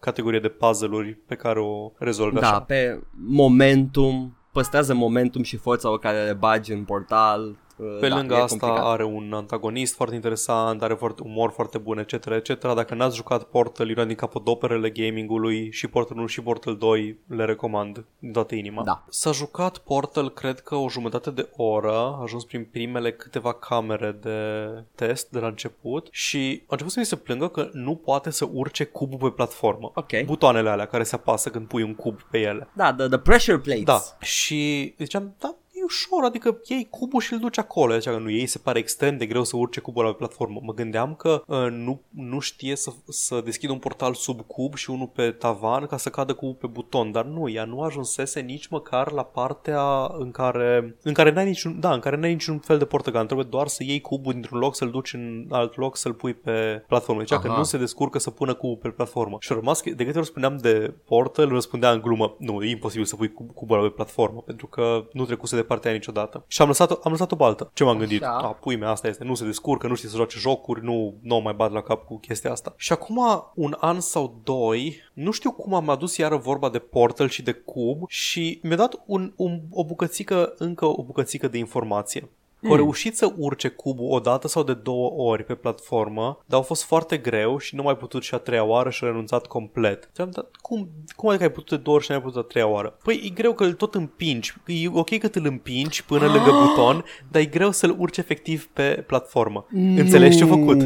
[0.00, 2.60] categorie de puzzle-uri pe care o rezolvi Da, așa.
[2.60, 7.56] pe momentum, păstrează momentum și forța pe care le bagi în portal.
[7.80, 8.86] Uh, Pe da, lângă e asta complicat.
[8.92, 12.74] are un antagonist foarte interesant, are foarte, umor foarte bun, etc., etc.
[12.74, 17.18] Dacă n-ați jucat Portal, e una din capodoperele gamingului și Portal 1 și Portal 2
[17.26, 18.82] le recomand din toată inima.
[18.82, 19.04] Da.
[19.08, 24.18] S-a jucat Portal, cred că o jumătate de oră, a ajuns prin primele câteva camere
[24.20, 28.30] de test de la început și a început să mi se plângă că nu poate
[28.30, 29.92] să urce cubul pe platformă.
[29.94, 30.24] Ok.
[30.24, 32.68] Butoanele alea care se apasă când pui un cub pe ele.
[32.72, 33.84] Da, the, the pressure plates.
[33.84, 37.92] Da, și ziceam, da, e ușor, adică iei cubul și îl duci acolo.
[37.92, 40.60] Deci că nu ei se pare extrem de greu să urce cubul la platformă.
[40.62, 44.90] Mă gândeam că uh, nu, nu știe să, să deschidă un portal sub cub și
[44.90, 48.66] unul pe tavan ca să cadă cubul pe buton, dar nu, ea nu ajunsese nici
[48.66, 52.78] măcar la partea în care, în care n-ai niciun, da, în care n-ai niciun fel
[52.78, 53.26] de portăgan.
[53.26, 56.84] Trebuie doar să iei cubul dintr-un loc, să-l duci în alt loc, să-l pui pe
[56.88, 57.20] platformă.
[57.20, 59.36] Deci că nu se descurcă să pună cubul pe platformă.
[59.40, 63.04] Și a rămas, de câte ori spuneam de portal, răspundea în glumă, nu, e imposibil
[63.04, 66.44] să pui cubul pe platformă, pentru că nu trecuse de partea aia niciodată.
[66.46, 67.70] Și am lăsat-o, am lăsat-o baltă.
[67.74, 68.22] Ce m-am gândit?
[68.22, 71.40] A, pui mea, asta este, nu se descurcă, nu știe să joace jocuri, nu, nu
[71.40, 72.74] mai bat la cap cu chestia asta.
[72.76, 73.18] Și acum
[73.54, 77.52] un an sau doi, nu știu cum am adus iară vorba de Portal și de
[77.52, 82.28] Cub și mi-a dat un, un, o bucățică, încă o bucățică de informație.
[82.60, 82.70] Mm.
[82.70, 86.64] Au reușit să urce cubul o dată sau de două ori pe platformă, dar au
[86.64, 90.10] fost foarte greu și nu mai putut și a treia oară și a renunțat complet.
[90.16, 92.46] am dat, cum, cum adică ai putut de două ori și nu ai putut a
[92.46, 92.98] treia oară?
[93.02, 94.54] Păi e greu că îl tot împingi.
[94.66, 96.34] E ok că îl împingi până ah!
[96.34, 99.66] lângă buton, dar e greu să-l urci efectiv pe platformă.
[99.70, 100.00] Nu.
[100.00, 100.82] Înțelegi ce-a făcut?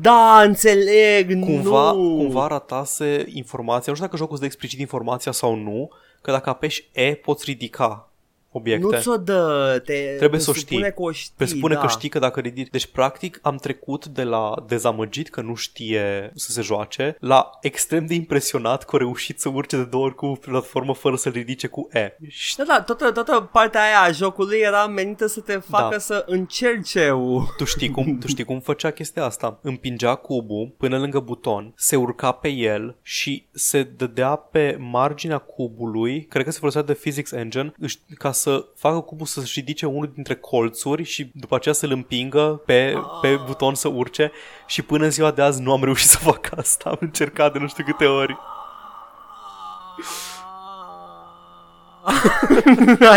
[0.00, 2.16] Da, înțeleg, cumva, nu.
[2.16, 5.88] Cumva ratase informația, nu știu dacă jocul îți dă explicit informația sau nu,
[6.20, 8.08] că dacă apeși E poți ridica
[8.56, 8.86] obiecte.
[8.86, 10.80] Nu ți-o dă, te Trebuie să o știi.
[10.80, 11.80] Că o știi presupune da.
[11.80, 12.70] că știi că dacă ridici...
[12.70, 18.06] Deci, practic, am trecut de la dezamăgit că nu știe să se joace la extrem
[18.06, 21.66] de impresionat că a reușit să urce de două ori cu platformă fără să ridice
[21.66, 22.16] cu E.
[22.56, 25.98] Da, da, toată, toată partea aia a jocului era menită să te facă da.
[25.98, 27.42] să încerce o...
[27.56, 29.58] Tu știi, cum, tu știi cum făcea chestia asta?
[29.62, 36.24] Împingea cubul până lângă buton, se urca pe el și se dădea pe marginea cubului,
[36.24, 37.74] cred că se folosea de Physics Engine,
[38.18, 42.62] ca să să facă cubul să-și ridice unul dintre colțuri și după aceea să-l împingă
[42.66, 44.32] pe, pe buton să urce
[44.66, 46.90] și până în ziua de azi nu am reușit să fac asta.
[46.90, 48.36] Am încercat de nu știu câte ori.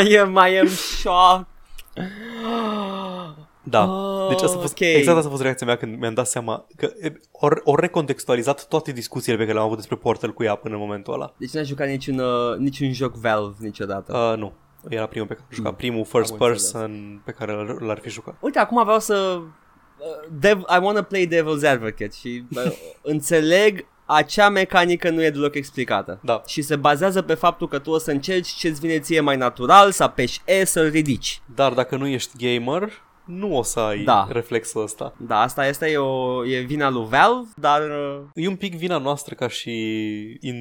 [0.09, 1.47] I am, I am shocked.
[3.63, 4.93] Da, oh, deci asta a fost, okay.
[4.93, 6.91] exact asta a fost reacția mea când mi-am dat seama că
[7.32, 10.80] ori o recontextualizat toate discuțiile pe care le-am avut despre Portal cu ea până în
[10.80, 11.34] momentul ăla.
[11.38, 14.17] Deci n-ai jucat niciun, uh, niciun joc Valve niciodată?
[14.17, 14.53] Uh, nu.
[14.89, 15.77] Era primul pe care l jucat, mm.
[15.77, 17.21] primul first Am person înțeles.
[17.23, 18.35] pe care l-ar fi jucat.
[18.39, 19.39] Uite, acum vreau să...
[19.97, 22.71] Uh, dev, I wanna play devil's advocate și uh,
[23.13, 26.19] înțeleg acea mecanică nu e deloc explicată.
[26.21, 26.41] Da.
[26.45, 29.91] Și se bazează pe faptul că tu o să încerci ce-ți vine ție mai natural,
[29.91, 31.41] să apeși E, să-l ridici.
[31.55, 32.91] Dar dacă nu ești gamer,
[33.28, 34.28] nu o să ai da.
[34.32, 35.13] reflexul ăsta.
[35.17, 37.82] Da, asta este e, o, e vina lui Valve, dar...
[37.82, 39.71] Uh, e un pic vina noastră ca și
[40.41, 40.57] in,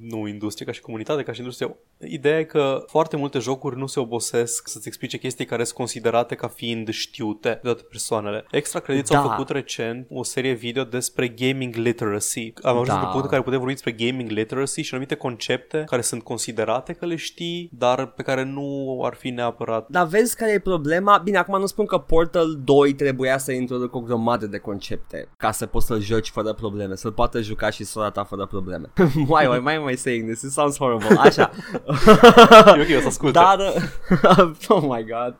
[0.00, 1.76] nu industrie, ca și comunitate, ca și industrie.
[1.98, 6.34] Ideea e că foarte multe jocuri nu se obosesc să-ți explice chestii care sunt considerate
[6.34, 8.44] ca fiind știute de toate persoanele.
[8.50, 9.18] Extra Credits da.
[9.18, 12.52] au făcut recent o serie video despre gaming literacy.
[12.62, 12.94] Am ajuns da.
[12.94, 16.92] de punct în care putem vorbi despre gaming literacy și anumite concepte care sunt considerate
[16.92, 19.88] că le știi, dar pe care nu ar fi neapărat.
[19.88, 21.18] Dar vezi care e problema?
[21.18, 25.50] Bine, acum nu spun că Portal 2 trebuia să introducă o grămadă de concepte ca
[25.50, 28.90] să poți să-l joci fără probleme, să-l poată juca și sora ta fără probleme.
[29.14, 30.42] why, why, why am I saying this?
[30.42, 31.16] It sounds horrible.
[31.18, 31.50] Așa.
[32.76, 33.32] e ok, o să ascult.
[33.32, 33.58] Dar,
[34.68, 35.34] oh my god.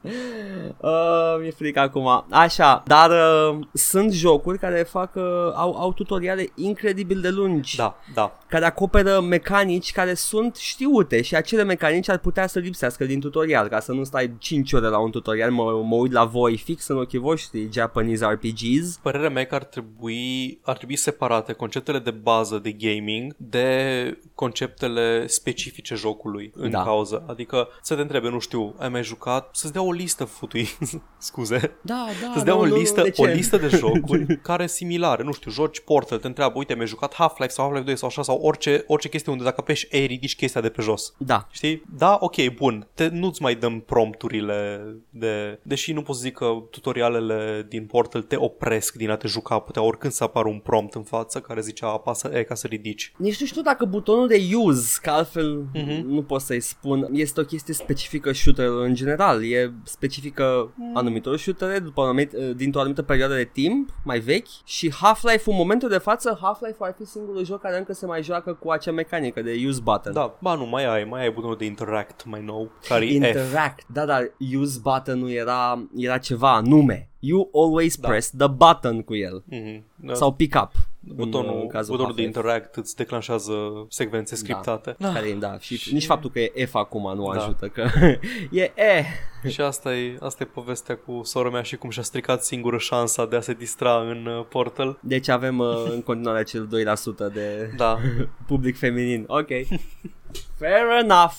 [0.76, 2.24] Uh, mi-e frică acum.
[2.30, 5.22] Așa, dar uh, sunt jocuri care fac, uh,
[5.54, 7.76] au, au tutoriale incredibil de lungi.
[7.76, 8.38] Da, da.
[8.48, 13.68] Care acoperă mecanici care sunt știute și acele mecanici ar putea să lipsească din tutorial,
[13.68, 16.86] ca să nu stai 5 ore la un tutorial, mă, mă uit la voi fix
[16.86, 18.98] în ochii voștri Japanese RPGs.
[19.02, 25.26] Părerea mea că ar trebui, ar trebui separate conceptele de bază de gaming de conceptele
[25.26, 26.82] specifice jocului în da.
[26.82, 27.24] cauză.
[27.26, 29.48] Adică să te întrebe, nu știu, ai mai jucat?
[29.52, 30.68] Să-ți dea o listă futui,
[31.18, 31.78] scuze.
[31.82, 32.30] Da, da.
[32.32, 35.22] Să-ți dea nu, o, listă, nu, o listă de jocuri care similare.
[35.22, 38.22] Nu știu, joci Portal, te întreabă, uite, mi-ai jucat Half-Life sau Half-Life 2 sau așa,
[38.22, 41.14] sau orice, orice chestie unde dacă pești E, ridici chestia de pe jos.
[41.18, 41.46] Da.
[41.50, 41.82] Știi?
[41.96, 42.86] Da, ok, bun.
[42.94, 45.58] Te, nu-ți mai dăm prompturile de...
[45.62, 49.58] Deși nu pot să zic că tutorialele din Portal te opresc din a te juca,
[49.58, 53.12] putea oricând să apară un prompt în față care zicea apasă E ca să ridici.
[53.16, 56.02] Nici nu știu dacă butonul de use, că altfel uh-huh.
[56.06, 60.96] nu pot să-i spun, este o chestie specifică shooter în general, e specifică mm.
[60.96, 65.88] anumitor shooter după anumit, dintr-o anumită perioadă de timp, mai vechi și Half-Life, în momentul
[65.88, 69.42] de față, Half-Life ar fi singurul joc care încă se mai joacă cu acea mecanică
[69.42, 70.12] de use button.
[70.12, 73.86] Da, ba nu, mai ai, mai ai butonul de interact mai nou, care Interact, F.
[73.92, 77.08] da, dar use button nu era, era ceva anume.
[77.18, 78.08] You always da.
[78.08, 79.44] press the button cu el.
[79.52, 79.82] Mm-hmm.
[79.94, 80.14] Da.
[80.14, 80.70] Sau pick up.
[81.02, 83.52] Butonul, în, în butonul de interact îți declanșează
[83.88, 84.40] secvențe da.
[84.40, 84.94] scriptate.
[84.98, 85.58] Da, care, da.
[85.58, 87.40] Și, și nici faptul că e F acum nu da.
[87.40, 87.88] ajută, că
[88.50, 89.04] e E.
[89.48, 93.26] Și asta e, asta e povestea cu sora mea și cum și-a stricat singură șansa
[93.26, 94.98] de a se distra în uh, Portal.
[95.02, 96.68] Deci avem uh, în continuare acel
[97.28, 97.98] 2% de da.
[98.46, 99.24] public feminin.
[99.26, 99.48] Ok.
[100.58, 101.34] Fair enough.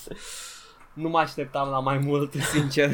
[0.94, 2.90] Nu mă așteptam la mai mult, sincer.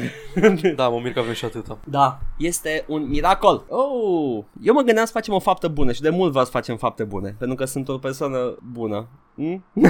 [0.75, 1.77] Da, mă mir că avem și atâta.
[1.83, 3.65] Da, este un miracol.
[3.67, 6.77] Oh, eu mă gândeam să facem o faptă bună și de mult vreau să facem
[6.77, 9.07] fapte bune, pentru că sunt o persoană bună.
[9.33, 9.63] Mm?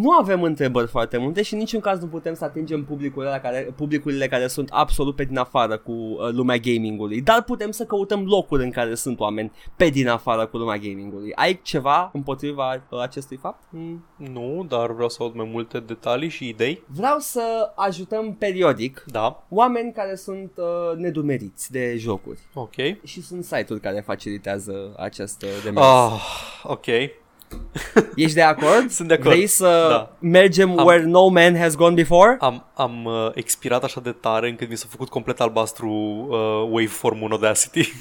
[0.00, 3.72] nu avem întrebări foarte multe și în niciun caz nu putem să atingem publicurile care,
[3.76, 8.24] publicurile care sunt absolut pe din afară cu uh, lumea gamingului, dar putem să căutăm
[8.26, 11.32] locuri în care sunt oameni pe din afară cu lumea gamingului.
[11.34, 13.62] Ai ceva împotriva uh, acestui fapt?
[13.70, 14.04] Mm.
[14.16, 16.82] Nu, dar vreau să aud mai multe detalii și idei.
[16.86, 22.74] Vreau să ajutăm periodic Da, oameni care sunt uh, nedumeriți de jocuri ok.
[23.04, 25.86] și sunt site-uri care facilitează acest demers.
[25.86, 26.12] Ah,
[26.62, 26.86] ok.
[28.16, 28.90] Ești de acord?
[28.90, 29.28] Sunt de acord.
[29.28, 30.16] Vrei să Da.
[30.18, 32.36] mergem Am- where no man has gone before?
[32.40, 35.88] Am, am uh, expirat așa de tare încât mi s-a făcut complet albastru
[36.30, 37.92] uh, waveform-ul în Audacity.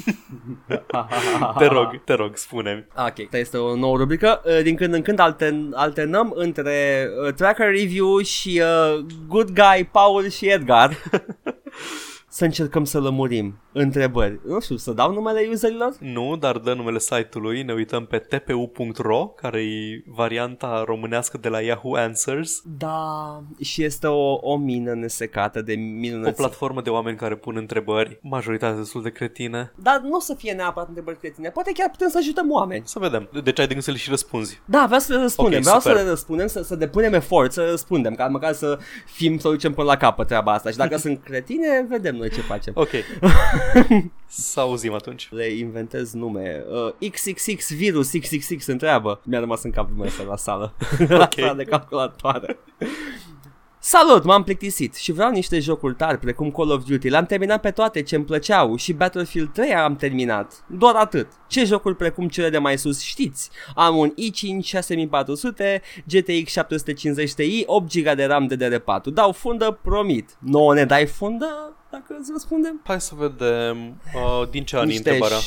[1.57, 2.85] te rog, te rog, spune-mi.
[2.97, 4.41] Ok, asta este o nouă rubrică.
[4.45, 9.89] Uh, Din când în când altern, alternăm între uh, Tracker Review și uh, Good Guy
[9.91, 10.91] Paul și Edgar.
[12.35, 14.39] să încercăm să lămurim întrebări.
[14.45, 15.95] Nu știu, să dau numele userilor?
[15.99, 21.61] Nu, dar dă numele site-ului, ne uităm pe tpu.ro, care e varianta românească de la
[21.61, 26.35] Yahoo Answers, Da, și este o, o mină nesecată de o minunăți.
[26.35, 29.73] platformă de oameni care pun întrebări, majoritatea destul de cretine.
[29.75, 31.49] Dar nu o să fie neapărat întrebări cretine.
[31.49, 32.83] Poate chiar putem să ajutăm oameni.
[32.85, 33.29] Să vedem.
[33.43, 34.61] Deci ai de gând să le și răspunzi.
[34.65, 35.57] Da, vreau să le răspundem.
[35.57, 35.97] Ok, vreau super.
[35.97, 39.51] să le răspundem, să, să depunem efort, să răspundem, ca măcar să fim, să o
[39.51, 40.69] ducem până la capăt treaba asta.
[40.69, 42.73] Și dacă sunt cretine, vedem noi ce facem.
[42.75, 42.89] Ok.
[44.27, 45.27] să auzim atunci.
[45.31, 46.63] Le inventez nume.
[46.99, 49.21] Uh, XXX virus XXX întreabă.
[49.23, 50.73] Mi-a rămas în cap numele ăsta la sală.
[51.25, 51.55] Ok.
[51.55, 52.57] de calculatoare.
[53.87, 57.09] Salut, m-am plictisit și vreau niște jocuri tari precum Call of Duty.
[57.09, 60.63] Le-am terminat pe toate ce îmi plăceau și Battlefield 3 am terminat.
[60.67, 61.27] Doar atât.
[61.47, 63.49] Ce jocuri precum cele de mai sus știți?
[63.75, 69.03] Am un i5 6400, GTX 750 Ti, 8 GB de RAM DDR4.
[69.13, 70.37] Dau fundă, promit.
[70.39, 72.81] Nouă ne dai fundă dacă îți răspundem?
[72.83, 75.37] Hai să vedem uh, din ce ani e Niște întrebarea.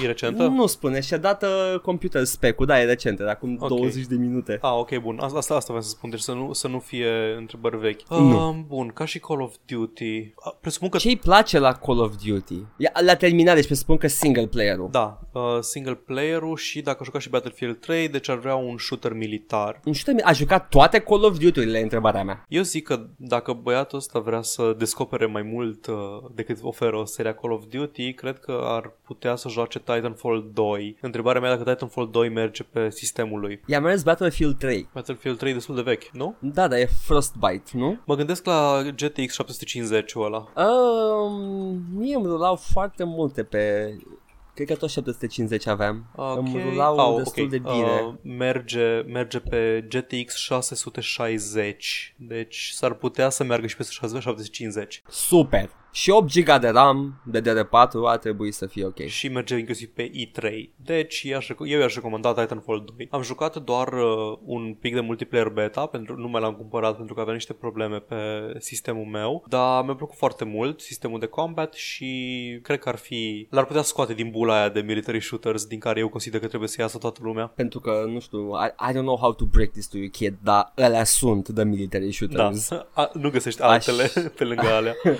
[0.00, 0.42] Ș- E recentă?
[0.46, 3.68] Nu spune, și-a dat uh, computer spec-ul, da, e recent, de acum Ok.
[3.68, 4.58] 20 de minute.
[4.62, 5.18] Ah, ok, bun.
[5.20, 8.08] Asta, asta, asta vreau să spun, deci să nu, să nu fie întrebări vechi.
[8.08, 8.48] Nu.
[8.48, 10.18] Uh, bun, ca și Call of Duty.
[10.18, 10.98] Uh, presupun că...
[10.98, 12.54] Ce îi place la Call of Duty?
[12.76, 14.88] Ia, la terminat, deci presupun că single player-ul.
[14.90, 18.78] Da, uh, single player-ul și dacă a jucat și Battlefield 3, deci ar vrea un
[18.78, 19.80] shooter militar.
[19.84, 22.44] Nu știu, a jucat toate Call of Duty-urile, e întrebarea mea.
[22.48, 25.96] Eu zic că dacă băiatul ăsta vrea să descopere mai mult uh,
[26.34, 30.96] decât oferă seria Call of Duty, cred că ar putea să joace Titanfall 2.
[31.00, 33.60] Întrebarea mea dacă Titanfall 2 merge pe sistemul lui.
[33.66, 34.88] I-a mers Battlefield 3.
[34.92, 36.36] Battlefield 3 e destul de vechi, nu?
[36.38, 37.98] Da, dar e Frostbite, nu?
[38.04, 40.66] Mă gândesc la GTX 750-ul ăla.
[40.66, 43.94] Um, mie îmi rulau foarte multe pe...
[44.54, 46.04] Cred că tot 750 aveam.
[46.16, 46.38] Ok.
[46.38, 47.50] Îmi rulau Au, destul ok.
[47.50, 48.00] de bine.
[48.06, 55.70] Uh, merge, merge pe GTX 660, deci s-ar putea să meargă și pe 750 Super.
[55.94, 59.00] Și 8 GB de RAM de DDR4 ar trebui să fie ok.
[59.00, 60.50] și merge inclusiv pe i3.
[60.76, 63.08] Deci i-aș, rec- eu i-aș recomanda Titanfall 2.
[63.10, 67.14] Am jucat doar uh, un pic de multiplayer beta, pentru nu mai l-am cumpărat pentru
[67.14, 68.16] că avea niște probleme pe
[68.58, 72.10] sistemul meu, dar mi-a plăcut foarte mult sistemul de combat și
[72.62, 76.00] cred că ar fi l-ar putea scoate din bula aia de military shooters din care
[76.00, 77.46] eu consider că trebuie să iasă toată lumea.
[77.46, 80.34] Pentru că, nu știu, I, I don't know how to break this to you, kid,
[80.42, 82.70] dar alea sunt the military Da, shooters.
[83.00, 84.94] A, nu găsești altele pe lângă alea.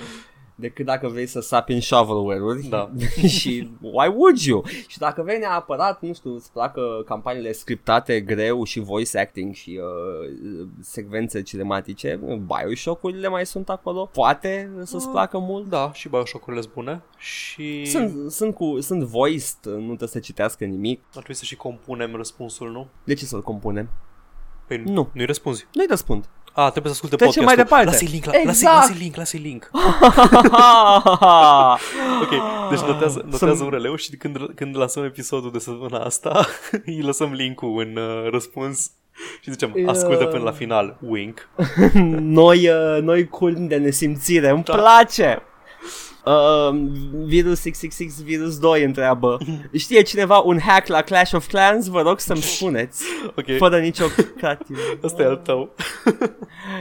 [0.57, 2.91] Decât dacă vrei să sapi în shovelware-uri Da.
[3.37, 4.63] și why would you?
[4.87, 9.79] Și dacă vrei neapărat, nu știu, îți placă campaniile scriptate greu și voice acting și
[9.81, 14.09] uh, secvențe cinematice, Bioshock-urile mai sunt acolo.
[14.13, 15.69] Poate să-ți placă mult.
[15.69, 20.65] Da, și Bioshock-urile sunt bune și Sunt, sunt, cu, sunt voiced, nu trebuie să citească
[20.65, 20.99] nimic.
[21.05, 22.87] ar trebui să și compunem răspunsul, nu?
[23.03, 23.89] De ce să-l compunem?
[24.67, 25.09] Păi Nu.
[25.13, 25.67] Nu-i răspunzi.
[25.73, 26.29] Nu-i răspund.
[26.57, 27.43] A, trebuie să asculte Trecem podcastul.
[27.45, 27.85] mai departe.
[27.85, 28.75] Lasă-i link, la, Exact.
[28.75, 29.69] lasă-i, lasă-i link, lasă-i link.
[32.21, 32.29] Ok,
[32.69, 36.45] deci notează, notează Sunt- URL-ul și când, când lansăm episodul de săptămâna asta,
[36.85, 38.91] îi lăsăm link-ul în uh, răspuns
[39.41, 41.49] și zicem, ascultă până la final, wink.
[42.39, 44.75] noi, uh, noi culmi de nesimțire, îmi Da.
[44.75, 45.41] place.
[46.25, 46.75] Uh,
[47.25, 49.37] virus 666 Virus 2 întreabă.
[49.73, 51.87] Știe cineva un hack la Clash of Clans?
[51.87, 53.03] Vă rog să-mi spuneți.
[53.35, 54.05] Ok, Fără nicio
[54.37, 55.75] creativă ăsta e al tău.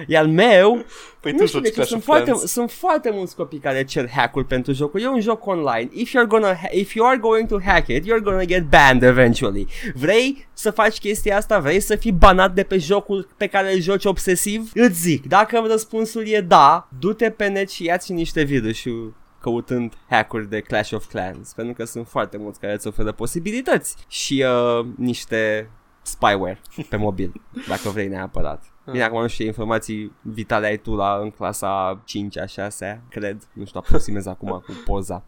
[0.07, 0.85] E al meu
[1.25, 2.51] Păi Nu tu știu joci de ce, Clash sunt of foarte, Clans.
[2.51, 6.27] sunt foarte mulți copii care cer hack-uri pentru jocul E un joc online If you're
[6.29, 10.47] gonna ha- if you are going to hack it You're gonna get banned eventually Vrei
[10.53, 11.59] să faci chestia asta?
[11.59, 14.71] Vrei să fii banat de pe jocul pe care îl joci obsesiv?
[14.75, 20.49] Îți zic, dacă răspunsul e da Du-te pe net și ia-ți niște virusuri căutând hack-uri
[20.49, 24.45] de Clash of Clans Pentru că sunt foarte mulți care îți oferă posibilități Și
[24.79, 25.71] uh, niște
[26.03, 27.33] spyware pe mobil
[27.69, 32.01] Dacă vrei neapărat Bine, acum nu știu ce informații vitale ai tu la, în clasa
[32.05, 33.49] 5 a 6 cred.
[33.53, 35.25] Nu știu, aproximez acum cu poza.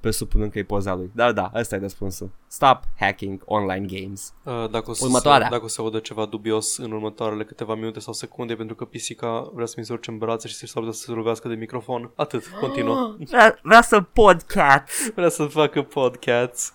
[0.00, 1.10] Presupunând că e poza lui.
[1.14, 2.30] Dar da, ăsta e răspunsul.
[2.46, 4.34] Stop hacking online games.
[4.42, 5.46] Uh, dacă, o să Următoarea.
[5.46, 8.84] Se, dacă o să audă ceva dubios în următoarele câteva minute sau secunde, pentru că
[8.84, 11.54] pisica vrea să mi se urce în brațe și s-ar putea să se ruvească de
[11.54, 12.10] microfon.
[12.14, 13.16] Atât, continuă.
[13.30, 15.12] Vrea, vrea să podcast.
[15.14, 16.74] Vrea să facă podcast.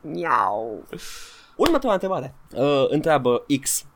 [0.00, 0.84] Miau.
[1.60, 2.34] Următoarea întrebare.
[2.54, 3.86] Uh, întreabă X.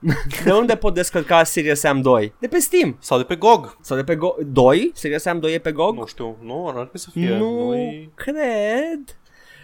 [0.44, 2.32] de unde pot descărca Serious Sam 2?
[2.40, 2.96] De pe Steam.
[3.00, 3.76] Sau de pe GOG.
[3.80, 4.90] Sau de pe Go- 2?
[4.94, 5.96] Serious Sam 2 e pe GOG?
[5.96, 7.36] Nu știu, nu, ar trebui să fie.
[7.36, 9.18] nu Nu-i- cred.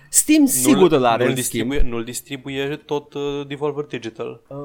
[0.09, 1.69] Steam sigur îl are nu-l în schimb.
[1.71, 4.41] distribuie, nu-l distribuie tot uh, Devolver Digital.
[4.49, 4.57] Uh,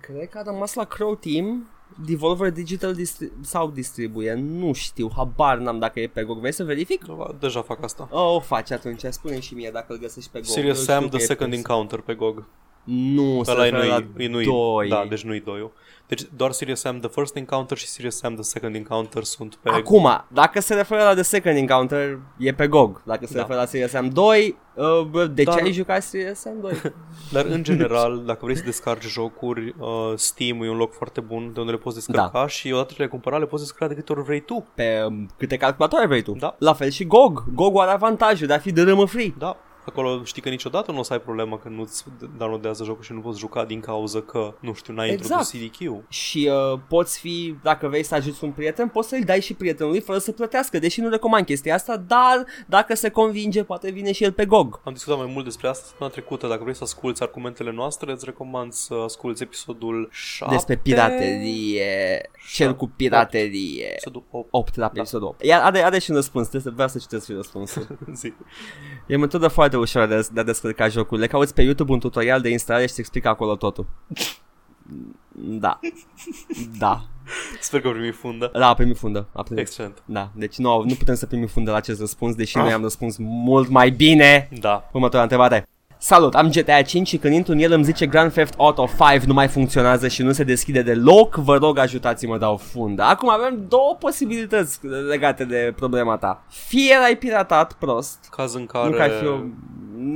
[0.00, 1.68] cred că a rămas la Crow Team.
[1.94, 6.38] Devolver Digital distri- sau distribuie, nu știu, habar n-am dacă e pe GOG.
[6.38, 7.04] Vrei să verific?
[7.40, 8.08] Deja fac asta.
[8.10, 10.48] Oh, o faci atunci, spune și mie dacă îl găsești pe GOG.
[10.48, 12.44] Serious Eu Sam, știu The că e Second pe- Encounter pe GOG.
[12.84, 14.88] Nu, se Ăla e referă la nu-i, e nu-i, doi.
[14.88, 15.70] Da, deci nu-i doi
[16.06, 19.68] Deci doar Serious Sam The First Encounter și Serious Sam The Second Encounter sunt pe...
[19.70, 23.02] Acum, dacă se referă la The Second Encounter, e pe GOG.
[23.04, 23.40] Dacă se Da.
[23.40, 26.72] referă la Serious Sam 2, uh, bă, de Dar- ce ai jucat Serious Sam 2?
[27.32, 31.50] Dar în general, dacă vrei să descarci jocuri, uh, Steam e un loc foarte bun
[31.54, 32.46] de unde le poți descărca Da.
[32.46, 34.66] și odată ce le-ai cumpărat, le poți descărca de câte ori vrei tu.
[34.74, 36.32] pe um, câte calculatoare vrei tu?
[36.38, 36.54] Da.
[36.58, 37.44] La fel și GOG.
[37.54, 39.34] GOG are avantajul de a fi de râmă free.
[39.38, 39.56] Da,
[39.90, 42.04] acolo știi că niciodată nu o să ai problema că nu-ți
[42.36, 45.52] downloadează jocul și nu poți juca din cauza că, nu știu, n-ai Exact.
[45.52, 46.08] introdus CDQ.
[46.08, 50.00] Și uh, poți fi, dacă vrei să ajuți un prieten, poți să-i dai și prietenului
[50.00, 54.24] fără să plătească, deși nu recomand chestia asta, dar dacă se convinge, poate vine și
[54.24, 54.80] el pe GOG.
[54.84, 56.46] Am discutat mai mult despre asta săptămâna trecută.
[56.46, 60.54] Dacă vrei să asculti argumentele noastre, îți recomand să asculti episodul 7.
[60.54, 63.86] Despre piraterie, cel cu piraterie.
[63.90, 64.48] Episodul 8.
[64.50, 65.44] 8 la episodul 8.
[65.44, 67.98] Iar are, are și un răspuns, trebuie să vreau să citesc și răspunsul.
[68.20, 68.32] Zi.
[69.06, 71.26] E o metodă foarte ușoară de, de a descărca jocurile.
[71.26, 73.86] Cauți pe YouTube un tutorial de instalare și îți explică acolo totul.
[75.32, 75.80] Da.
[76.78, 77.04] Da.
[77.60, 78.50] Sper că au primit fundă.
[78.52, 79.28] Da, a primit fundă.
[79.32, 79.62] A primit.
[79.62, 80.02] Excelent.
[80.04, 83.16] Da, deci nu, nu putem să primim fundă la acest răspuns, deși noi am răspuns
[83.18, 84.48] mult mai bine.
[84.60, 84.88] Da.
[84.92, 85.68] Următoarea întrebare.
[86.02, 89.22] Salut, am GTA 5 și când intru în el îmi zice Grand Theft Auto 5
[89.24, 93.02] nu mai funcționează și nu se deschide deloc, vă rog ajutați-mă, dau fundă.
[93.02, 96.44] Acum avem două posibilități legate de problema ta.
[96.48, 98.90] Fie l-ai piratat prost, Caz în nu care...
[98.90, 99.36] că ai fi o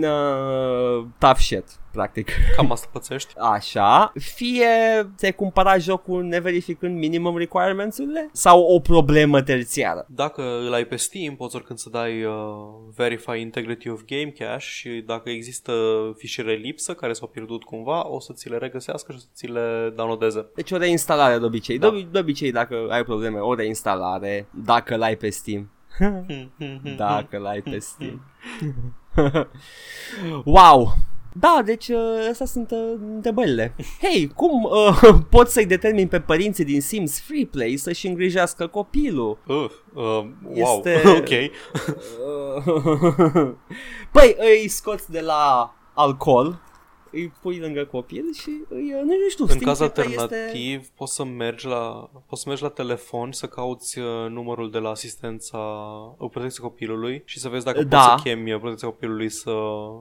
[0.02, 2.30] uh, tough shit, practic.
[2.56, 3.32] Cam asta pățești.
[3.54, 4.66] Așa, fie
[5.16, 10.06] ți-ai cumpărat jocul neverificând minimum requirements-urile sau o problemă terțiară.
[10.08, 12.32] Dacă îl ai pe Steam, poți oricând să dai uh,
[12.96, 15.72] Verify Integrity of Game Cache și dacă există
[16.16, 19.46] fișiere lipsă care s-au pierdut cumva, o să ți le regăsească și o să ți
[19.46, 20.46] le downloadeze.
[20.54, 21.78] Deci o reinstalare de obicei.
[21.78, 21.90] Da.
[21.90, 25.70] De, de obicei dacă ai probleme, o reinstalare dacă l-ai pe Steam.
[26.96, 28.22] Dacă l-ai pe Steam.
[30.44, 30.94] wow!
[31.36, 33.74] Da, deci uh, astea sunt uh, întrebările.
[34.00, 35.00] Hei, cum uh,
[35.30, 39.38] poți să-i determini pe părinții din Sims Freeplay să-și îngrijească copilul?
[39.46, 41.28] Uh, uh, wow, Este- ok.
[43.36, 43.50] Uh,
[44.12, 46.60] păi, îi scoți de la alcool,
[47.14, 50.92] îi pui lângă copil și îi, uh, nu știu, În Steam caz Freeplay alternativ, este...
[50.96, 54.88] poți să mergi la poți să mergi la telefon să cauți uh, numărul de la
[54.88, 55.58] asistența
[56.18, 57.98] o protecție copilului și să vezi dacă Da.
[57.98, 59.52] poți să chemi uh, protecția copilului să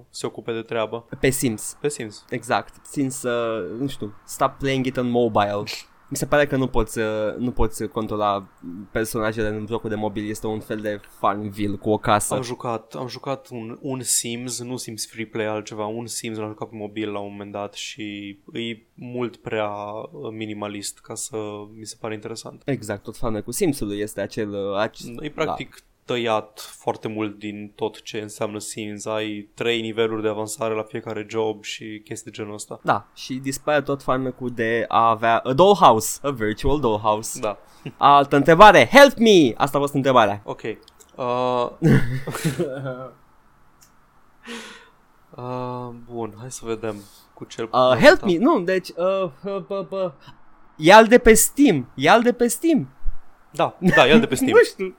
[0.09, 1.05] se ocupe de treabă.
[1.19, 1.77] Pe Sims.
[1.81, 2.25] Pe Sims.
[2.29, 2.73] Exact.
[2.85, 5.63] Țin să, nu știu, stop playing it on mobile.
[6.09, 7.05] Mi se pare că nu poți, uh,
[7.37, 8.47] nu poți controla
[8.91, 10.29] personajele în jocul de mobil.
[10.29, 12.33] Este un fel de Farmville cu o casă.
[12.33, 16.47] Am jucat, am jucat un, un Sims, nu Sims Free Play, altceva, un Sims l-am
[16.47, 21.37] jucat pe mobil la un moment dat și e mult prea uh, minimalist ca să
[21.77, 22.61] mi se pare interesant.
[22.65, 24.49] Exact, tot fanul cu Sims-ului este acel...
[24.49, 29.05] uh, Ac- E practic tăiat foarte mult din tot ce înseamnă Sims.
[29.05, 32.79] Ai trei niveluri de avansare la fiecare job și chestii de genul ăsta.
[32.83, 37.39] Da, și dispare tot farmecul de a avea a dollhouse, a virtual dollhouse.
[37.39, 37.57] Da.
[37.97, 39.53] Altă întrebare, help me!
[39.57, 40.41] Asta a fost întrebarea.
[40.43, 40.61] Ok.
[41.15, 41.69] Uh...
[45.29, 46.95] uh, bun, hai să vedem
[47.33, 50.11] cu ce Uh, help me, nu, deci, uh, uh, uh, uh,
[50.75, 52.89] ia-l de pe Steam, ia-l de pe Steam.
[53.51, 54.51] Da, da, ia de pe Steam.
[54.51, 54.95] nu știu.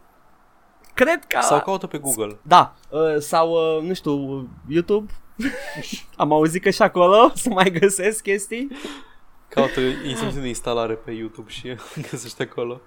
[0.95, 1.39] Cred că...
[1.41, 2.37] Sau caută pe Google.
[2.43, 5.13] Da, uh, sau, uh, nu știu, YouTube.
[6.17, 8.69] Am auzit că și acolo să mai găsesc chestii.
[9.49, 11.77] Caută instrucțiuni de instalare pe YouTube și
[12.11, 12.81] găsește acolo.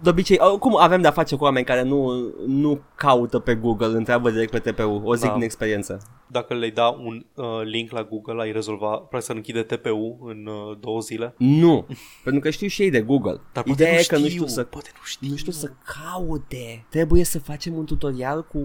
[0.00, 3.86] De obicei, uh, cum avem de-a face cu oameni care nu, nu caută pe Google,
[3.96, 5.32] întreabă direct pe TPU, o zic Da.
[5.34, 6.00] din experiență.
[6.34, 10.46] Dacă le-ai da un uh, link la Google, ai rezolva, practic să închide TPU în
[10.46, 11.34] uh, două zile.
[11.38, 11.86] Nu,
[12.24, 13.40] pentru că știu și ei de Google.
[13.52, 15.28] Dar poate Ideea nu e știu, că nu știu să poate nu știu.
[15.30, 16.86] nu știu să caute.
[16.90, 18.60] Trebuie să facem un tutorial cu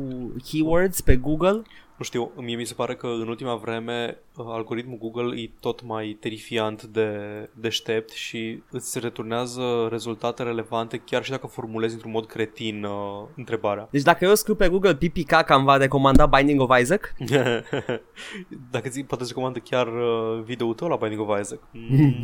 [0.49, 1.61] keywords pe Google?
[1.99, 5.83] Nu știu, mie mi se pare că în ultima vreme uh, algoritmul Google e tot
[5.83, 7.09] mai terifiant de
[7.53, 13.87] deștept și îți returnează rezultate relevante chiar și dacă formulezi într-un mod cretin uh, întrebarea.
[13.91, 17.15] Deci dacă eu scriu pe Google pipi caca, îmi va recomanda Binding of Isaac?
[18.71, 21.59] dacă zi, poate să recomandă chiar uh, video-ul tău la Binding of Isaac.
[21.71, 22.15] Mm.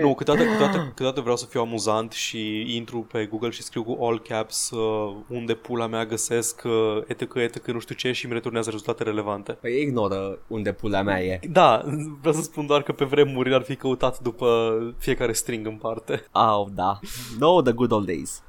[0.02, 4.04] nu, câteodată, câteodată, câteodată vreau să fiu amuzant și intru pe Google și scriu cu
[4.04, 8.34] all caps uh, unde pula mea găsesc uh, etc, etc, nu știu ce și îmi
[8.34, 9.52] returnează rezultate relevante.
[9.52, 11.40] Păi ignoră unde pula mea e.
[11.50, 11.82] Da,
[12.20, 16.24] vreau să spun doar că pe vremuri ar fi căutat după fiecare string în parte.
[16.32, 16.98] Oh, da.
[17.38, 18.42] No, the good old days.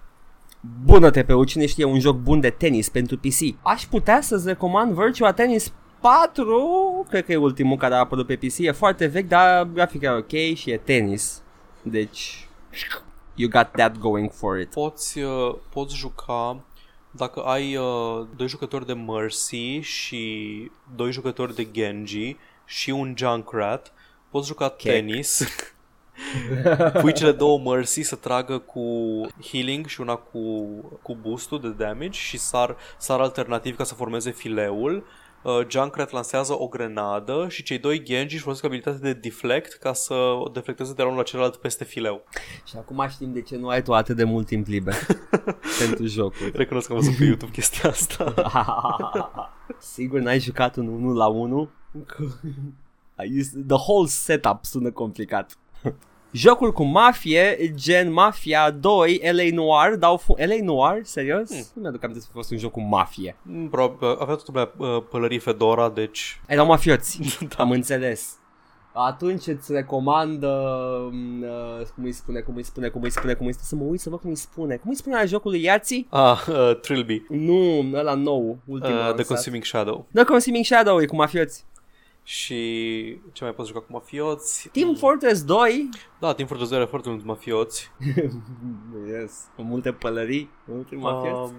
[0.86, 3.56] Bună TPU, cine știe un joc bun de tenis pentru PC?
[3.62, 8.36] Aș putea să-ți recomand Virtua Tennis 4, cred că e ultimul care a apărut pe
[8.36, 11.42] PC, e foarte vechi, dar grafica e ok și e tenis.
[11.82, 12.48] Deci,
[13.36, 14.70] you got that going for it.
[14.70, 16.58] Poți, uh, poți juca
[17.12, 23.94] dacă ai uh, doi jucători de Mercy și doi jucători de Genji și un Junkrat,
[24.30, 24.82] poți juca Check.
[24.82, 25.48] tenis.
[27.02, 28.82] Pui cele două Mercy să tragă cu
[29.44, 30.68] healing și una cu,
[31.02, 35.06] cu boost de damage și sar, sar alternativ ca să formeze fileul.
[35.44, 39.94] Uh, Junkrat lansează o grenadă și cei doi Genji își folosesc abilitatea de deflect ca
[39.94, 42.24] să deflecteze de la unul la celălalt peste fileu.
[42.66, 44.96] Și acum știm de ce nu ai tu atât de mult timp liber
[45.80, 46.52] pentru jocuri.
[46.54, 48.34] Recunosc că am văzut pe YouTube chestia asta.
[49.94, 51.70] Sigur n-ai jucat un 1 la 1?
[53.68, 55.58] The whole setup sună complicat.
[56.34, 61.00] Jocul cu mafie, gen Mafia 2, LA Noir, dau fu- LA Noir?
[61.04, 61.50] Serios?
[61.50, 61.64] Hmm.
[61.74, 63.36] Nu mi-aduc aminte să fi fost un joc cu mafie.
[63.42, 66.42] Mm, Probabil, avea tot lumea uh, pălării Fedora, deci...
[66.48, 67.20] Erau mafioți,
[67.56, 67.64] da.
[67.64, 68.36] am înțeles.
[68.94, 70.50] Atunci îți recomand uh,
[71.42, 73.84] uh, cum îi spune, cum îi spune, cum îi spune, cum îi spune, să mă
[73.84, 74.76] uit să văd cum îi spune.
[74.76, 76.08] Cum îi spune la jocul lui Yații?
[76.10, 77.22] Ah, uh, Trilby.
[77.30, 79.26] Nu, ăla nou, ultimul Uh, The lansat.
[79.28, 80.06] Consuming Shadow.
[80.14, 81.66] The Consuming Shadow e cu mafioți.
[82.32, 84.70] Și ce mai poți juca cu mafioți?
[84.70, 85.90] Team Fortress 2
[86.20, 87.92] Da, Team Fortress 2 are foarte mulți mafioți.
[89.08, 91.52] Yes, cu multe pălării, multe mafioți.
[91.54, 91.58] Um,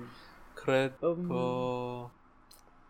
[0.64, 1.36] cred Um, că...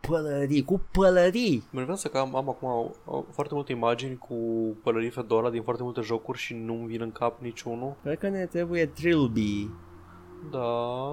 [0.09, 1.63] Pălării, cu pălării.
[1.71, 4.35] Mă vreau să că am, am acum uh, foarte multe imagini cu
[4.83, 7.97] pălării Fedora din foarte multe jocuri și nu-mi vin în cap niciunul.
[8.03, 9.69] Cred că ne trebuie Trilby,
[10.51, 10.59] Da.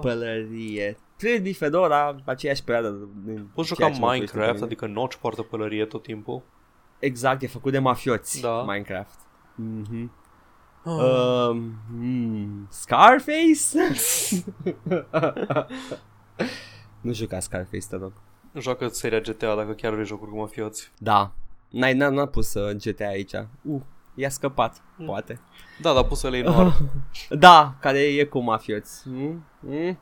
[0.01, 0.97] pălărie.
[1.17, 3.07] Trilby, Fedora, aceeași perioadă.
[3.25, 4.65] din Poți ceea juca ce mă privește pe Minecraft, mine.
[4.65, 6.41] adică Notch poartă pălărie tot timpul.
[6.99, 8.63] Exact, e făcut de mafioți, Da.
[8.63, 9.19] Minecraft.
[9.55, 10.11] Mhm.
[10.83, 10.93] Uh.
[10.93, 13.77] Um, hmm, Scarface?
[17.01, 18.13] nu juca Scarface, te rog.
[18.53, 20.91] Joacă seria GTA dacă chiar vrei jocuri cu mafioți.
[20.97, 21.31] Da.
[21.69, 23.33] N-ai, n-a, n-a pus uh, GTA aici.
[23.61, 23.81] Uh,
[24.19, 25.05] i-a scăpat, Mm.
[25.05, 25.39] poate.
[25.81, 26.77] Da, dar pus să le ignor.
[27.29, 29.01] Da, care e cu mafioți.
[29.07, 29.43] Mm?
[29.59, 29.97] Mm?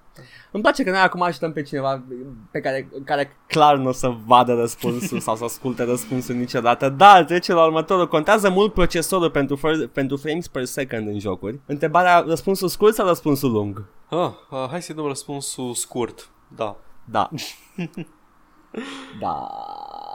[0.51, 2.03] Îmi place că noi acum ajutăm pe cineva
[2.51, 6.89] pe care, care clar nu o să vadă răspunsul sau să asculte răspunsul niciodată.
[6.89, 8.07] Da, trece la următorul.
[8.07, 11.59] Contează mult procesorul pentru, fr- pentru frames per second în jocuri.
[11.65, 13.85] Întrebarea, răspunsul scurt sau răspunsul lung?
[14.09, 16.29] Ah, ah, hai să-i dăm răspunsul scurt.
[16.55, 16.75] Da.
[17.05, 17.29] Da.
[19.19, 19.47] da.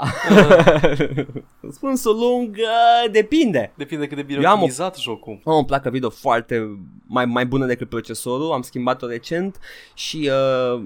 [1.60, 3.72] Răspunsul lung uh, depinde.
[3.76, 5.40] Depinde cât de bine Eu am o- optimizat jocul.
[5.44, 9.58] Am o placă video foarte mai, mai bună decât procesorul, am schimbat-o recent
[9.94, 10.30] și
[10.74, 10.82] uh,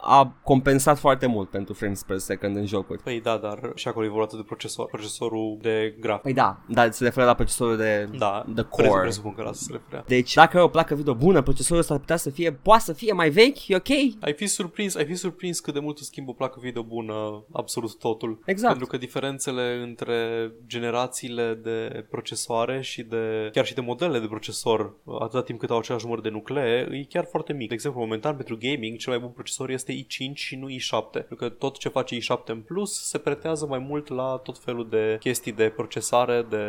[0.00, 3.02] a compensat foarte mult pentru frames per second în jocuri.
[3.02, 6.22] Păi da, dar și acolo e vorba de procesor, procesorul de grafic.
[6.22, 9.00] Păi da, dar se referă la procesorul de Da, the presu- core.
[9.00, 10.04] presupun că la asta se referea.
[10.06, 12.92] Deci dacă ai o placă video bună, procesorul ăsta ar putea să fie, poate să
[12.92, 13.88] fie mai vechi, e ok?
[14.20, 17.03] Ai fi surprins, ai fi surprins cât de mult îți schimbă o placă video bună
[17.52, 18.38] absolut totul.
[18.46, 18.70] Exact.
[18.72, 24.94] Pentru că diferențele între generațiile de procesoare și de chiar și de modelele de procesor,
[25.20, 27.68] atâta timp cât au același număr de nuclee, e chiar foarte mic.
[27.68, 31.10] De exemplu, momentan pentru gaming, cel mai bun procesor este i5 și nu i7.
[31.12, 34.88] Pentru că tot ce face i7 în plus se pretează mai mult la tot felul
[34.88, 36.64] de chestii de procesare, de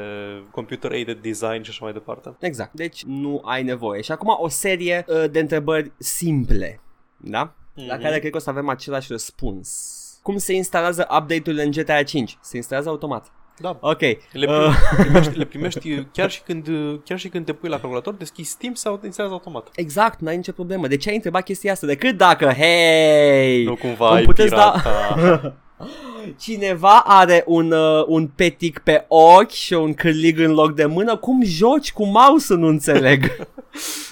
[0.51, 2.35] computer aided design și așa mai departe.
[2.39, 2.73] Exact.
[2.73, 4.01] Deci nu ai nevoie.
[4.01, 6.81] Și acum o serie uh, de întrebări simple,
[7.17, 7.55] da?
[7.73, 8.01] La Mhm.
[8.03, 9.99] care cred că o să avem același răspuns.
[10.25, 12.37] Cum se instalează update-urile în GTA 5?
[12.41, 13.31] Se instalează automat.
[13.57, 13.77] Da.
[13.81, 13.99] Ok.
[13.99, 16.67] Le, Uh, primești, le primești chiar și, când,
[17.03, 19.69] chiar și când te pui la calculator, deschizi Steam sau te instalează automat.
[19.75, 20.87] exact, n-ai nicio problemă.
[20.87, 21.87] De ce ai întrebat chestia asta?
[21.87, 24.73] Decât dacă, hei, Nu cumva cum ai puteți da...
[25.77, 25.93] pirata.
[26.39, 31.17] cineva are un, uh, un petic pe ochi și un cârlig în loc de mână,
[31.17, 33.23] cum joci cu mouse nu înțeleg.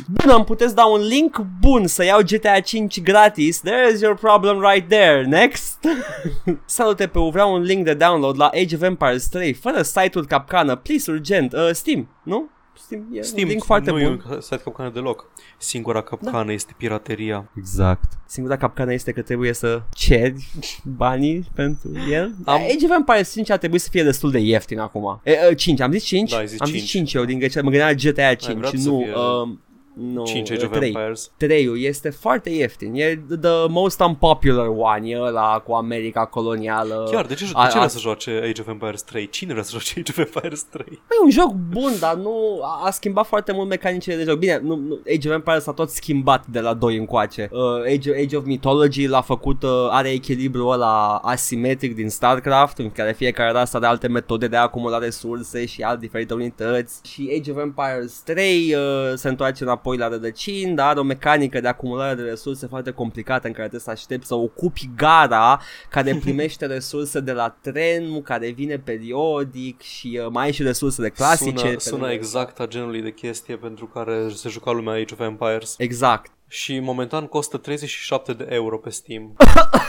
[0.07, 3.61] Bun, îmi puteți da un link bun să iau GTA 5 gratis.
[3.61, 5.25] There's your problem right there.
[5.25, 5.79] Next.
[6.65, 10.75] Salute pe vreau un link de download la Age of Empires 3 fără site-ul capcană.
[10.75, 11.53] Please urgent.
[11.53, 12.49] Uh, Steam, nu?
[12.85, 14.05] Steam e Steam un link foarte nu bun.
[14.29, 15.25] e un site capcană deloc.
[15.57, 16.51] Singura capcană Da.
[16.51, 17.49] este pirateria.
[17.57, 18.11] Exact.
[18.25, 20.47] Singura capcană este că trebuie să ceri
[20.83, 22.23] banii pentru el.
[22.45, 22.61] Am- Am...
[22.61, 25.19] Age of Empires 5 ar trebui să fie destul de ieftin acum.
[25.23, 26.31] E, e, 5, am zis 5?
[26.31, 26.79] Da, ai zis am 5.
[26.79, 29.49] zis 5 eu din găcea, mă gândeam la GTA 5, vrea să nu, fie uh,
[29.95, 30.87] nu, 5 Age of 3.
[30.87, 31.31] Empires.
[31.37, 32.93] 3 este foarte ieftin.
[32.95, 37.07] E the most unpopular one, e ăla cu America colonială.
[37.11, 39.29] Chiar, de ce, de A- ce a- vrea să joace Age of Empires 3?
[39.29, 40.85] Cine vrea să joace Age of Empires 3?
[40.85, 44.37] Păi, E un joc bun, dar nu a, a schimbat foarte mult mecanicile de joc.
[44.37, 47.49] Bine, nu, nu, Age of Empires s-a tot schimbat de la 2 încoace.
[47.51, 52.91] Uh, Age, Age of Mythology l-a făcut, uh, are echilibrul ăla asimetric din StarCraft, în
[52.91, 56.99] care fiecare rasă are alte metode de a acumula resurse și alte diferite unități.
[57.03, 58.81] Și Age of Empires 3 uh,
[59.15, 63.47] se întoarce înapoi la rădăcini, dar are o mecanică de acumulare de resurse foarte complicată
[63.47, 68.49] în care trebuie să aștepți să ocupi gara care primește resurse de la trenul care
[68.49, 71.57] vine periodic și uh, mai ai și resursele clasice.
[71.57, 75.13] Sună, pe sună lângă- exact a genului de chestie pentru care se juca lumea Age
[75.13, 75.75] of Empires.
[75.77, 76.31] Exact.
[76.47, 79.35] Și momentan costă 37 de euro pe Steam.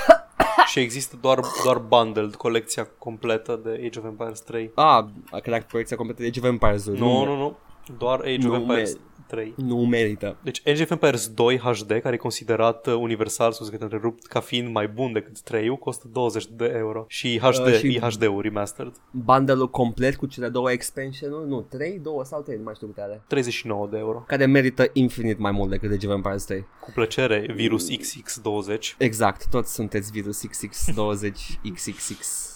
[0.70, 4.70] și există doar, doar bundled, colecția completă de Age of Empires 3.
[4.74, 5.04] Ah,
[5.40, 6.84] credeam că proiecția completă de Age of Empires.
[6.86, 7.56] Nu, nu, nu.
[7.98, 9.54] Doar Age Nu of Empires me- 3.
[9.56, 10.36] Nu merită.
[10.42, 14.26] Deci Age of Empires 2 HD, care e considerat uh, universal, sus că te întrerupt,
[14.26, 17.04] ca fiind mai bun decât 3 costă 20 de euro.
[17.08, 17.96] Și HD, Uh, și- și...
[17.96, 18.92] e HD-ul remastered.
[19.10, 21.48] Bundle-ul complet cu cele două expansion-uri?
[21.48, 23.22] Nu, 3, 2 sau 3, nu mai știu câte are.
[23.26, 24.24] 39 de euro.
[24.26, 26.66] Care merită infinit mai mult decât Age of Empires 3.
[26.80, 28.96] Cu plăcere, virus XX20.
[28.98, 32.48] Exact, toți sunteți virus XX20 XXX.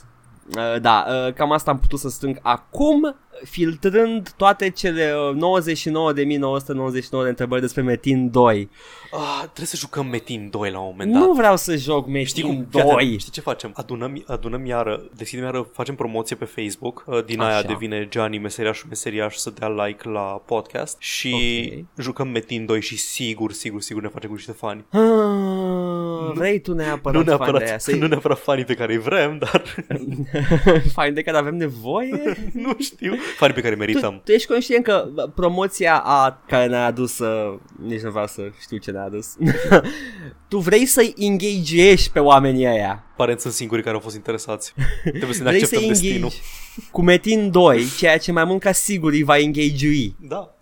[0.57, 7.23] Uh, da, uh, cam asta am putut să strâng acum, filtrând toate cele uh, 99.999
[7.23, 8.71] de întrebări despre Metin 2.
[9.13, 11.23] Ah, trebuie să jucăm Metin 2 la un moment dat.
[11.23, 12.67] Nu vreau să joc Metin Știi cum?
[12.71, 12.83] 2.
[12.83, 13.73] Fii atent, Știi ce facem?
[13.75, 17.67] Adunăm, adunăm iară, deschidem iară, facem promoție pe Facebook, uh, din aia Așa.
[17.67, 21.35] devine Gianni meseriașul meseriaș să dea like la podcast și
[21.79, 21.85] Ok.
[22.03, 24.85] jucăm Metin 2 și sigur, sigur, sigur ne facem cu niște fani.
[24.91, 28.93] Ah, vrei tu neapărat, Nu fan de aia, neapărat, să-i- nu neapărat fanii pe care
[28.93, 29.63] îi vrem, dar
[30.95, 32.37] Fain de care avem nevoie?
[32.65, 33.15] nu știu.
[33.37, 34.21] Fanii pe care îi tu, merităm.
[34.25, 38.43] tu ești conștient că bă, promoția a care ne-a adus uh, Nici nu vreau să
[38.61, 39.37] știu ce ne-a adus
[40.49, 44.75] Tu vrei să-i engagezi pe oamenii ăia Aparent sunt singurii care au fost interesați.
[45.03, 46.15] Trebuie să ne Vrei acceptăm să destinul.
[46.15, 46.37] engage
[46.91, 49.89] cu Metin 2 Ceea ce mai mult ca sigur îi va engage
[50.21, 50.55] Da.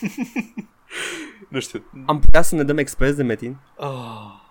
[1.48, 1.84] nu știu.
[2.06, 3.56] Am putea să ne dăm expres de Metin?
[3.78, 4.44] Ah.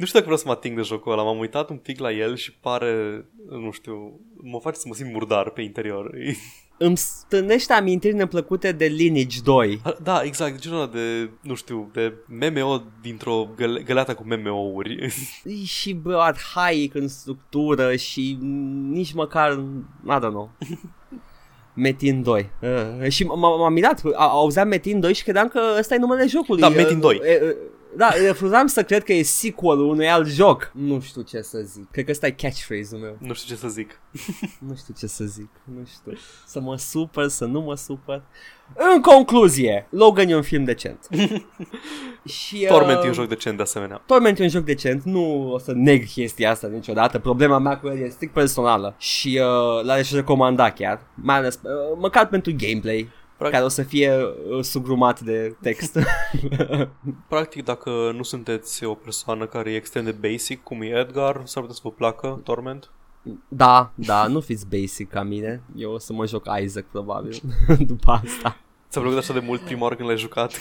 [0.00, 1.22] Nu știu dacă vreau să mă ating de jocul ăla.
[1.22, 5.12] M-am uitat un pic la el și pare, nu știu, mă face să mă simt
[5.12, 6.10] murdar pe interior.
[6.78, 12.14] Îmi stânește amintiri neplăcute de Lineage 2 Da, exact, genul ăla de, nu știu, de
[12.26, 15.08] MMO dintr-o găle- găleată cu MMO-uri.
[15.78, 18.38] și bă, arhaic în structură și
[18.90, 19.52] nici măcar,
[20.06, 20.50] I don't know.
[21.74, 22.50] Metin 2.
[23.02, 25.98] Uh, și m- m- m-am mirat, a- auzeam Metin 2 și credeam că ăsta e
[25.98, 26.60] numele jocului.
[26.60, 27.20] Da, Uh, Metin 2.
[27.22, 27.56] uh, uh,
[27.96, 30.70] Da, refuzam să cred că e sequel unui alt joc.
[30.74, 31.90] Nu știu ce să zic.
[31.90, 33.16] Cred că ăsta e catchphrase-ul meu.
[33.18, 34.00] nu știu ce să zic.
[34.68, 35.48] Nu știu ce să zic.
[35.64, 36.12] Nu știu.
[36.46, 38.22] Să mă supăr, să nu mă supăr.
[38.94, 41.08] În concluzie, Logan e un film decent.
[42.38, 44.02] și, Torment e uh, un joc decent de asemenea.
[44.06, 47.18] Torment e un joc decent, nu o să neg chestia asta niciodată.
[47.18, 51.98] Problema mea cu el e strict personală și uh, l-aș recomanda chiar, mai ales uh,
[51.98, 53.08] măcar pentru gameplay,
[53.40, 54.12] Practic- care o să fie
[54.50, 55.98] uh, sugrumat de text.
[57.28, 61.62] Practic, dacă nu sunteți o persoană care e extrem de basic, cum e Edgar, s-ar
[61.62, 62.90] putea să vă placă Torment.
[63.48, 65.62] da, da, nu fiți basic ca mine.
[65.76, 67.40] Eu o să mă joc Isaac probabil
[67.86, 68.56] după asta.
[68.90, 70.52] Ți-a plăcut așa de mult prima oară când l-ai jucat?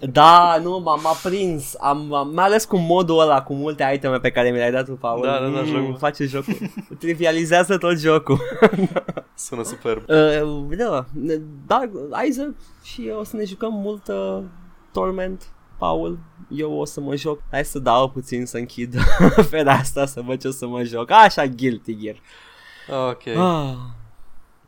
[0.00, 4.18] Da, nu, m-am m-a prins, am, am, mai ales cu modul ăla, cu multe iteme
[4.18, 5.22] pe care mi le-ai dat tu, Paul.
[5.22, 5.96] Da, da, da, jocul.
[5.98, 6.56] face jocul.
[6.98, 8.38] Trivializează tot jocul.
[9.34, 10.02] Sună superb.
[10.08, 11.06] Uh,
[11.66, 14.42] da, da, Isaac și eu o să ne jucăm mult uh,
[14.92, 15.46] Torment,
[15.78, 16.18] Paul.
[16.48, 17.42] Eu o să mă joc.
[17.50, 18.94] Hai să dau puțin să închid
[19.50, 21.10] fereastra să văd ce o să mă joc.
[21.10, 22.16] Așa, Guilty Gear.
[23.10, 23.26] Ok.
[23.26, 23.74] Ah.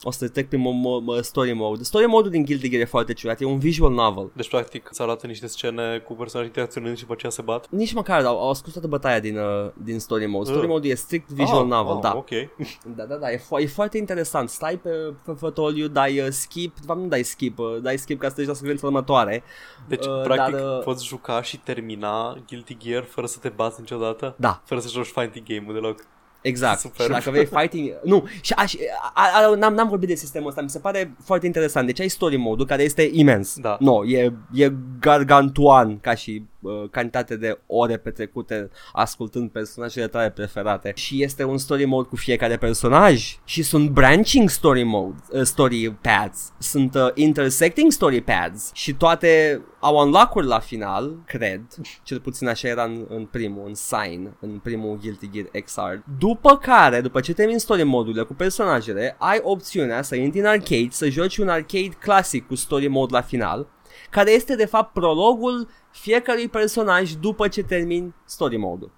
[0.05, 1.83] O să trec prin mo- mo- story mode.
[1.83, 3.41] Story mode din Guilty Gear e foarte ciudat.
[3.41, 4.31] E un visual novel.
[4.37, 7.67] Deci, practic, îți arată niște scene cu personaji interacționând și după aceea se bat.
[7.71, 10.45] Nici măcar au, au scos toată bătaia din, uh, din story mode.
[10.51, 10.71] Story Uh.
[10.71, 12.13] mode e strict visual ah, novel, ah, da.
[12.17, 12.29] Ok.
[12.97, 14.49] Da, da, da, e, fo- e foarte interesant.
[14.49, 14.91] Stai pe,
[15.25, 18.35] pe fotoliu, dai uh, skip, de fapt nu dai skip, uh, dai skip ca să
[18.35, 19.43] treci la secvența următoare.
[19.89, 23.81] Deci, Uh, practic, dar, uh, poți juca și termina Guilty Gear fără să te bați
[23.81, 24.35] niciodată?
[24.39, 26.05] Da, Fără să joci fighting game-ul deloc.
[26.43, 26.81] Exact.
[26.81, 27.07] Super.
[27.07, 27.93] Și dacă vrei fighting...
[28.05, 28.75] Nu, și aș,
[29.15, 31.87] a, a, n-am, n-am vorbit de sistemul ăsta, mi se pare foarte interesant.
[31.87, 33.57] Deci ai story mode care este imens.
[33.57, 33.77] Da.
[33.81, 40.93] No, e, e gargantuan ca și uh, cantitate de ore petrecute ascultând personajele tale preferate.
[40.95, 43.39] Și este un story mode cu fiecare personaj?
[43.45, 49.63] Și sunt branching story mode, uh, story paths, sunt uh, intersecting story paths și toate
[49.81, 51.61] au unlock-uri la final, cred,
[52.03, 56.11] cel puțin așa era în, în primul, în Sign, în primul Guilty Gear XR.
[56.19, 60.89] După care, după ce termin story modurile cu personajele, ai opțiunea să intri în arcade,
[60.91, 63.67] să joci un arcade clasic cu story mode la final,
[64.11, 68.91] care este de fapt prologul fiecărui personaj după ce termin story mode-ul.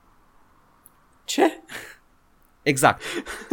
[1.25, 1.63] Ce?
[2.63, 3.03] Exact.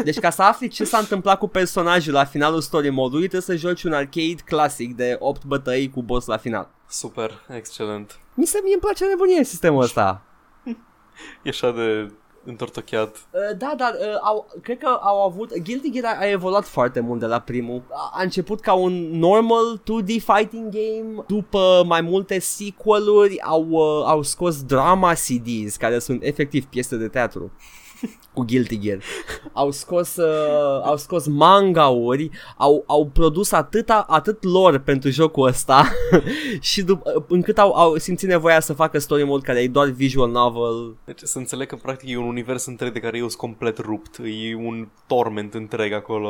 [0.04, 3.68] Deci ca să afli ce s-a întâmplat cu personajul la finalul story modului, trebuie să
[3.68, 6.70] joci un arcade clasic de 8 bătăi cu boss la final.
[6.90, 8.20] Super, excelent.
[8.34, 10.22] Mi se mie îmi place nebunie sistemul ăsta.
[11.44, 12.12] E așa de
[12.44, 13.16] întortocheat.
[13.32, 17.00] Uh, da, dar uh, au, cred că au avut Guilty Gear a, a evoluat foarte
[17.00, 17.82] mult de la primul.
[17.92, 24.04] A, a început ca un normal 2D fighting game, după mai multe sequel-uri au, uh,
[24.06, 27.52] au scos drama CDs, care sunt efectiv piese de teatru
[28.34, 29.00] cu Guilty Gear.
[29.54, 35.92] Au scos, uh, au scos manga-uri, au, au produs atâta, atât lor pentru jocul ăsta
[36.60, 40.32] și dup- încât au, au simțit nevoia să facă story mode care e doar visual
[40.32, 40.96] novel.
[41.06, 44.18] Deci să înțeleg că practic e un univers întreg de care eu sunt complet rupt.
[44.18, 46.30] E un torment întreg acolo.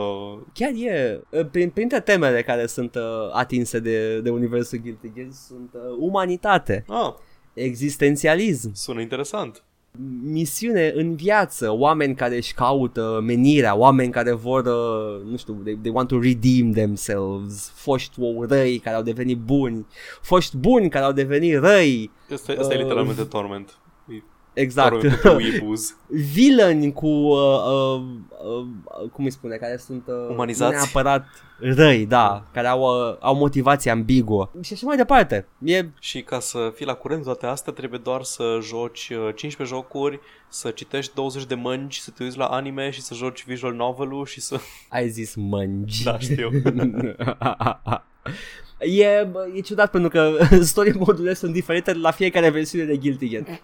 [0.53, 5.27] Chiar e, uh, prin, printre temele care sunt uh, atinse de, de universul Guilty Gear
[5.47, 7.13] sunt uh, umanitate, Ah,
[7.53, 9.63] existențialism, sună interesant.
[10.23, 15.77] Misiune în viață, oameni care își caută menirea, oameni care vor, uh, nu știu, they,
[15.81, 19.85] they want to redeem themselves, foști răi care au devenit buni,
[20.21, 23.77] foști buni care au devenit răi, Asta, asta uh, e Uh, literalmente torment.
[24.53, 25.95] E exact, Torment pentru weeaboos.
[26.33, 27.37] villaini cu, uh,
[27.95, 28.01] uh,
[28.45, 30.71] uh, cum îi spune, care sunt uh, Umanizați.
[30.71, 31.25] nu neapărat
[31.59, 35.47] răi, da, care au, uh, au motivație ambiguă și așa mai departe.
[35.63, 39.35] E Și ca să fii la curent cu toate astea, trebuie doar să joci uh,
[39.35, 40.19] 15 jocuri,
[40.49, 44.25] să citești 20 de mânci, să te uiți la anime și să joci visual novel-ul
[44.25, 44.59] și să...
[44.89, 46.03] Ai zis mângi.
[46.03, 46.49] Da, știu.
[48.79, 53.29] e, bă, e ciudat pentru că story modurile sunt diferite la fiecare versiune de Guilty
[53.29, 53.61] Gear.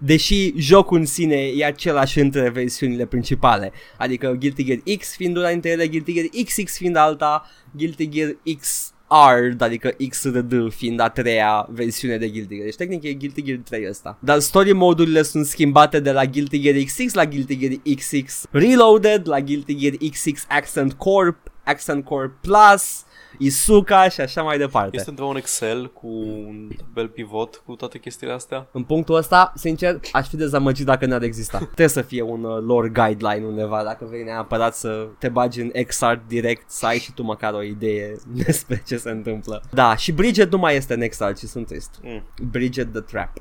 [0.00, 3.72] Deși jocul în sine e același între versiunile principale.
[3.96, 8.36] Adică Guilty Gear X fiind una dintre ele, Guilty Gear XX fiind alta, Guilty Gear
[8.60, 12.64] XR, adică XRD fiind a treia versiune de Guilty Gear.
[12.64, 14.18] Deci tehnic e Guilty Gear 3 ăsta.
[14.20, 19.26] Dar story modurile sunt schimbate de la Guilty Gear XX la Guilty Gear XX Reloaded,
[19.26, 23.04] la Guilty Gear XX Accent Core, Accent Core Plus,
[23.38, 24.96] Isuka și așa mai departe.
[24.96, 26.06] Este undeva un Excel cu
[26.46, 28.68] un tabel pivot cu toate chestiile astea?
[28.72, 31.58] În punctul ăsta, sincer, aș fi dezamăgit dacă n-ar exista.
[31.58, 35.70] Trebuie să fie un uh, lore guideline undeva, dacă vrei neapărat să te bagi în
[35.86, 39.62] XR direct, să ai și tu măcar o idee despre ce se întâmplă.
[39.70, 42.00] Da, și Bridget nu mai este în XR, ci sunt trist.
[42.02, 42.22] Mm.
[42.50, 43.32] Bridget the Trap.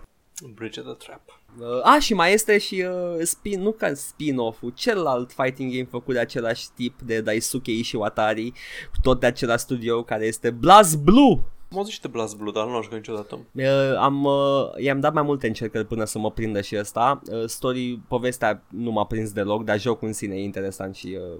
[0.55, 1.36] Bridget the Trap.
[1.59, 6.13] Uh, a, și mai este și uh, spin, nu ca spin-off-ul, celălalt fighting game făcut
[6.13, 8.51] de același tip de Daisuke Ishiwatari,
[9.01, 11.39] tot de același studio care este BlazBlue.
[11.69, 13.39] M-au zis și de BlazBlue, dar nu l-am jucat niciodată.
[13.51, 17.21] Uh, am, uh, i-am dat mai multe încercări până să mă prindă și ăsta.
[17.31, 21.39] Uh, story, povestea nu m-a prins deloc, dar jocul în sine e interesant și uh,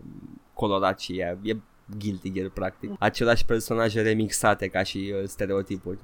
[0.53, 1.56] colorat și e, e
[2.00, 2.92] Guilty Gear practic.
[3.00, 5.98] Același personaje remixate ca și uh, stereotipuri.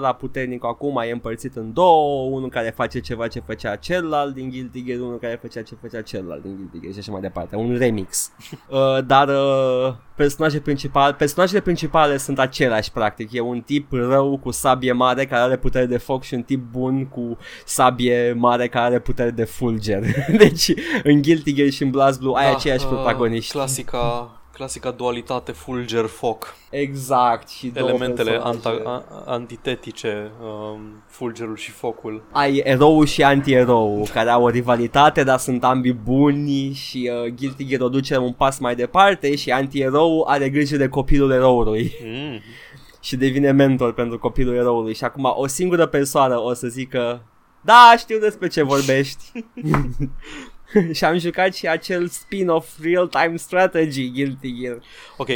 [0.00, 4.48] La puternic acum e împărțit în două, unul care face ceva ce făcea celălalt din
[4.48, 7.56] Guilty Gear, unul care făcea ce făcea celălalt din Guilty Gear și așa mai departe.
[7.56, 8.32] Un remix.
[8.68, 13.32] uh, dar uh, personaje principale, personajele principale sunt aceleași practic.
[13.32, 16.70] E un tip rău cu sabie mare care are putere de foc și un tip
[16.70, 20.04] bun cu sabie mare care are putere de fulger.
[20.38, 20.72] deci
[21.02, 23.52] în Guilty Gear și în BlazBlue ai aceiași uh, protagoniști.
[23.52, 26.54] Clasica, clasica dualitate fulger-foc.
[26.70, 27.48] Exact.
[27.48, 28.58] Și două Elementele personaje.
[28.58, 32.22] anta- a- antitetice, um, fulgerul și focul.
[32.32, 37.66] ai erou și anti-erou care au o rivalitate, dar sunt ambii buni și uh, Guilty
[37.66, 42.40] Gear o duce un pas mai departe și anti-erou are grijă de copilul eroului Mm.
[43.06, 47.22] și devine mentor pentru copilul eroului și acum o singură persoană o să zică
[47.60, 49.24] da, știu despre ce vorbești.
[50.92, 54.78] și am jucat și acel spin-off real-time strategy Guilty Gear.
[55.16, 55.28] Ok,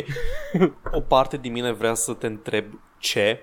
[0.92, 2.64] o parte din mine vrea să te întreb
[2.98, 3.40] ce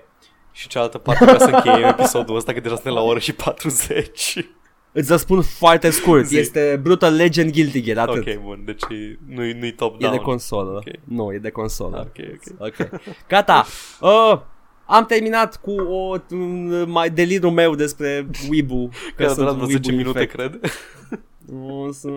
[0.52, 4.48] și cealaltă parte vrea să încheiem episodul ăsta că deja suntem la oră și 40.
[4.92, 6.38] Îți răspund foarte scurt, Zi.
[6.38, 8.26] este Brutal Legend Guilty Gear, atât.
[8.26, 8.82] Ok, bun, deci
[9.26, 10.12] nu-i, nu-i E top-down.
[10.12, 10.82] de consolă.
[10.86, 10.92] Ok.
[11.04, 12.08] Nu, e de consolă.
[12.16, 12.78] Ok, ok.
[12.80, 13.00] Ok.
[13.28, 13.66] Gata.
[14.00, 14.40] Uh,
[14.86, 18.88] am terminat cu o un, mai delirul meu despre Weibo.
[19.16, 20.32] Că a sunt durat vreo 10 Weibo minute, infect.
[20.34, 20.72] cred.
[21.50, 22.08] Nu, să-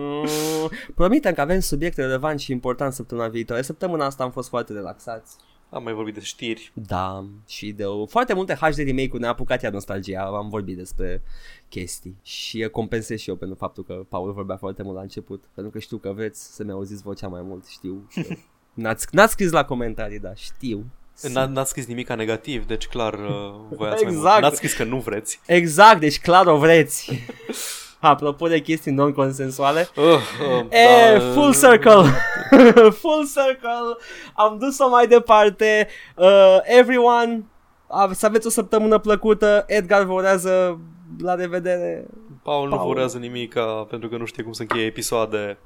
[0.94, 3.62] Promitem că avem subiecte relevant și important săptămâna viitoare.
[3.62, 5.36] Săptămâna asta am fost foarte relaxați.
[5.70, 6.72] Am mai vorbit de știri.
[6.74, 11.22] Da, și de o, foarte multe HD remake-uri ne-a apucat iar nostalgia, am vorbit despre
[11.68, 15.72] chestii și compensez și eu pentru faptul că Paul vorbea foarte mult la început, pentru
[15.72, 18.08] că știu că vreți să-mi auziți vocea mai mult, știu.
[18.14, 18.20] Că...
[18.74, 20.84] N-ați, n-ați scris la comentarii, da, știu.
[21.28, 24.24] N- n-ați scris nimic negativ, deci clar uh, voiați mai mult.
[24.24, 24.40] Exact.
[24.42, 25.40] N-ați scris că nu vreți.
[25.46, 27.10] Exact, deci clar o vreți.
[28.08, 32.02] Apropo de chestii non-consensuale, Uh, uh, E, da, full circle.
[33.02, 33.96] Full circle.
[34.34, 35.88] Am dus-o mai departe.
[36.16, 37.44] Uh, Everyone
[37.88, 39.64] a- Să aveți o săptămână plăcută.
[39.66, 40.80] Edgar vă urează
[41.22, 42.06] La revedere.
[42.42, 42.86] Paul nu Paul.
[42.86, 43.54] vorează nimic
[43.88, 45.58] pentru că nu știe cum să încheie episoade.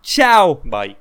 [0.00, 0.96] Ciao Bye.